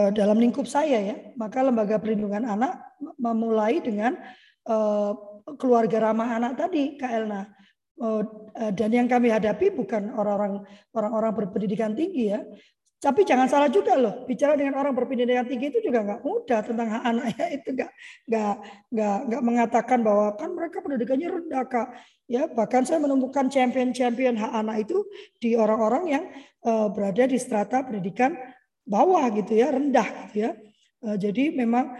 eh, 0.00 0.10
dalam 0.16 0.40
lingkup 0.40 0.64
saya 0.64 0.96
ya. 0.96 1.16
Maka 1.36 1.60
lembaga 1.60 2.00
perlindungan 2.00 2.48
anak 2.48 2.80
memulai 3.20 3.84
dengan 3.84 4.16
eh, 4.64 5.12
keluarga 5.60 6.10
ramah 6.10 6.36
anak 6.36 6.58
tadi, 6.58 6.96
Kak 6.98 7.10
Elna. 7.10 7.42
Oh, 8.00 8.50
eh, 8.56 8.72
dan 8.72 8.90
yang 8.96 9.08
kami 9.08 9.28
hadapi 9.28 9.76
bukan 9.76 10.08
orang-orang 10.16 10.64
orang-orang 10.96 11.32
berpendidikan 11.36 11.92
tinggi 11.92 12.32
ya, 12.32 12.40
tapi 13.00 13.24
jangan 13.24 13.48
salah 13.48 13.72
juga 13.72 13.96
loh, 13.96 14.28
bicara 14.28 14.52
dengan 14.60 14.76
orang 14.76 14.92
berpendidikan 14.92 15.48
tinggi 15.48 15.72
itu 15.72 15.80
juga 15.80 16.04
nggak 16.04 16.20
mudah 16.20 16.60
tentang 16.60 16.88
hak 16.92 17.02
anak 17.08 17.26
ya 17.32 17.46
itu 17.56 17.68
nggak 17.72 17.90
nggak 18.28 18.54
nggak 18.92 19.18
nggak 19.24 19.42
mengatakan 19.42 19.98
bahwa 20.04 20.36
kan 20.36 20.52
mereka 20.52 20.84
pendidikannya 20.84 21.28
rendah 21.32 21.64
kak. 21.64 21.88
Ya 22.28 22.44
bahkan 22.52 22.84
saya 22.84 23.00
menemukan 23.00 23.48
champion-champion 23.48 24.36
hak 24.36 24.52
anak 24.52 24.84
itu 24.84 25.00
di 25.40 25.56
orang-orang 25.56 26.04
yang 26.12 26.24
uh, 26.68 26.92
berada 26.92 27.24
di 27.24 27.40
strata 27.40 27.80
pendidikan 27.88 28.36
bawah 28.84 29.24
gitu 29.32 29.56
ya 29.56 29.72
rendah 29.72 30.08
gitu 30.28 30.38
ya. 30.44 30.50
Uh, 31.00 31.16
jadi 31.16 31.56
memang 31.56 31.96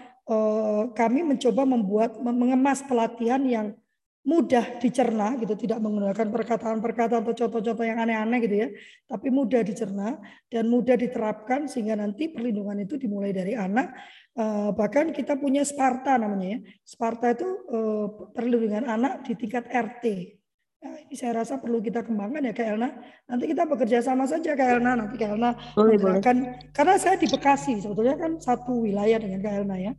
kami 0.94 1.26
mencoba 1.26 1.66
membuat 1.66 2.22
mengemas 2.22 2.86
pelatihan 2.86 3.42
yang 3.42 3.74
mudah 4.20 4.76
dicerna 4.76 5.32
gitu 5.40 5.56
tidak 5.56 5.80
menggunakan 5.80 6.28
perkataan-perkataan 6.28 7.24
atau 7.24 7.32
contoh-contoh 7.32 7.84
yang 7.88 8.04
aneh-aneh 8.04 8.38
gitu 8.44 8.56
ya 8.62 8.68
tapi 9.08 9.32
mudah 9.32 9.64
dicerna 9.64 10.20
dan 10.52 10.68
mudah 10.68 10.92
diterapkan 11.00 11.64
sehingga 11.64 11.96
nanti 11.96 12.28
perlindungan 12.28 12.84
itu 12.84 13.00
dimulai 13.00 13.32
dari 13.32 13.56
anak 13.56 13.96
eh, 14.36 14.70
bahkan 14.76 15.08
kita 15.16 15.40
punya 15.40 15.64
Sparta 15.64 16.20
namanya 16.20 16.46
ya 16.52 16.58
Sparta 16.84 17.32
itu 17.32 17.48
eh, 17.72 18.06
perlindungan 18.36 18.84
anak 18.86 19.24
di 19.24 19.32
tingkat 19.36 19.64
RT 19.66 20.36
Nah, 20.80 20.96
ini 20.96 21.12
saya 21.12 21.44
rasa 21.44 21.60
perlu 21.60 21.84
kita 21.84 22.00
kembangkan 22.00 22.40
ya 22.40 22.56
Kak 22.56 22.64
Elna. 22.72 22.88
Nanti 23.28 23.52
kita 23.52 23.68
bekerja 23.68 24.00
sama 24.00 24.24
saja 24.24 24.56
Kak 24.56 24.80
Elna. 24.80 24.96
Nanti 24.96 25.20
Kak 25.20 25.36
Elna 25.36 25.52
boleh, 25.76 26.00
boleh. 26.00 26.24
karena 26.72 26.96
saya 26.96 27.20
di 27.20 27.28
Bekasi 27.28 27.84
sebetulnya 27.84 28.16
kan 28.16 28.40
satu 28.40 28.88
wilayah 28.88 29.20
dengan 29.20 29.44
Kak 29.44 29.60
Elna 29.60 29.76
ya. 29.76 29.92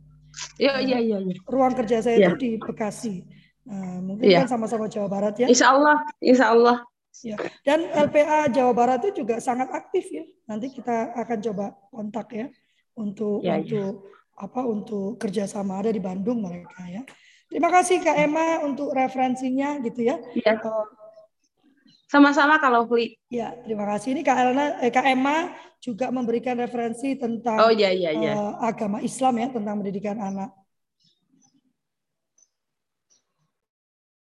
Iya, 0.56 0.74
iya, 0.80 0.98
iya. 0.98 1.18
Ya. 1.20 1.34
Ruang 1.48 1.74
kerja 1.76 2.00
saya 2.00 2.16
ya. 2.18 2.28
itu 2.32 2.36
di 2.40 2.50
Bekasi. 2.56 3.24
Nah, 3.62 4.02
mungkin 4.02 4.26
ya. 4.26 4.42
kan 4.42 4.50
sama-sama 4.50 4.90
Jawa 4.90 5.06
Barat 5.06 5.34
ya. 5.38 5.46
Insya 5.46 5.76
Allah, 5.76 5.96
Insya 6.18 6.50
Allah. 6.50 6.82
Ya. 7.20 7.36
Dan 7.62 7.92
LPA 7.92 8.48
Jawa 8.48 8.72
Barat 8.72 9.04
itu 9.04 9.22
juga 9.22 9.36
sangat 9.38 9.68
aktif 9.70 10.08
ya. 10.08 10.24
Nanti 10.48 10.72
kita 10.72 11.12
akan 11.12 11.38
coba 11.44 11.66
kontak 11.92 12.32
ya 12.32 12.46
untuk 12.96 13.44
ya, 13.44 13.60
untuk 13.60 14.08
ya. 14.08 14.42
apa 14.48 14.60
untuk 14.64 15.20
kerjasama 15.20 15.84
ada 15.84 15.92
di 15.92 16.00
Bandung 16.00 16.40
mereka 16.40 16.80
ya. 16.88 17.04
Terima 17.52 17.68
kasih 17.68 18.00
Kak 18.00 18.16
Emma 18.16 18.64
untuk 18.64 18.96
referensinya 18.96 19.76
gitu 19.84 20.08
ya. 20.08 20.16
ya. 20.40 20.56
Sama-sama 22.12 22.60
kalau 22.60 22.84
Fli. 22.84 23.16
Ya, 23.32 23.56
terima 23.64 23.88
kasih. 23.88 24.12
Ini 24.12 24.20
Kak 24.20 24.36
Elna, 24.36 24.66
eh, 24.84 24.92
Kak 24.92 25.08
Emma 25.08 25.48
juga 25.80 26.12
memberikan 26.12 26.60
referensi 26.60 27.16
tentang 27.16 27.56
oh, 27.56 27.72
ya, 27.72 27.88
ya, 27.88 28.12
ya. 28.12 28.36
Uh, 28.36 28.52
agama 28.60 29.00
Islam 29.00 29.40
ya 29.40 29.48
tentang 29.48 29.80
pendidikan 29.80 30.20
anak. 30.20 30.52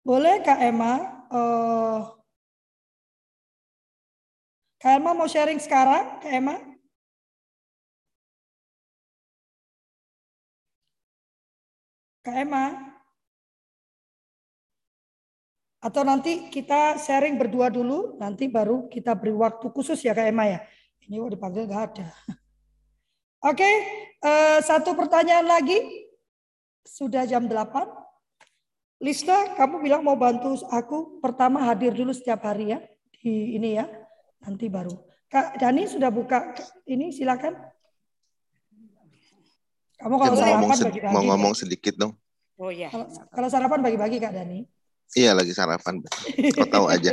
Boleh 0.05 0.45
Kak 0.45 0.61
Emma? 0.61 1.25
Uh, 1.33 2.05
Kak 4.77 5.01
Emma 5.01 5.17
mau 5.17 5.25
sharing 5.25 5.57
sekarang, 5.57 6.21
Kak 6.21 6.29
Emma? 6.37 6.61
Kak 12.21 12.35
Emma? 12.45 12.90
Atau 15.81 16.05
nanti 16.05 16.53
kita 16.53 17.01
sharing 17.01 17.41
berdua 17.41 17.73
dulu, 17.73 18.13
nanti 18.21 18.45
baru 18.45 18.85
kita 18.85 19.17
beri 19.17 19.33
waktu 19.33 19.65
khusus 19.73 19.97
ya 20.05 20.13
Kak 20.13 20.29
Emma 20.29 20.45
ya. 20.45 20.61
Ini 21.01 21.17
kok 21.17 21.33
dipanggil 21.33 21.65
nggak 21.65 21.83
ada. 21.89 22.05
Oke, 23.49 23.65
uh, 24.21 24.61
satu 24.61 24.93
pertanyaan 24.93 25.49
lagi. 25.49 26.05
Sudah 26.85 27.25
jam 27.25 27.49
8. 27.49 27.65
Lista, 29.01 29.57
kamu 29.57 29.81
bilang 29.81 30.05
mau 30.05 30.13
bantu 30.13 30.53
aku 30.69 31.17
pertama 31.17 31.65
hadir 31.65 31.89
dulu 31.97 32.13
setiap 32.13 32.45
hari 32.45 32.77
ya 32.77 32.79
di 33.17 33.57
ini 33.57 33.81
ya. 33.81 33.89
Nanti 34.45 34.69
baru. 34.69 34.93
Kak 35.25 35.57
Dani 35.57 35.89
sudah 35.89 36.13
buka 36.13 36.53
ini 36.85 37.09
silakan. 37.09 37.57
Kamu 39.97 40.15
kalau 40.17 40.37
ya, 40.37 40.41
sarapan 40.45 40.77
bagi-bagi. 40.77 41.13
Mau 41.17 41.23
ngomong 41.25 41.53
sedikit 41.57 41.93
dong. 41.97 42.13
Oh 42.61 42.69
iya. 42.69 42.93
Kalau, 42.93 43.09
kalau 43.33 43.47
sarapan 43.49 43.81
bagi-bagi 43.81 44.21
Kak 44.21 44.37
Dani. 44.37 44.61
Iya 45.11 45.35
lagi 45.35 45.51
sarapan. 45.51 45.99
Kau 46.55 46.67
tahu 46.71 46.85
aja. 46.87 47.11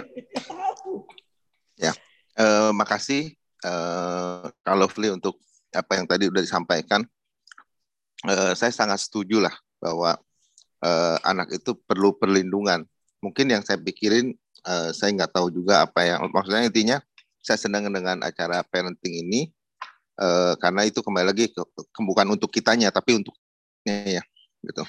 ya, 1.84 1.92
eh, 2.38 2.70
makasih 2.70 3.34
eh, 3.66 4.44
Kak 4.62 4.76
Lovely 4.78 5.10
untuk 5.10 5.42
apa 5.74 5.98
yang 5.98 6.06
tadi 6.06 6.30
udah 6.30 6.38
disampaikan. 6.38 7.02
Eh, 8.22 8.52
saya 8.54 8.70
sangat 8.70 9.02
setuju 9.02 9.42
lah 9.42 9.54
bahwa 9.82 10.14
eh, 10.82 11.16
anak 11.26 11.58
itu 11.58 11.74
perlu 11.74 12.14
perlindungan. 12.14 12.86
Mungkin 13.18 13.50
yang 13.50 13.66
saya 13.66 13.82
pikirin, 13.82 14.30
eh, 14.62 14.90
saya 14.94 15.10
nggak 15.18 15.34
tahu 15.34 15.50
juga 15.50 15.82
apa 15.82 16.06
yang 16.06 16.30
maksudnya 16.30 16.70
intinya. 16.70 16.98
Saya 17.42 17.58
senang 17.58 17.90
dengan 17.90 18.22
acara 18.22 18.62
parenting 18.62 19.26
ini 19.26 19.50
eh, 20.22 20.54
karena 20.62 20.86
itu 20.86 21.02
kembali 21.02 21.26
lagi 21.34 21.50
ke, 21.50 21.62
ke 21.66 22.00
bukan 22.02 22.30
untuk 22.30 22.50
kitanya 22.54 22.94
tapi 22.94 23.18
untuk 23.18 23.34
ya 23.86 24.22
gitu. 24.62 24.82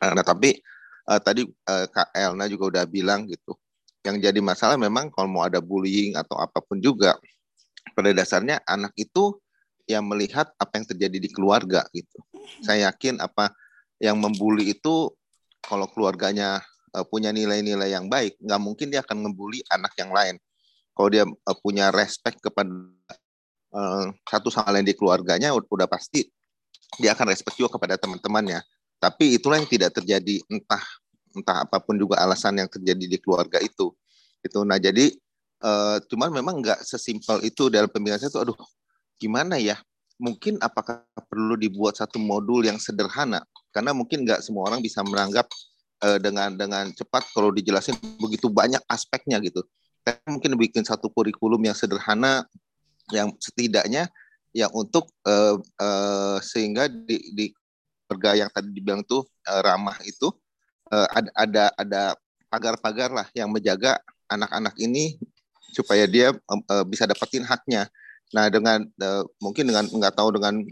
Nah 0.00 0.24
tapi 0.24 0.60
uh, 1.06 1.20
tadi 1.22 1.46
uh, 1.46 1.86
Kak 1.88 2.10
Elna 2.12 2.50
juga 2.50 2.76
udah 2.76 2.84
bilang 2.84 3.24
gitu. 3.30 3.54
Yang 4.06 4.30
jadi 4.30 4.38
masalah 4.38 4.78
memang 4.78 5.10
kalau 5.10 5.26
mau 5.26 5.42
ada 5.42 5.58
bullying 5.58 6.14
atau 6.14 6.38
apa 6.38 6.62
pun 6.62 6.78
juga, 6.78 7.18
pada 7.94 8.10
dasarnya 8.14 8.62
anak 8.66 8.94
itu 8.94 9.34
yang 9.86 10.06
melihat 10.06 10.50
apa 10.58 10.78
yang 10.78 10.86
terjadi 10.86 11.18
di 11.22 11.30
keluarga 11.30 11.86
gitu. 11.94 12.18
Saya 12.62 12.90
yakin 12.90 13.22
apa 13.22 13.54
yang 14.02 14.18
membuli 14.18 14.74
itu 14.74 15.10
kalau 15.62 15.86
keluarganya 15.90 16.62
uh, 16.94 17.06
punya 17.06 17.30
nilai-nilai 17.34 17.90
yang 17.90 18.06
baik, 18.06 18.38
nggak 18.38 18.60
mungkin 18.62 18.86
dia 18.90 19.02
akan 19.02 19.26
ngebully 19.26 19.62
anak 19.70 19.94
yang 19.98 20.10
lain. 20.14 20.36
Kalau 20.94 21.08
dia 21.10 21.24
uh, 21.26 21.56
punya 21.58 21.90
respect 21.90 22.38
kepada 22.38 22.70
uh, 23.74 24.06
satu 24.26 24.50
sama 24.54 24.74
lain 24.74 24.86
di 24.86 24.94
keluarganya, 24.94 25.50
udah 25.50 25.90
pasti 25.90 26.26
dia 27.02 27.14
akan 27.18 27.34
respect 27.34 27.58
juga 27.58 27.74
kepada 27.74 27.98
teman-temannya. 27.98 28.62
Tapi 28.96 29.36
itulah 29.36 29.60
yang 29.60 29.68
tidak 29.68 29.92
terjadi 29.92 30.40
entah 30.48 30.82
entah 31.36 31.68
apa 31.68 31.76
pun 31.84 32.00
juga 32.00 32.16
alasan 32.24 32.56
yang 32.56 32.68
terjadi 32.68 33.04
di 33.04 33.18
keluarga 33.20 33.60
itu. 33.60 33.92
Itu 34.40 34.64
nah 34.64 34.80
jadi 34.80 35.12
uh, 35.60 36.00
cuman 36.08 36.32
memang 36.32 36.64
nggak 36.64 36.80
sesimpel 36.80 37.44
itu 37.44 37.68
dalam 37.68 37.92
pembicaraan 37.92 38.20
saya 38.24 38.32
itu 38.32 38.40
aduh 38.40 38.58
gimana 39.20 39.60
ya? 39.60 39.76
Mungkin 40.16 40.56
apakah 40.64 41.04
perlu 41.28 41.60
dibuat 41.60 42.00
satu 42.00 42.16
modul 42.16 42.64
yang 42.64 42.80
sederhana? 42.80 43.44
Karena 43.68 43.92
mungkin 43.92 44.24
nggak 44.24 44.40
semua 44.40 44.72
orang 44.72 44.80
bisa 44.80 45.04
menganggap 45.04 45.44
uh, 46.00 46.16
dengan 46.16 46.56
dengan 46.56 46.88
cepat 46.96 47.28
kalau 47.36 47.52
dijelasin 47.52 47.96
begitu 48.16 48.48
banyak 48.48 48.80
aspeknya 48.88 49.36
gitu. 49.44 49.60
Kita 50.00 50.16
mungkin 50.24 50.56
bikin 50.56 50.88
satu 50.88 51.12
kurikulum 51.12 51.60
yang 51.68 51.76
sederhana 51.76 52.48
yang 53.12 53.30
setidaknya 53.36 54.08
yang 54.56 54.72
untuk 54.72 55.12
uh, 55.28 55.60
uh, 55.78 56.38
sehingga 56.40 56.88
di, 56.88 57.20
di 57.36 57.46
keluarga 58.06 58.46
yang 58.46 58.50
tadi 58.54 58.70
dibilang 58.70 59.02
tuh 59.02 59.26
uh, 59.50 59.60
ramah 59.66 59.98
itu 60.06 60.30
uh, 60.94 61.06
ada 61.10 61.30
ada 61.34 61.64
ada 61.74 62.02
pagar-pagar 62.46 63.10
lah 63.10 63.26
yang 63.34 63.50
menjaga 63.50 63.98
anak-anak 64.30 64.78
ini 64.78 65.18
supaya 65.74 66.06
dia 66.06 66.30
uh, 66.32 66.84
bisa 66.86 67.04
dapetin 67.04 67.42
haknya. 67.42 67.90
Nah 68.30 68.46
dengan 68.46 68.86
uh, 69.02 69.26
mungkin 69.42 69.66
dengan 69.66 69.90
nggak 69.90 70.14
tahu 70.14 70.38
dengan 70.38 70.62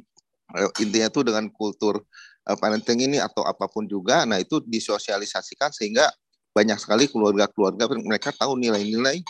uh, 0.54 0.70
intinya 0.78 1.10
tuh 1.10 1.26
dengan 1.26 1.50
kultur 1.50 2.02
uh, 2.46 2.56
parenting 2.56 3.10
ini 3.10 3.18
atau 3.18 3.42
apa 3.42 3.66
pun 3.66 3.84
juga, 3.84 4.22
nah 4.24 4.38
itu 4.38 4.62
disosialisasikan 4.62 5.74
sehingga 5.74 6.06
banyak 6.54 6.78
sekali 6.78 7.10
keluarga-keluarga 7.10 7.90
mereka 7.98 8.30
tahu 8.30 8.54
nilai-nilai 8.54 9.22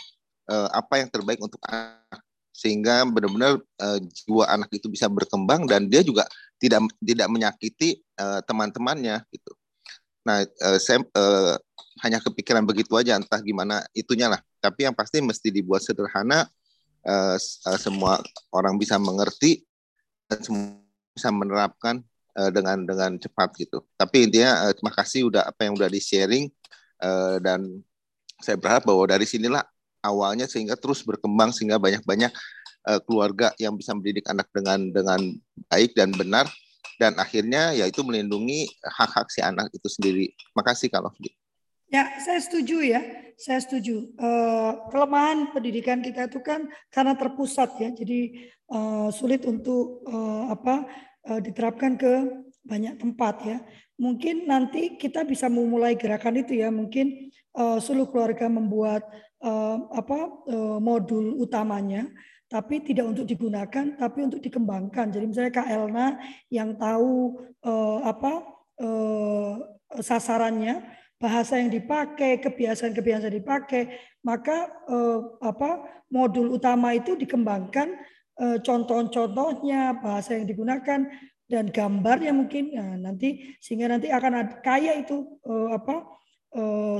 uh, 0.49 0.69
apa 0.69 1.01
yang 1.01 1.09
terbaik 1.09 1.41
untuk 1.41 1.57
anak 1.65 2.21
sehingga 2.55 3.03
benar-benar 3.03 3.59
uh, 3.59 3.99
jiwa 3.99 4.47
anak 4.47 4.71
itu 4.71 4.87
bisa 4.87 5.11
berkembang 5.11 5.67
dan 5.67 5.91
dia 5.91 5.99
juga 5.99 6.23
tidak 6.55 6.87
tidak 7.03 7.27
menyakiti 7.27 7.99
uh, 8.15 8.39
teman-temannya 8.47 9.19
gitu. 9.27 9.51
Nah, 10.23 10.47
uh, 10.47 10.79
saya 10.79 11.03
uh, 11.03 11.59
hanya 11.99 12.23
kepikiran 12.23 12.63
begitu 12.63 12.95
aja 12.95 13.19
entah 13.19 13.43
gimana 13.43 13.83
itunya 13.91 14.31
lah. 14.31 14.39
Tapi 14.63 14.87
yang 14.87 14.95
pasti 14.95 15.19
mesti 15.19 15.51
dibuat 15.51 15.83
sederhana 15.83 16.47
uh, 17.03 17.35
uh, 17.37 17.79
semua 17.79 18.23
orang 18.55 18.79
bisa 18.79 18.95
mengerti 18.95 19.67
dan 20.31 20.39
semua 20.39 20.79
bisa 21.11 21.29
menerapkan 21.31 21.99
uh, 22.39 22.51
dengan 22.55 22.87
dengan 22.87 23.19
cepat 23.19 23.51
gitu. 23.59 23.83
Tapi 23.99 24.31
intinya 24.31 24.67
uh, 24.67 24.71
terima 24.71 24.95
kasih 24.95 25.27
udah 25.27 25.43
apa 25.43 25.67
yang 25.67 25.75
udah 25.75 25.91
di 25.91 25.99
sharing 25.99 26.47
uh, 27.03 27.37
dan 27.43 27.83
saya 28.39 28.55
berharap 28.55 28.87
bahwa 28.87 29.03
dari 29.07 29.27
sinilah 29.27 29.63
awalnya 30.05 30.45
sehingga 30.45 30.77
terus 30.77 31.01
berkembang 31.01 31.49
sehingga 31.49 31.81
banyak-banyak 31.81 32.31
uh, 32.85 32.99
keluarga 33.03 33.51
yang 33.57 33.73
bisa 33.73 33.97
mendidik 33.97 34.29
anak 34.29 34.47
dengan 34.53 34.93
dengan 34.93 35.19
baik 35.67 35.97
dan 35.97 36.13
benar 36.13 36.45
dan 37.01 37.17
akhirnya 37.19 37.75
yaitu 37.75 38.05
melindungi 38.05 38.69
hak-hak 38.85 39.27
si 39.33 39.41
anak 39.41 39.67
itu 39.73 39.89
sendiri. 39.89 40.31
Makasih 40.55 40.87
kalau 40.93 41.11
Ya, 41.91 42.17
saya 42.23 42.39
setuju 42.41 42.81
ya. 42.81 43.01
Saya 43.35 43.59
setuju. 43.59 44.15
Uh, 44.15 44.87
kelemahan 44.89 45.51
pendidikan 45.51 45.99
kita 45.99 46.31
itu 46.31 46.39
kan 46.39 46.71
karena 46.87 47.19
terpusat 47.19 47.75
ya. 47.77 47.91
Jadi 47.91 48.47
uh, 48.71 49.11
sulit 49.11 49.43
untuk 49.43 50.05
uh, 50.07 50.53
apa 50.53 50.87
diterapkan 51.25 51.97
ke 51.97 52.13
banyak 52.65 53.01
tempat 53.01 53.35
ya. 53.45 53.57
Mungkin 53.95 54.49
nanti 54.49 54.97
kita 54.99 55.23
bisa 55.23 55.47
memulai 55.47 55.95
gerakan 55.95 56.41
itu 56.41 56.59
ya. 56.59 56.73
Mungkin 56.73 57.31
uh, 57.55 57.79
seluruh 57.79 58.11
keluarga 58.11 58.51
membuat 58.51 59.07
uh, 59.45 59.77
apa 59.93 60.19
uh, 60.49 60.77
modul 60.81 61.37
utamanya 61.37 62.09
tapi 62.49 62.81
tidak 62.81 63.09
untuk 63.09 63.25
digunakan 63.25 63.97
tapi 63.97 64.19
untuk 64.25 64.41
dikembangkan. 64.41 65.09
Jadi 65.13 65.25
misalnya 65.25 65.53
Kak 65.53 65.69
Elna 65.69 66.07
yang 66.49 66.77
tahu 66.77 67.41
uh, 67.65 67.99
apa 68.05 68.33
uh, 68.81 69.53
sasarannya 70.01 70.81
bahasa 71.15 71.57
yang 71.57 71.71
dipakai 71.71 72.43
kebiasaan-kebiasaan 72.43 73.33
dipakai 73.33 73.97
maka 74.21 74.67
uh, 74.85 75.41
apa 75.41 76.03
modul 76.11 76.53
utama 76.53 76.93
itu 76.93 77.17
dikembangkan 77.17 77.97
uh, 78.37 78.57
contoh-contohnya 78.61 79.97
bahasa 80.03 80.37
yang 80.37 80.45
digunakan 80.45 81.07
dan 81.45 81.69
gambarnya 81.69 82.33
mungkin. 82.33 82.73
Nah, 82.73 82.97
nanti 82.97 83.57
sehingga 83.61 83.85
nanti 83.85 84.09
akan 84.09 84.33
ada, 84.33 84.53
kaya 84.65 84.97
itu 85.01 85.37
uh, 85.45 85.77
apa 85.77 86.13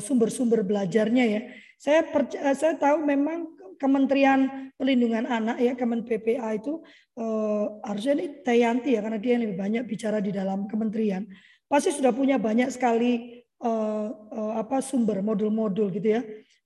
sumber-sumber 0.04 0.68
belajarnya 0.68 1.24
ya 1.32 1.42
saya 1.76 2.02
percaya, 2.08 2.52
saya 2.56 2.74
tahu 2.80 3.04
memang 3.04 3.56
Kementerian 3.76 4.72
Perlindungan 4.80 5.28
Anak 5.28 5.60
ya 5.60 5.76
Kemen 5.76 6.08
PPA 6.08 6.56
itu 6.56 6.80
eh, 7.20 7.66
harusnya 7.84 8.14
ini 8.20 8.28
Tayanti 8.44 8.96
ya 8.96 9.04
karena 9.04 9.20
dia 9.20 9.32
yang 9.36 9.44
lebih 9.48 9.58
banyak 9.60 9.84
bicara 9.88 10.24
di 10.24 10.32
dalam 10.32 10.68
kementerian 10.68 11.28
pasti 11.68 11.92
sudah 11.92 12.16
punya 12.16 12.40
banyak 12.40 12.72
sekali 12.72 13.44
eh, 13.44 14.08
eh, 14.12 14.54
apa 14.56 14.80
sumber 14.80 15.20
modul-modul 15.20 15.92
gitu 15.92 16.08
ya 16.08 16.22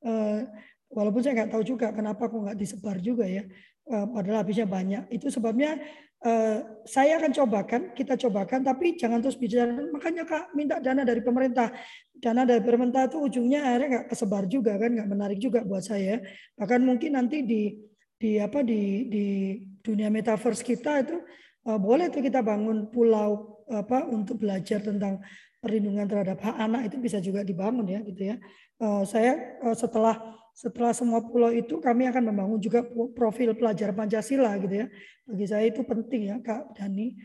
eh, 0.05 0.39
walaupun 0.89 1.21
saya 1.21 1.43
nggak 1.43 1.51
tahu 1.53 1.63
juga 1.65 1.93
kenapa 1.93 2.29
kok 2.29 2.39
nggak 2.45 2.57
disebar 2.57 2.97
juga 3.01 3.25
ya 3.25 3.45
eh, 3.89 4.05
padahal 4.09 4.45
habisnya 4.45 4.69
banyak 4.69 5.09
itu 5.13 5.29
sebabnya 5.33 5.77
Uh, 6.19 6.83
saya 6.83 7.15
akan 7.15 7.31
cobakan, 7.31 7.81
kita 7.95 8.19
cobakan, 8.19 8.59
tapi 8.59 8.99
jangan 8.99 9.23
terus 9.23 9.39
bicara. 9.39 9.71
Makanya 9.71 10.27
kak 10.27 10.51
minta 10.51 10.75
dana 10.83 11.07
dari 11.07 11.23
pemerintah. 11.23 11.71
Dana 12.19 12.43
dari 12.43 12.59
pemerintah 12.59 13.07
itu 13.07 13.17
ujungnya 13.17 13.63
akhirnya 13.63 13.87
nggak 13.87 14.07
kesebar 14.11 14.43
juga 14.51 14.75
kan, 14.75 14.91
nggak 14.91 15.09
menarik 15.09 15.39
juga 15.39 15.63
buat 15.63 15.83
saya. 15.83 16.19
Bahkan 16.59 16.83
mungkin 16.83 17.15
nanti 17.15 17.47
di 17.47 17.79
di 18.19 18.35
apa 18.35 18.59
di 18.59 19.07
di 19.07 19.25
dunia 19.79 20.11
metaverse 20.11 20.59
kita 20.59 21.07
itu 21.07 21.15
uh, 21.63 21.79
boleh 21.79 22.11
tuh 22.11 22.19
kita 22.19 22.43
bangun 22.43 22.91
pulau 22.91 23.63
apa 23.71 24.03
untuk 24.11 24.43
belajar 24.43 24.83
tentang 24.83 25.23
perlindungan 25.63 26.03
terhadap 26.09 26.41
hak 26.43 26.55
anak 26.59 26.91
itu 26.91 26.99
bisa 26.99 27.23
juga 27.23 27.47
dibangun 27.47 27.87
ya 27.87 28.03
gitu 28.03 28.35
ya. 28.35 28.35
Uh, 28.75 29.07
saya 29.07 29.59
uh, 29.63 29.75
setelah 29.75 30.19
setelah 30.51 30.91
semua 30.91 31.23
pulau 31.23 31.55
itu 31.55 31.79
kami 31.79 32.11
akan 32.11 32.35
membangun 32.35 32.59
juga 32.59 32.83
profil 33.15 33.55
pelajar 33.55 33.95
Pancasila 33.95 34.59
gitu 34.59 34.83
ya. 34.83 34.91
Bagi 35.23 35.45
saya 35.47 35.63
itu 35.71 35.87
penting 35.87 36.35
ya 36.35 36.37
Kak 36.43 36.75
Dani. 36.75 37.15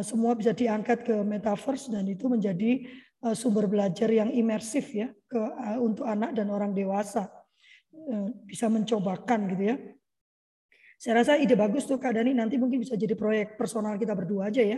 Semua 0.00 0.32
bisa 0.32 0.56
diangkat 0.56 1.04
ke 1.04 1.12
metaverse 1.20 1.92
dan 1.92 2.08
itu 2.08 2.24
menjadi 2.24 2.88
sumber 3.32 3.64
belajar 3.64 4.12
yang 4.12 4.28
imersif 4.28 4.92
ya 4.92 5.08
ke 5.08 5.40
eh, 5.40 5.78
untuk 5.80 6.04
anak 6.04 6.36
dan 6.36 6.52
orang 6.52 6.76
dewasa. 6.76 7.32
Bisa 8.44 8.68
mencobakan 8.68 9.48
gitu 9.54 9.64
ya. 9.70 9.76
Saya 11.00 11.24
rasa 11.24 11.40
ide 11.40 11.56
bagus 11.56 11.88
tuh 11.88 11.96
Kak 11.96 12.16
Dani 12.16 12.36
nanti 12.36 12.60
mungkin 12.60 12.82
bisa 12.82 12.98
jadi 12.98 13.16
proyek 13.16 13.56
personal 13.56 13.96
kita 13.96 14.12
berdua 14.12 14.52
aja 14.52 14.60
ya. 14.60 14.76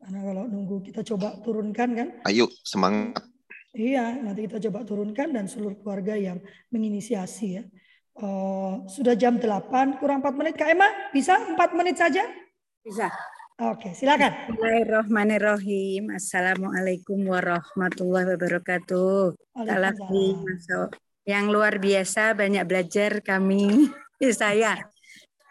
Karena 0.00 0.20
kalau 0.20 0.44
nunggu 0.44 0.84
kita 0.84 1.00
coba 1.00 1.40
turunkan 1.40 1.88
kan. 1.96 2.08
Ayo 2.28 2.48
semangat. 2.64 3.24
Iya, 3.74 4.22
nanti 4.22 4.46
kita 4.46 4.62
coba 4.70 4.86
turunkan 4.86 5.34
dan 5.34 5.50
seluruh 5.50 5.74
keluarga 5.82 6.14
yang 6.14 6.38
menginisiasi 6.70 7.46
ya. 7.58 7.62
Uh, 8.14 8.86
sudah 8.86 9.18
jam 9.18 9.42
8, 9.42 9.98
kurang 9.98 10.22
4 10.22 10.38
menit. 10.38 10.54
Kak 10.54 10.70
Emma, 10.70 10.86
bisa 11.10 11.34
4 11.34 11.58
menit 11.74 11.98
saja? 11.98 12.22
Bisa. 12.86 13.10
Oke, 13.54 13.94
silakan. 13.94 14.34
Bismillahirrahmanirrahim. 14.50 16.10
Assalamualaikum 16.10 17.22
warahmatullahi 17.22 18.34
wabarakatuh. 18.34 19.38
Yang 21.22 21.44
luar 21.54 21.78
biasa 21.78 22.34
banyak 22.34 22.66
belajar 22.66 23.22
kami, 23.22 23.94
saya 24.34 24.82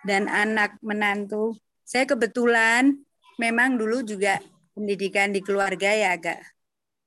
dan 0.03 0.27
anak 0.27 0.75
menantu. 0.83 1.55
Saya 1.87 2.03
kebetulan 2.03 2.91
memang 3.39 3.79
dulu 3.79 4.03
juga 4.03 4.35
pendidikan 4.75 5.31
di 5.31 5.39
keluarga 5.39 5.95
ya 5.95 6.19
agak 6.19 6.43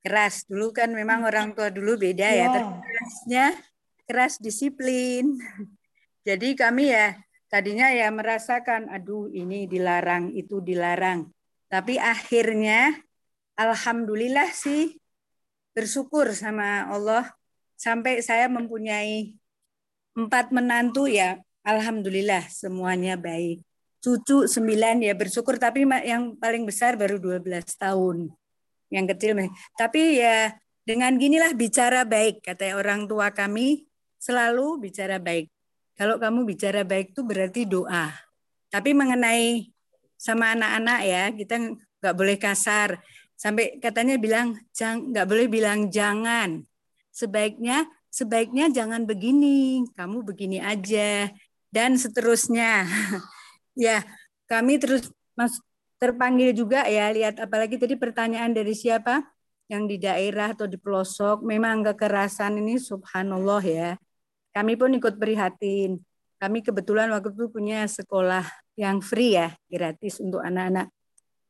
keras. 0.01 0.49
Dulu 0.49 0.73
kan 0.73 0.97
memang 0.97 1.29
orang 1.29 1.53
tua 1.53 1.69
dulu 1.69 2.01
beda 2.01 2.25
ya, 2.25 2.49
ya 2.49 2.73
kerasnya 2.73 3.47
keras 4.09 4.41
disiplin. 4.41 5.37
Jadi 6.27 6.57
kami 6.57 6.89
ya 6.89 7.21
tadinya 7.47 7.91
ya 7.95 8.11
merasakan 8.11 8.91
aduh 8.91 9.31
ini 9.31 9.67
dilarang, 9.71 10.35
itu 10.35 10.59
dilarang. 10.63 11.31
Tapi 11.67 11.99
akhirnya 11.99 12.95
alhamdulillah 13.59 14.51
sih 14.55 14.95
bersyukur 15.75 16.31
sama 16.33 16.87
Allah 16.89 17.29
sampai 17.77 18.25
saya 18.25 18.49
mempunyai 18.49 19.37
empat 20.17 20.49
menantu 20.49 21.05
ya 21.11 21.37
alhamdulillah 21.67 22.47
semuanya 22.49 23.19
baik. 23.19 23.61
Cucu 24.01 24.47
sembilan 24.47 25.03
ya 25.03 25.13
bersyukur 25.19 25.59
tapi 25.59 25.83
yang 26.07 26.39
paling 26.39 26.63
besar 26.65 26.95
baru 26.95 27.19
12 27.19 27.43
tahun. 27.77 28.31
Yang 28.87 29.07
kecil 29.19 29.33
tapi 29.75 30.23
ya 30.23 30.55
dengan 30.87 31.19
ginilah 31.19 31.51
bicara 31.59 32.07
baik 32.07 32.47
kata 32.47 32.79
orang 32.79 33.11
tua 33.11 33.35
kami 33.35 33.91
selalu 34.23 34.87
bicara 34.87 35.19
baik. 35.19 35.51
Kalau 35.97 36.21
kamu 36.21 36.45
bicara 36.45 36.85
baik 36.85 37.17
itu 37.17 37.25
berarti 37.25 37.65
doa. 37.65 38.13
Tapi 38.69 38.93
mengenai 38.93 39.73
sama 40.21 40.53
anak-anak 40.53 41.01
ya, 41.09 41.25
kita 41.33 41.57
nggak 42.05 42.15
boleh 42.17 42.37
kasar. 42.37 43.01
Sampai 43.33 43.81
katanya 43.81 44.21
bilang 44.21 44.61
nggak 44.77 45.27
boleh 45.29 45.49
bilang 45.49 45.89
jangan. 45.89 46.65
Sebaiknya 47.09 47.89
sebaiknya 48.13 48.69
jangan 48.69 49.09
begini, 49.09 49.89
kamu 49.97 50.21
begini 50.21 50.61
aja 50.61 51.33
dan 51.73 51.97
seterusnya. 51.97 52.85
ya, 53.89 54.05
kami 54.45 54.77
terus 54.77 55.09
Mas 55.33 55.61
terpanggil 55.97 56.53
juga 56.53 56.85
ya 56.85 57.09
lihat 57.09 57.41
apalagi 57.41 57.81
tadi 57.81 57.97
pertanyaan 57.97 58.53
dari 58.53 58.77
siapa 58.77 59.25
yang 59.67 59.89
di 59.89 59.97
daerah 59.97 60.53
atau 60.53 60.69
di 60.69 60.77
pelosok 60.77 61.41
memang 61.41 61.81
kekerasan 61.83 62.61
ini 62.61 62.77
subhanallah 62.77 63.65
ya 63.65 63.91
kami 64.57 64.73
pun 64.81 64.89
ikut 64.97 65.21
prihatin. 65.21 66.01
Kami 66.41 66.65
kebetulan 66.65 67.13
waktu 67.13 67.29
itu 67.37 67.53
punya 67.53 67.85
sekolah 67.85 68.49
yang 68.81 69.05
free 69.05 69.37
ya, 69.37 69.53
gratis 69.69 70.17
untuk 70.17 70.41
anak-anak 70.41 70.89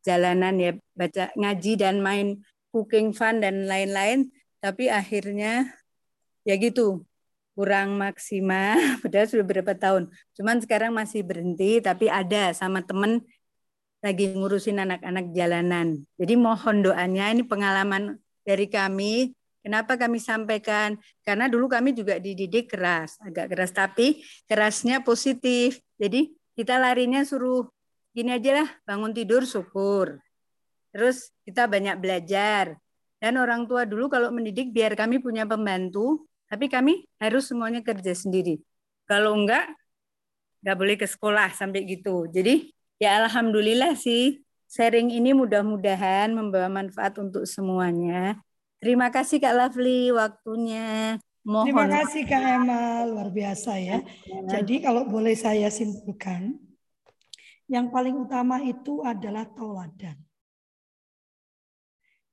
jalanan 0.03 0.55
ya, 0.59 0.73
baca 0.99 1.31
ngaji 1.39 1.73
dan 1.79 2.03
main 2.03 2.43
cooking 2.75 3.15
fun 3.15 3.39
dan 3.39 3.71
lain-lain. 3.71 4.35
Tapi 4.59 4.91
akhirnya 4.91 5.71
ya 6.43 6.59
gitu, 6.59 7.07
kurang 7.55 7.95
maksimal, 7.95 8.75
padahal 9.07 9.27
sudah 9.31 9.47
berapa 9.47 9.73
tahun. 9.79 10.11
Cuman 10.35 10.59
sekarang 10.59 10.91
masih 10.91 11.23
berhenti, 11.23 11.79
tapi 11.79 12.11
ada 12.11 12.51
sama 12.59 12.83
temen 12.83 13.23
lagi 14.03 14.35
ngurusin 14.35 14.83
anak-anak 14.83 15.31
jalanan. 15.31 16.03
Jadi 16.19 16.35
mohon 16.35 16.83
doanya, 16.83 17.31
ini 17.31 17.47
pengalaman 17.47 18.19
dari 18.43 18.67
kami, 18.67 19.35
Kenapa 19.67 19.99
kami 19.99 20.23
sampaikan? 20.23 20.95
Karena 21.27 21.51
dulu 21.51 21.67
kami 21.67 21.91
juga 21.91 22.23
dididik 22.23 22.71
keras, 22.71 23.19
agak 23.19 23.51
keras, 23.51 23.75
tapi 23.75 24.23
kerasnya 24.47 25.03
positif. 25.03 25.83
Jadi 25.99 26.31
kita 26.55 26.79
larinya 26.79 27.27
suruh 27.27 27.67
gini 28.15 28.31
aja 28.31 28.63
lah, 28.63 28.69
bangun 28.87 29.11
tidur 29.11 29.43
syukur. 29.43 30.23
Terus 30.95 31.35
kita 31.43 31.67
banyak 31.67 31.99
belajar. 31.99 32.79
Dan 33.19 33.43
orang 33.43 33.67
tua 33.67 33.83
dulu 33.83 34.07
kalau 34.07 34.31
mendidik 34.31 34.71
biar 34.71 34.95
kami 34.95 35.19
punya 35.19 35.43
pembantu, 35.43 36.31
tapi 36.47 36.71
kami 36.71 37.03
harus 37.19 37.51
semuanya 37.51 37.83
kerja 37.83 38.15
sendiri. 38.15 38.63
Kalau 39.03 39.35
enggak, 39.35 39.67
enggak 40.63 40.77
boleh 40.79 40.95
ke 40.95 41.11
sekolah 41.11 41.51
sampai 41.59 41.83
gitu. 41.91 42.31
Jadi 42.31 42.71
ya 43.03 43.19
alhamdulillah 43.19 43.99
sih 43.99 44.47
sharing 44.71 45.11
ini 45.11 45.35
mudah-mudahan 45.35 46.31
membawa 46.31 46.71
manfaat 46.71 47.19
untuk 47.19 47.43
semuanya. 47.51 48.46
Terima 48.87 49.11
kasih 49.11 49.43
Kak 49.43 49.51
Lovely 49.51 50.15
waktunya. 50.15 51.19
Mohon. 51.43 51.67
Terima 51.67 51.87
kasih 51.91 52.23
Kak 52.23 52.39
Emma, 52.39 53.03
luar 53.03 53.35
biasa 53.35 53.83
ya. 53.83 53.99
Jadi 54.47 54.79
kalau 54.79 55.11
boleh 55.11 55.35
saya 55.35 55.67
simpulkan, 55.75 56.55
yang 57.67 57.91
paling 57.91 58.15
utama 58.15 58.63
itu 58.63 59.03
adalah 59.03 59.43
tauladan. 59.43 60.15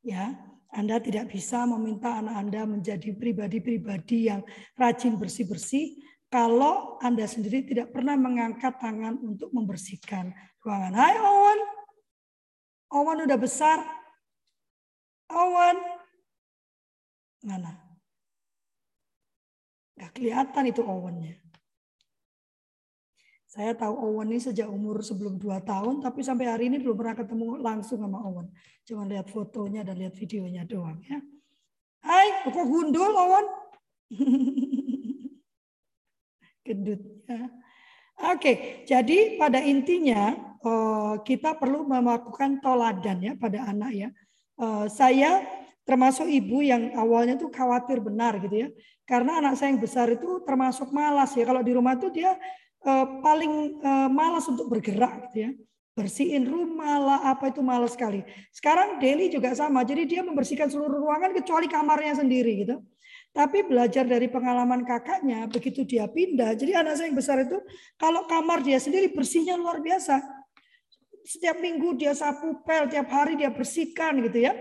Ya, 0.05 0.37
Anda 0.69 1.01
tidak 1.01 1.33
bisa 1.33 1.65
meminta 1.65 2.21
anak 2.21 2.37
Anda 2.37 2.69
menjadi 2.69 3.17
pribadi-pribadi 3.17 4.29
yang 4.29 4.45
rajin 4.77 5.17
bersih-bersih 5.17 6.05
kalau 6.29 7.01
Anda 7.01 7.25
sendiri 7.25 7.65
tidak 7.65 7.89
pernah 7.89 8.13
mengangkat 8.13 8.77
tangan 8.77 9.17
untuk 9.25 9.49
membersihkan 9.49 10.29
ruangan. 10.61 10.93
Hai 10.93 11.17
Owen. 11.17 11.59
Owen 12.93 13.25
udah 13.25 13.39
besar. 13.41 13.81
Owen, 15.33 15.92
Mana? 17.43 17.75
Gak 19.99 20.15
kelihatan 20.15 20.63
itu 20.71 20.81
Owennya. 20.81 21.43
Saya 23.53 23.77
tahu 23.77 23.93
Owen 23.93 24.33
ini 24.33 24.41
sejak 24.41 24.65
umur 24.65 25.05
sebelum 25.05 25.37
2 25.37 25.61
tahun, 25.61 26.01
tapi 26.01 26.25
sampai 26.25 26.49
hari 26.49 26.73
ini 26.73 26.81
belum 26.81 26.97
pernah 26.97 27.13
ketemu 27.13 27.61
langsung 27.61 28.01
sama 28.01 28.17
Owen. 28.25 28.49
Cuma 28.81 29.05
lihat 29.05 29.29
fotonya 29.29 29.85
dan 29.85 30.01
lihat 30.01 30.17
videonya 30.17 30.65
doang 30.65 30.97
ya. 31.05 31.21
Hai, 32.01 32.49
kok 32.49 32.65
gundul 32.65 33.13
Owen? 33.13 33.45
Gendut 36.65 37.01
ya. 37.29 37.45
Oke, 38.33 38.81
jadi 38.89 39.37
pada 39.37 39.61
intinya 39.61 40.33
eh, 40.57 41.15
kita 41.21 41.53
perlu 41.53 41.85
melakukan 41.85 42.57
toladan 42.57 43.21
ya 43.21 43.33
pada 43.37 43.69
anak 43.69 43.91
ya. 43.93 44.09
Eh, 44.57 44.85
saya 44.89 45.45
termasuk 45.83 46.27
ibu 46.31 46.63
yang 46.63 46.95
awalnya 46.95 47.35
tuh 47.35 47.51
khawatir 47.51 47.99
benar 47.99 48.39
gitu 48.39 48.67
ya. 48.67 48.67
Karena 49.03 49.43
anak 49.43 49.59
saya 49.59 49.75
yang 49.75 49.83
besar 49.83 50.07
itu 50.11 50.39
termasuk 50.47 50.89
malas 50.95 51.35
ya. 51.35 51.43
Kalau 51.43 51.59
di 51.59 51.71
rumah 51.75 51.99
tuh 51.99 52.11
dia 52.11 52.39
uh, 52.87 53.05
paling 53.19 53.83
uh, 53.83 54.09
malas 54.09 54.47
untuk 54.47 54.71
bergerak 54.71 55.29
gitu 55.31 55.37
ya. 55.47 55.51
Bersihin 55.93 56.49
rumah 56.49 56.97
lah 56.97 57.19
apa 57.29 57.53
itu 57.53 57.61
malas 57.61 57.93
sekali. 57.93 58.25
Sekarang 58.49 58.97
Deli 58.97 59.29
juga 59.29 59.53
sama. 59.53 59.85
Jadi 59.85 60.09
dia 60.09 60.25
membersihkan 60.25 60.71
seluruh 60.71 60.97
ruangan 61.03 61.35
kecuali 61.37 61.69
kamarnya 61.69 62.17
sendiri 62.17 62.65
gitu. 62.65 62.81
Tapi 63.33 63.65
belajar 63.65 64.05
dari 64.05 64.29
pengalaman 64.29 64.85
kakaknya 64.85 65.49
begitu 65.49 65.81
dia 65.81 66.05
pindah 66.05 66.53
jadi 66.53 66.85
anak 66.85 67.01
saya 67.01 67.09
yang 67.09 67.17
besar 67.17 67.41
itu 67.41 67.57
kalau 67.97 68.29
kamar 68.29 68.61
dia 68.61 68.77
sendiri 68.77 69.09
bersihnya 69.09 69.57
luar 69.57 69.81
biasa. 69.81 70.21
Setiap 71.25 71.57
minggu 71.57 71.97
dia 71.97 72.13
sapu 72.13 72.61
pel 72.61 72.85
tiap 72.93 73.09
hari 73.09 73.33
dia 73.33 73.49
bersihkan 73.49 74.21
gitu 74.21 74.49
ya 74.49 74.53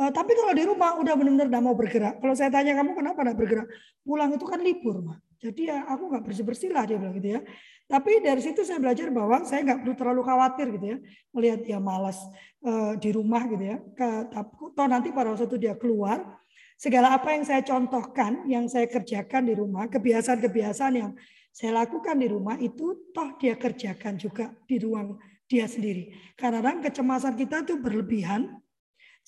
Uh, 0.00 0.08
tapi 0.08 0.32
kalau 0.32 0.56
di 0.56 0.64
rumah 0.64 0.96
udah 0.96 1.12
benar-benar 1.12 1.52
tidak 1.52 1.60
mau 1.60 1.76
bergerak. 1.76 2.16
Kalau 2.24 2.32
saya 2.32 2.48
tanya 2.48 2.72
kamu 2.72 2.96
kenapa 2.96 3.20
tidak 3.20 3.36
bergerak? 3.36 3.66
Pulang 4.00 4.32
itu 4.32 4.46
kan 4.48 4.60
libur, 4.64 4.96
mah. 5.04 5.20
Jadi 5.40 5.68
ya 5.68 5.84
aku 5.88 6.08
nggak 6.08 6.24
bersih-bersih 6.24 6.72
lah 6.72 6.88
dia 6.88 6.96
bilang 6.96 7.16
gitu 7.20 7.36
ya. 7.36 7.40
Tapi 7.84 8.24
dari 8.24 8.40
situ 8.40 8.64
saya 8.64 8.80
belajar 8.80 9.12
bahwa 9.12 9.44
saya 9.44 9.60
nggak 9.64 9.84
perlu 9.84 9.94
terlalu 9.96 10.22
khawatir 10.24 10.66
gitu 10.72 10.86
ya 10.94 10.98
melihat 11.32 11.60
dia 11.64 11.78
malas 11.80 12.16
uh, 12.64 12.96
di 12.96 13.10
rumah 13.12 13.44
gitu 13.48 13.64
ya. 13.64 13.76
Ke, 13.96 14.08
toh 14.76 14.86
nanti 14.88 15.12
pada 15.12 15.32
waktu 15.32 15.48
itu 15.48 15.56
dia 15.56 15.76
keluar, 15.76 16.22
segala 16.76 17.16
apa 17.16 17.36
yang 17.36 17.44
saya 17.44 17.60
contohkan, 17.64 18.44
yang 18.48 18.68
saya 18.68 18.84
kerjakan 18.88 19.48
di 19.48 19.54
rumah, 19.56 19.88
kebiasaan-kebiasaan 19.88 20.92
yang 20.96 21.12
saya 21.50 21.82
lakukan 21.82 22.16
di 22.20 22.28
rumah 22.28 22.56
itu 22.60 23.10
toh 23.10 23.36
dia 23.40 23.56
kerjakan 23.56 24.20
juga 24.20 24.52
di 24.64 24.76
ruang 24.80 25.16
dia 25.50 25.66
sendiri. 25.66 26.14
Karena 26.38 26.62
kadang 26.62 26.84
kecemasan 26.84 27.34
kita 27.34 27.64
tuh 27.66 27.80
berlebihan, 27.82 28.59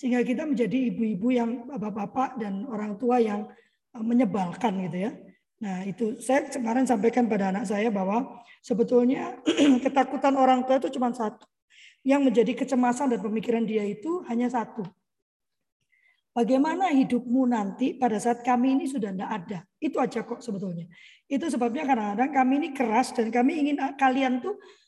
sehingga 0.02 0.26
kita 0.26 0.42
menjadi 0.42 0.90
ibu-ibu 0.90 1.30
yang 1.30 1.50
bapak-bapak 1.70 2.34
dan 2.42 2.66
orang 2.66 2.98
tua 2.98 3.22
yang 3.22 3.46
e, 3.94 4.02
menyebalkan 4.02 4.82
gitu 4.90 4.98
ya. 5.06 5.14
Nah 5.62 5.86
itu 5.86 6.18
saya 6.18 6.50
kemarin 6.50 6.82
sampaikan 6.82 7.30
pada 7.30 7.54
anak 7.54 7.70
saya 7.70 7.86
bahwa 7.86 8.42
sebetulnya 8.66 9.38
ketakutan 9.86 10.34
orang 10.34 10.66
tua 10.66 10.82
itu 10.82 10.90
cuma 10.98 11.14
satu. 11.14 11.46
Yang 12.02 12.34
menjadi 12.34 12.52
kecemasan 12.66 13.14
dan 13.14 13.22
pemikiran 13.22 13.62
dia 13.62 13.86
itu 13.86 14.26
hanya 14.26 14.50
satu. 14.50 14.82
Bagaimana 16.34 16.90
hidupmu 16.90 17.46
nanti 17.46 17.94
pada 17.94 18.18
saat 18.18 18.42
kami 18.42 18.74
ini 18.74 18.90
sudah 18.90 19.14
tidak 19.14 19.30
ada. 19.30 19.58
Itu 19.78 20.02
aja 20.02 20.26
kok 20.26 20.42
sebetulnya. 20.42 20.90
Itu 21.30 21.46
sebabnya 21.46 21.86
kadang-kadang 21.86 22.30
kami 22.34 22.52
ini 22.58 22.68
keras 22.74 23.14
dan 23.14 23.30
kami 23.30 23.54
ingin 23.62 23.78
kalian 23.94 24.42
tuh 24.42 24.58
uh, 24.58 24.81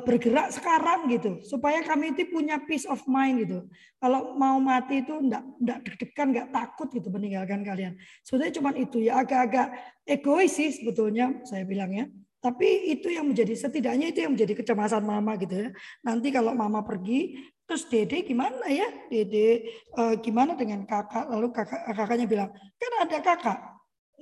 bergerak 0.00 0.56
sekarang 0.56 1.04
gitu 1.12 1.44
supaya 1.44 1.84
kami 1.84 2.16
itu 2.16 2.24
punya 2.32 2.56
peace 2.64 2.88
of 2.88 3.04
mind 3.04 3.44
gitu. 3.44 3.68
Kalau 4.00 4.32
mau 4.32 4.56
mati 4.56 5.04
itu 5.04 5.12
enggak 5.12 5.44
enggak 5.60 5.78
deg-degan 5.84 6.26
enggak 6.32 6.48
takut 6.48 6.88
gitu 6.88 7.12
meninggalkan 7.12 7.60
kalian. 7.60 7.92
Sebetulnya 8.24 8.52
cuma 8.56 8.70
itu 8.72 9.04
ya 9.04 9.20
agak-agak 9.20 9.68
egois 10.08 10.56
sih 10.56 10.72
sebetulnya 10.72 11.44
saya 11.44 11.68
bilang 11.68 11.92
ya. 11.92 12.08
Tapi 12.40 12.88
itu 12.96 13.12
yang 13.12 13.28
menjadi 13.28 13.52
setidaknya 13.52 14.16
itu 14.16 14.24
yang 14.24 14.32
menjadi 14.32 14.56
kecemasan 14.56 15.04
mama 15.04 15.36
gitu 15.36 15.68
ya. 15.68 15.70
Nanti 16.00 16.32
kalau 16.32 16.56
mama 16.56 16.80
pergi 16.80 17.36
terus 17.68 17.84
dede 17.84 18.24
gimana 18.24 18.64
ya? 18.64 18.88
Dede 19.12 19.68
uh, 19.92 20.16
gimana 20.24 20.56
dengan 20.56 20.88
kakak? 20.88 21.28
Lalu 21.28 21.52
kakak 21.52 21.84
kakaknya 21.92 22.24
bilang 22.24 22.50
kan 22.80 22.92
ada 23.04 23.18
kakak. 23.20 23.58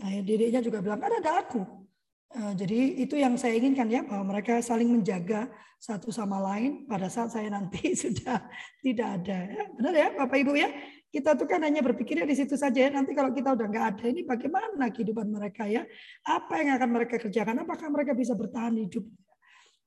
Nah 0.03 0.11
ya, 0.15 0.21
dedeknya 0.27 0.61
juga 0.67 0.83
bilang 0.83 0.99
kan 0.99 1.15
ada 1.15 1.47
aku. 1.47 1.63
Eh, 1.63 1.88
jadi 2.29 3.01
itu 3.01 3.17
yang 3.17 3.41
saya 3.41 3.57
inginkan 3.57 3.89
ya 3.89 4.05
bahwa 4.05 4.37
mereka 4.37 4.61
saling 4.61 4.93
menjaga 4.93 5.49
satu 5.79 6.11
sama 6.11 6.43
lain 6.43 6.85
pada 6.85 7.07
saat 7.07 7.33
saya 7.33 7.49
nanti 7.49 7.95
sudah 8.03 8.45
tidak 8.83 9.09
ada. 9.23 9.39
Ya, 9.49 9.65
benar 9.73 9.95
ya 9.95 10.09
Bapak 10.13 10.39
Ibu 10.43 10.53
ya? 10.59 10.69
Kita 11.09 11.33
tuh 11.41 11.49
kan 11.49 11.65
hanya 11.65 11.81
berpikirnya 11.81 12.29
di 12.29 12.37
situ 12.37 12.53
saja 12.59 12.85
ya. 12.85 12.91
Nanti 12.93 13.17
kalau 13.17 13.33
kita 13.33 13.57
udah 13.57 13.67
nggak 13.71 13.87
ada 13.97 14.05
ini 14.13 14.29
bagaimana 14.29 14.93
kehidupan 14.93 15.25
mereka 15.33 15.65
ya? 15.65 15.89
Apa 16.27 16.61
yang 16.61 16.77
akan 16.77 16.89
mereka 16.93 17.17
kerjakan? 17.17 17.65
Apakah 17.65 17.89
mereka 17.89 18.13
bisa 18.13 18.37
bertahan 18.37 18.77
hidup? 18.77 19.09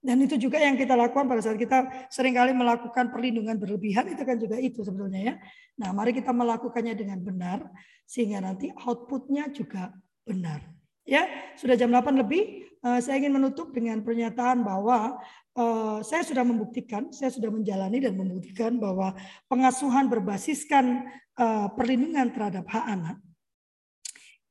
Dan 0.01 0.17
itu 0.25 0.33
juga 0.33 0.57
yang 0.57 0.73
kita 0.73 0.97
lakukan 0.97 1.29
pada 1.29 1.45
saat 1.45 1.61
kita 1.61 2.09
sering 2.09 2.33
kali 2.33 2.57
melakukan 2.57 3.13
perlindungan 3.13 3.61
berlebihan 3.61 4.09
itu 4.09 4.25
kan 4.25 4.41
juga 4.41 4.57
itu 4.57 4.81
sebetulnya 4.81 5.21
ya. 5.21 5.33
Nah 5.77 5.93
mari 5.93 6.09
kita 6.09 6.33
melakukannya 6.33 6.97
dengan 6.97 7.21
benar 7.21 7.69
sehingga 8.09 8.41
nanti 8.41 8.73
outputnya 8.73 9.53
juga 9.53 9.93
benar. 10.25 10.80
Ya, 11.11 11.27
sudah 11.59 11.75
jam 11.75 11.91
8 11.91 12.23
lebih. 12.23 12.71
Uh, 12.79 13.03
saya 13.03 13.19
ingin 13.19 13.35
menutup 13.35 13.75
dengan 13.75 13.99
pernyataan 13.99 14.63
bahwa 14.63 15.19
uh, 15.59 15.99
saya 16.07 16.23
sudah 16.23 16.47
membuktikan, 16.47 17.11
saya 17.11 17.27
sudah 17.27 17.51
menjalani 17.51 17.99
dan 17.99 18.15
membuktikan 18.15 18.79
bahwa 18.79 19.11
pengasuhan 19.51 20.07
berbasiskan 20.07 21.03
uh, 21.35 21.67
perlindungan 21.75 22.31
terhadap 22.31 22.63
hak 22.71 22.85
anak 22.87 23.17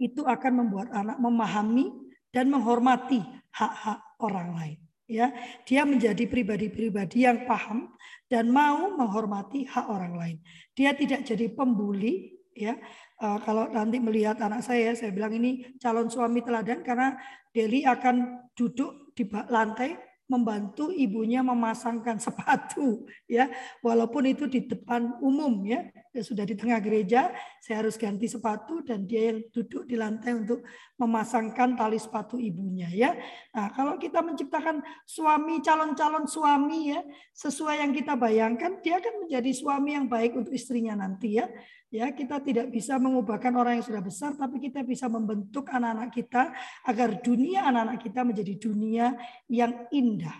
itu 0.00 0.20
akan 0.24 0.64
membuat 0.64 0.92
anak 0.92 1.16
memahami 1.16 1.92
dan 2.28 2.52
menghormati 2.52 3.24
hak-hak 3.56 4.00
orang 4.20 4.52
lain. 4.52 4.78
Ya, 5.10 5.34
dia 5.66 5.82
menjadi 5.82 6.22
pribadi-pribadi 6.28 7.26
yang 7.26 7.48
paham 7.48 7.90
dan 8.30 8.46
mau 8.46 8.94
menghormati 8.94 9.66
hak 9.66 9.90
orang 9.90 10.14
lain. 10.14 10.36
Dia 10.78 10.94
tidak 10.94 11.26
jadi 11.26 11.50
pembuli, 11.50 12.38
ya 12.54 12.78
uh, 13.20 13.38
kalau 13.44 13.68
nanti 13.70 14.00
melihat 14.00 14.40
anak 14.40 14.64
saya, 14.64 14.96
saya 14.96 15.12
bilang 15.12 15.36
ini 15.36 15.76
calon 15.78 16.08
suami 16.08 16.40
teladan 16.40 16.80
karena 16.80 17.14
Deli 17.50 17.84
akan 17.84 18.46
duduk 18.56 19.12
di 19.14 19.26
lantai 19.28 20.10
membantu 20.30 20.94
ibunya 20.94 21.42
memasangkan 21.42 22.16
sepatu 22.30 23.04
ya. 23.26 23.50
Walaupun 23.82 24.30
itu 24.30 24.46
di 24.46 24.62
depan 24.64 25.18
umum 25.18 25.66
ya. 25.66 25.90
Ya 26.14 26.22
sudah 26.22 26.46
di 26.46 26.54
tengah 26.54 26.78
gereja 26.82 27.34
saya 27.58 27.82
harus 27.82 27.94
ganti 27.94 28.26
sepatu 28.30 28.82
dan 28.86 29.06
dia 29.06 29.30
yang 29.34 29.46
duduk 29.50 29.86
di 29.86 29.94
lantai 29.98 30.38
untuk 30.38 30.62
memasangkan 30.98 31.74
tali 31.74 31.98
sepatu 31.98 32.38
ibunya 32.38 32.86
ya. 32.94 33.14
Nah 33.54 33.74
kalau 33.74 33.98
kita 33.98 34.22
menciptakan 34.22 34.82
suami 35.02 35.58
calon-calon 35.62 36.30
suami 36.30 36.94
ya 36.94 37.02
sesuai 37.34 37.82
yang 37.82 37.92
kita 37.94 38.14
bayangkan 38.14 38.78
dia 38.82 39.02
akan 39.02 39.26
menjadi 39.26 39.50
suami 39.50 39.98
yang 39.98 40.06
baik 40.06 40.38
untuk 40.38 40.54
istrinya 40.54 40.94
nanti 40.98 41.38
ya 41.42 41.50
Ya, 41.90 42.06
kita 42.14 42.38
tidak 42.38 42.70
bisa 42.70 43.02
mengubahkan 43.02 43.50
orang 43.50 43.82
yang 43.82 43.86
sudah 43.86 43.98
besar, 43.98 44.38
tapi 44.38 44.62
kita 44.62 44.86
bisa 44.86 45.10
membentuk 45.10 45.66
anak-anak 45.66 46.14
kita 46.14 46.54
agar 46.86 47.18
dunia 47.18 47.66
anak-anak 47.66 47.98
kita 47.98 48.22
menjadi 48.22 48.54
dunia 48.62 49.06
yang 49.50 49.90
indah. 49.90 50.38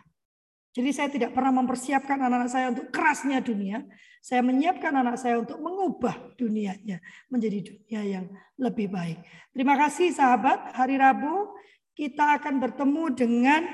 Jadi 0.71 0.91
saya 0.95 1.11
tidak 1.11 1.35
pernah 1.35 1.51
mempersiapkan 1.51 2.15
anak-anak 2.15 2.51
saya 2.51 2.71
untuk 2.71 2.95
kerasnya 2.95 3.43
dunia. 3.43 3.83
Saya 4.23 4.47
menyiapkan 4.47 4.95
anak 4.95 5.19
saya 5.19 5.43
untuk 5.43 5.59
mengubah 5.59 6.39
dunianya 6.39 7.03
menjadi 7.27 7.59
dunia 7.67 8.01
yang 8.07 8.25
lebih 8.55 8.87
baik. 8.87 9.19
Terima 9.51 9.75
kasih 9.75 10.15
sahabat. 10.15 10.71
Hari 10.79 10.95
Rabu 11.01 11.51
kita 11.99 12.39
akan 12.39 12.63
bertemu 12.63 13.05
dengan 13.17 13.67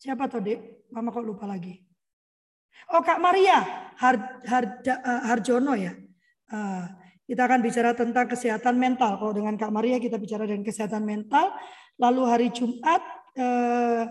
siapa 0.00 0.30
tadi? 0.32 0.56
Mama 0.88 1.12
kok 1.12 1.26
lupa 1.26 1.44
lagi. 1.44 1.76
Oh 2.96 3.04
Kak 3.04 3.20
Maria 3.20 3.60
Har, 4.00 4.40
Har, 4.48 4.64
Harjono 5.28 5.76
ya. 5.76 5.92
Ah, 6.52 6.84
kita 7.24 7.48
akan 7.48 7.64
bicara 7.64 7.96
tentang 7.96 8.28
kesehatan 8.28 8.76
mental. 8.76 9.16
Kalau 9.16 9.32
dengan 9.32 9.56
Kak 9.56 9.72
Maria 9.72 9.96
kita 9.96 10.20
bicara 10.20 10.44
dengan 10.44 10.68
kesehatan 10.68 11.00
mental. 11.00 11.48
Lalu 11.96 12.22
hari 12.28 12.48
Jumat 12.52 13.00
eh, 13.32 14.04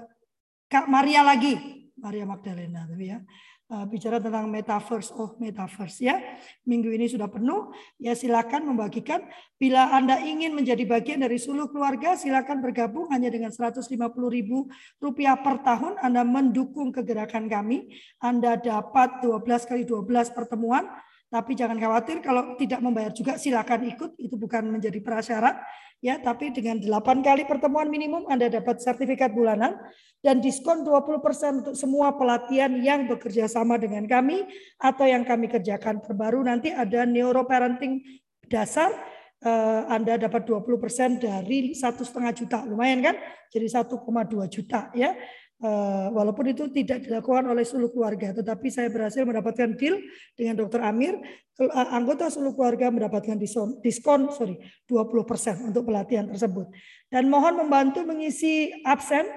Kak 0.65 0.89
Maria 0.89 1.21
lagi, 1.21 1.53
Maria 2.01 2.25
Magdalena, 2.25 2.89
tapi 2.89 3.13
ya 3.13 3.21
eh, 3.69 3.85
bicara 3.85 4.17
tentang 4.17 4.49
metaverse, 4.49 5.13
oh 5.13 5.37
metaverse 5.37 6.01
ya. 6.01 6.17
Minggu 6.65 6.89
ini 6.89 7.05
sudah 7.05 7.29
penuh, 7.29 7.69
ya 8.01 8.17
silakan 8.17 8.73
membagikan. 8.73 9.21
Bila 9.61 9.93
Anda 9.93 10.17
ingin 10.25 10.57
menjadi 10.57 10.81
bagian 10.89 11.21
dari 11.21 11.37
seluruh 11.37 11.69
keluarga, 11.69 12.17
silakan 12.17 12.57
bergabung 12.65 13.05
hanya 13.13 13.29
dengan 13.29 13.53
150 13.53 13.85
ribu 14.33 14.65
rupiah 14.97 15.37
per 15.37 15.61
tahun. 15.61 16.01
Anda 16.01 16.25
mendukung 16.25 16.89
kegerakan 16.89 17.45
kami. 17.45 17.93
Anda 18.17 18.57
dapat 18.57 19.21
12 19.21 19.45
kali 19.69 19.85
12 19.85 20.33
pertemuan 20.33 20.89
tapi 21.31 21.55
jangan 21.55 21.79
khawatir 21.79 22.19
kalau 22.19 22.59
tidak 22.59 22.83
membayar 22.83 23.15
juga 23.15 23.39
silakan 23.39 23.87
ikut, 23.87 24.19
itu 24.19 24.35
bukan 24.35 24.67
menjadi 24.67 24.99
prasyarat 24.99 25.63
ya, 26.03 26.19
tapi 26.19 26.51
dengan 26.51 26.75
8 26.83 27.23
kali 27.23 27.47
pertemuan 27.47 27.87
minimum 27.87 28.27
Anda 28.27 28.51
dapat 28.51 28.83
sertifikat 28.83 29.31
bulanan 29.31 29.79
dan 30.19 30.43
diskon 30.43 30.83
20% 30.83 31.63
untuk 31.63 31.75
semua 31.79 32.19
pelatihan 32.19 32.75
yang 32.83 33.07
bekerja 33.07 33.47
sama 33.47 33.79
dengan 33.79 34.03
kami 34.11 34.43
atau 34.75 35.07
yang 35.07 35.23
kami 35.23 35.47
kerjakan 35.47 36.03
terbaru 36.03 36.43
nanti 36.43 36.75
ada 36.75 37.07
neuroparenting 37.07 38.03
dasar 38.51 38.91
eh, 39.39 39.81
anda 39.87 40.19
dapat 40.19 40.43
20% 40.43 41.23
dari 41.23 41.71
satu 41.71 42.03
setengah 42.03 42.35
juta, 42.35 42.57
lumayan 42.67 42.99
kan? 42.99 43.15
Jadi 43.47 43.71
1,2 43.71 44.51
juta 44.51 44.91
ya. 44.91 45.15
Eh, 45.61 46.07
walaupun 46.09 46.49
itu 46.49 46.73
tidak 46.73 47.05
dilakukan 47.05 47.45
oleh 47.45 47.61
seluruh 47.61 47.93
keluarga, 47.93 48.33
tetapi 48.33 48.73
saya 48.73 48.89
berhasil 48.89 49.21
mendapatkan 49.21 49.77
deal 49.77 50.01
dengan 50.33 50.57
Dokter 50.57 50.81
Amir. 50.81 51.21
Eh, 51.61 51.69
anggota 51.93 52.33
seluruh 52.33 52.57
keluarga 52.57 52.89
mendapatkan 52.89 53.37
diskon, 53.37 53.77
diskon 53.77 54.33
sorry 54.33 54.57
20% 54.89 55.61
untuk 55.69 55.85
pelatihan 55.85 56.25
tersebut. 56.33 56.65
Dan 57.13 57.29
mohon 57.29 57.61
membantu 57.61 58.01
mengisi 58.01 58.73
absen 58.81 59.29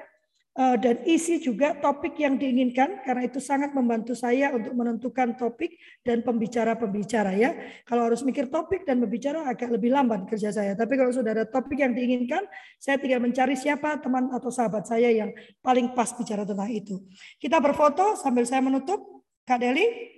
dan 0.55 1.03
isi 1.03 1.43
juga 1.43 1.75
topik 1.83 2.15
yang 2.15 2.39
diinginkan 2.39 3.03
karena 3.03 3.27
itu 3.27 3.43
sangat 3.43 3.75
membantu 3.75 4.15
saya 4.15 4.55
untuk 4.55 4.71
menentukan 4.71 5.35
topik 5.35 5.75
dan 6.07 6.23
pembicara-pembicara 6.23 7.35
ya. 7.35 7.59
Kalau 7.83 8.07
harus 8.07 8.23
mikir 8.23 8.47
topik 8.55 8.87
dan 8.87 9.03
pembicara 9.03 9.51
agak 9.51 9.75
lebih 9.75 9.91
lambat 9.91 10.31
kerja 10.31 10.55
saya. 10.55 10.79
Tapi 10.79 10.95
kalau 10.95 11.11
sudah 11.11 11.35
ada 11.35 11.45
topik 11.51 11.83
yang 11.83 11.91
diinginkan, 11.91 12.47
saya 12.79 13.03
tinggal 13.03 13.19
mencari 13.19 13.59
siapa 13.59 13.99
teman 13.99 14.31
atau 14.31 14.55
sahabat 14.55 14.87
saya 14.87 15.11
yang 15.11 15.35
paling 15.59 15.91
pas 15.91 16.15
bicara 16.15 16.47
tentang 16.47 16.71
itu. 16.71 17.03
Kita 17.43 17.59
berfoto 17.59 18.15
sambil 18.15 18.47
saya 18.47 18.63
menutup. 18.63 19.27
Kak 19.45 19.61
Deli, 19.61 20.14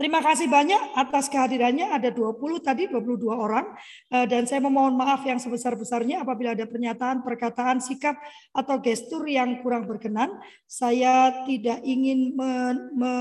Terima 0.00 0.24
kasih 0.24 0.48
banyak 0.48 0.96
atas 0.96 1.28
kehadirannya. 1.28 1.92
Ada 1.92 2.08
20 2.08 2.40
tadi, 2.64 2.88
22 2.88 3.36
orang. 3.36 3.68
Eh, 4.08 4.24
dan 4.24 4.48
saya 4.48 4.64
memohon 4.64 4.96
maaf 4.96 5.20
yang 5.28 5.36
sebesar-besarnya 5.36 6.24
apabila 6.24 6.56
ada 6.56 6.64
pernyataan, 6.64 7.20
perkataan, 7.20 7.84
sikap, 7.84 8.16
atau 8.56 8.80
gestur 8.80 9.28
yang 9.28 9.60
kurang 9.60 9.84
berkenan. 9.84 10.40
Saya 10.64 11.44
tidak 11.44 11.84
ingin 11.84 12.32
me, 12.32 12.50
me, 12.96 13.12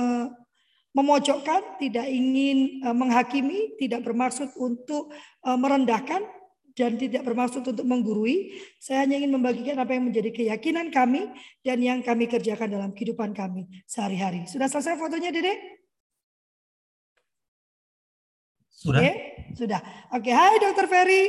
memojokkan, 0.96 1.84
tidak 1.84 2.08
ingin 2.08 2.80
eh, 2.80 2.96
menghakimi, 2.96 3.76
tidak 3.76 4.08
bermaksud 4.08 4.48
untuk 4.56 5.12
eh, 5.44 5.60
merendahkan, 5.60 6.24
dan 6.80 6.96
tidak 6.96 7.28
bermaksud 7.28 7.60
untuk 7.60 7.84
menggurui. 7.84 8.56
Saya 8.80 9.04
hanya 9.04 9.20
ingin 9.20 9.36
membagikan 9.36 9.76
apa 9.84 10.00
yang 10.00 10.08
menjadi 10.08 10.32
keyakinan 10.32 10.96
kami 10.96 11.28
dan 11.60 11.84
yang 11.84 12.00
kami 12.00 12.32
kerjakan 12.32 12.72
dalam 12.72 12.96
kehidupan 12.96 13.36
kami 13.36 13.68
sehari-hari. 13.84 14.48
Sudah 14.48 14.72
selesai 14.72 14.96
fotonya, 14.96 15.36
Dede? 15.36 15.80
Sudah? 18.80 19.04
Oke, 19.04 19.12
sudah. 19.60 19.82
Oke, 20.16 20.32
hai 20.32 20.56
Dokter 20.64 20.88
Ferry. 20.88 21.28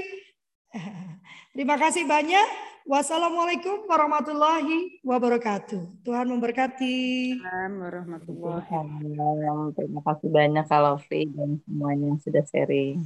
Terima 1.54 1.74
kasih 1.74 2.06
banyak. 2.06 2.46
Wassalamualaikum 2.86 3.90
warahmatullahi 3.90 5.02
wabarakatuh. 5.02 6.06
Tuhan 6.06 6.30
memberkati. 6.30 6.98
warahmatullahi 7.42 8.70
wabarakatuh. 8.70 9.74
Terima 9.74 10.00
kasih 10.06 10.28
banyak 10.30 10.64
kalau 10.70 10.94
Lovely 10.94 11.26
dan 11.34 11.50
semuanya 11.66 12.14
yang 12.14 12.20
sudah 12.22 12.44
sharing. 12.46 13.02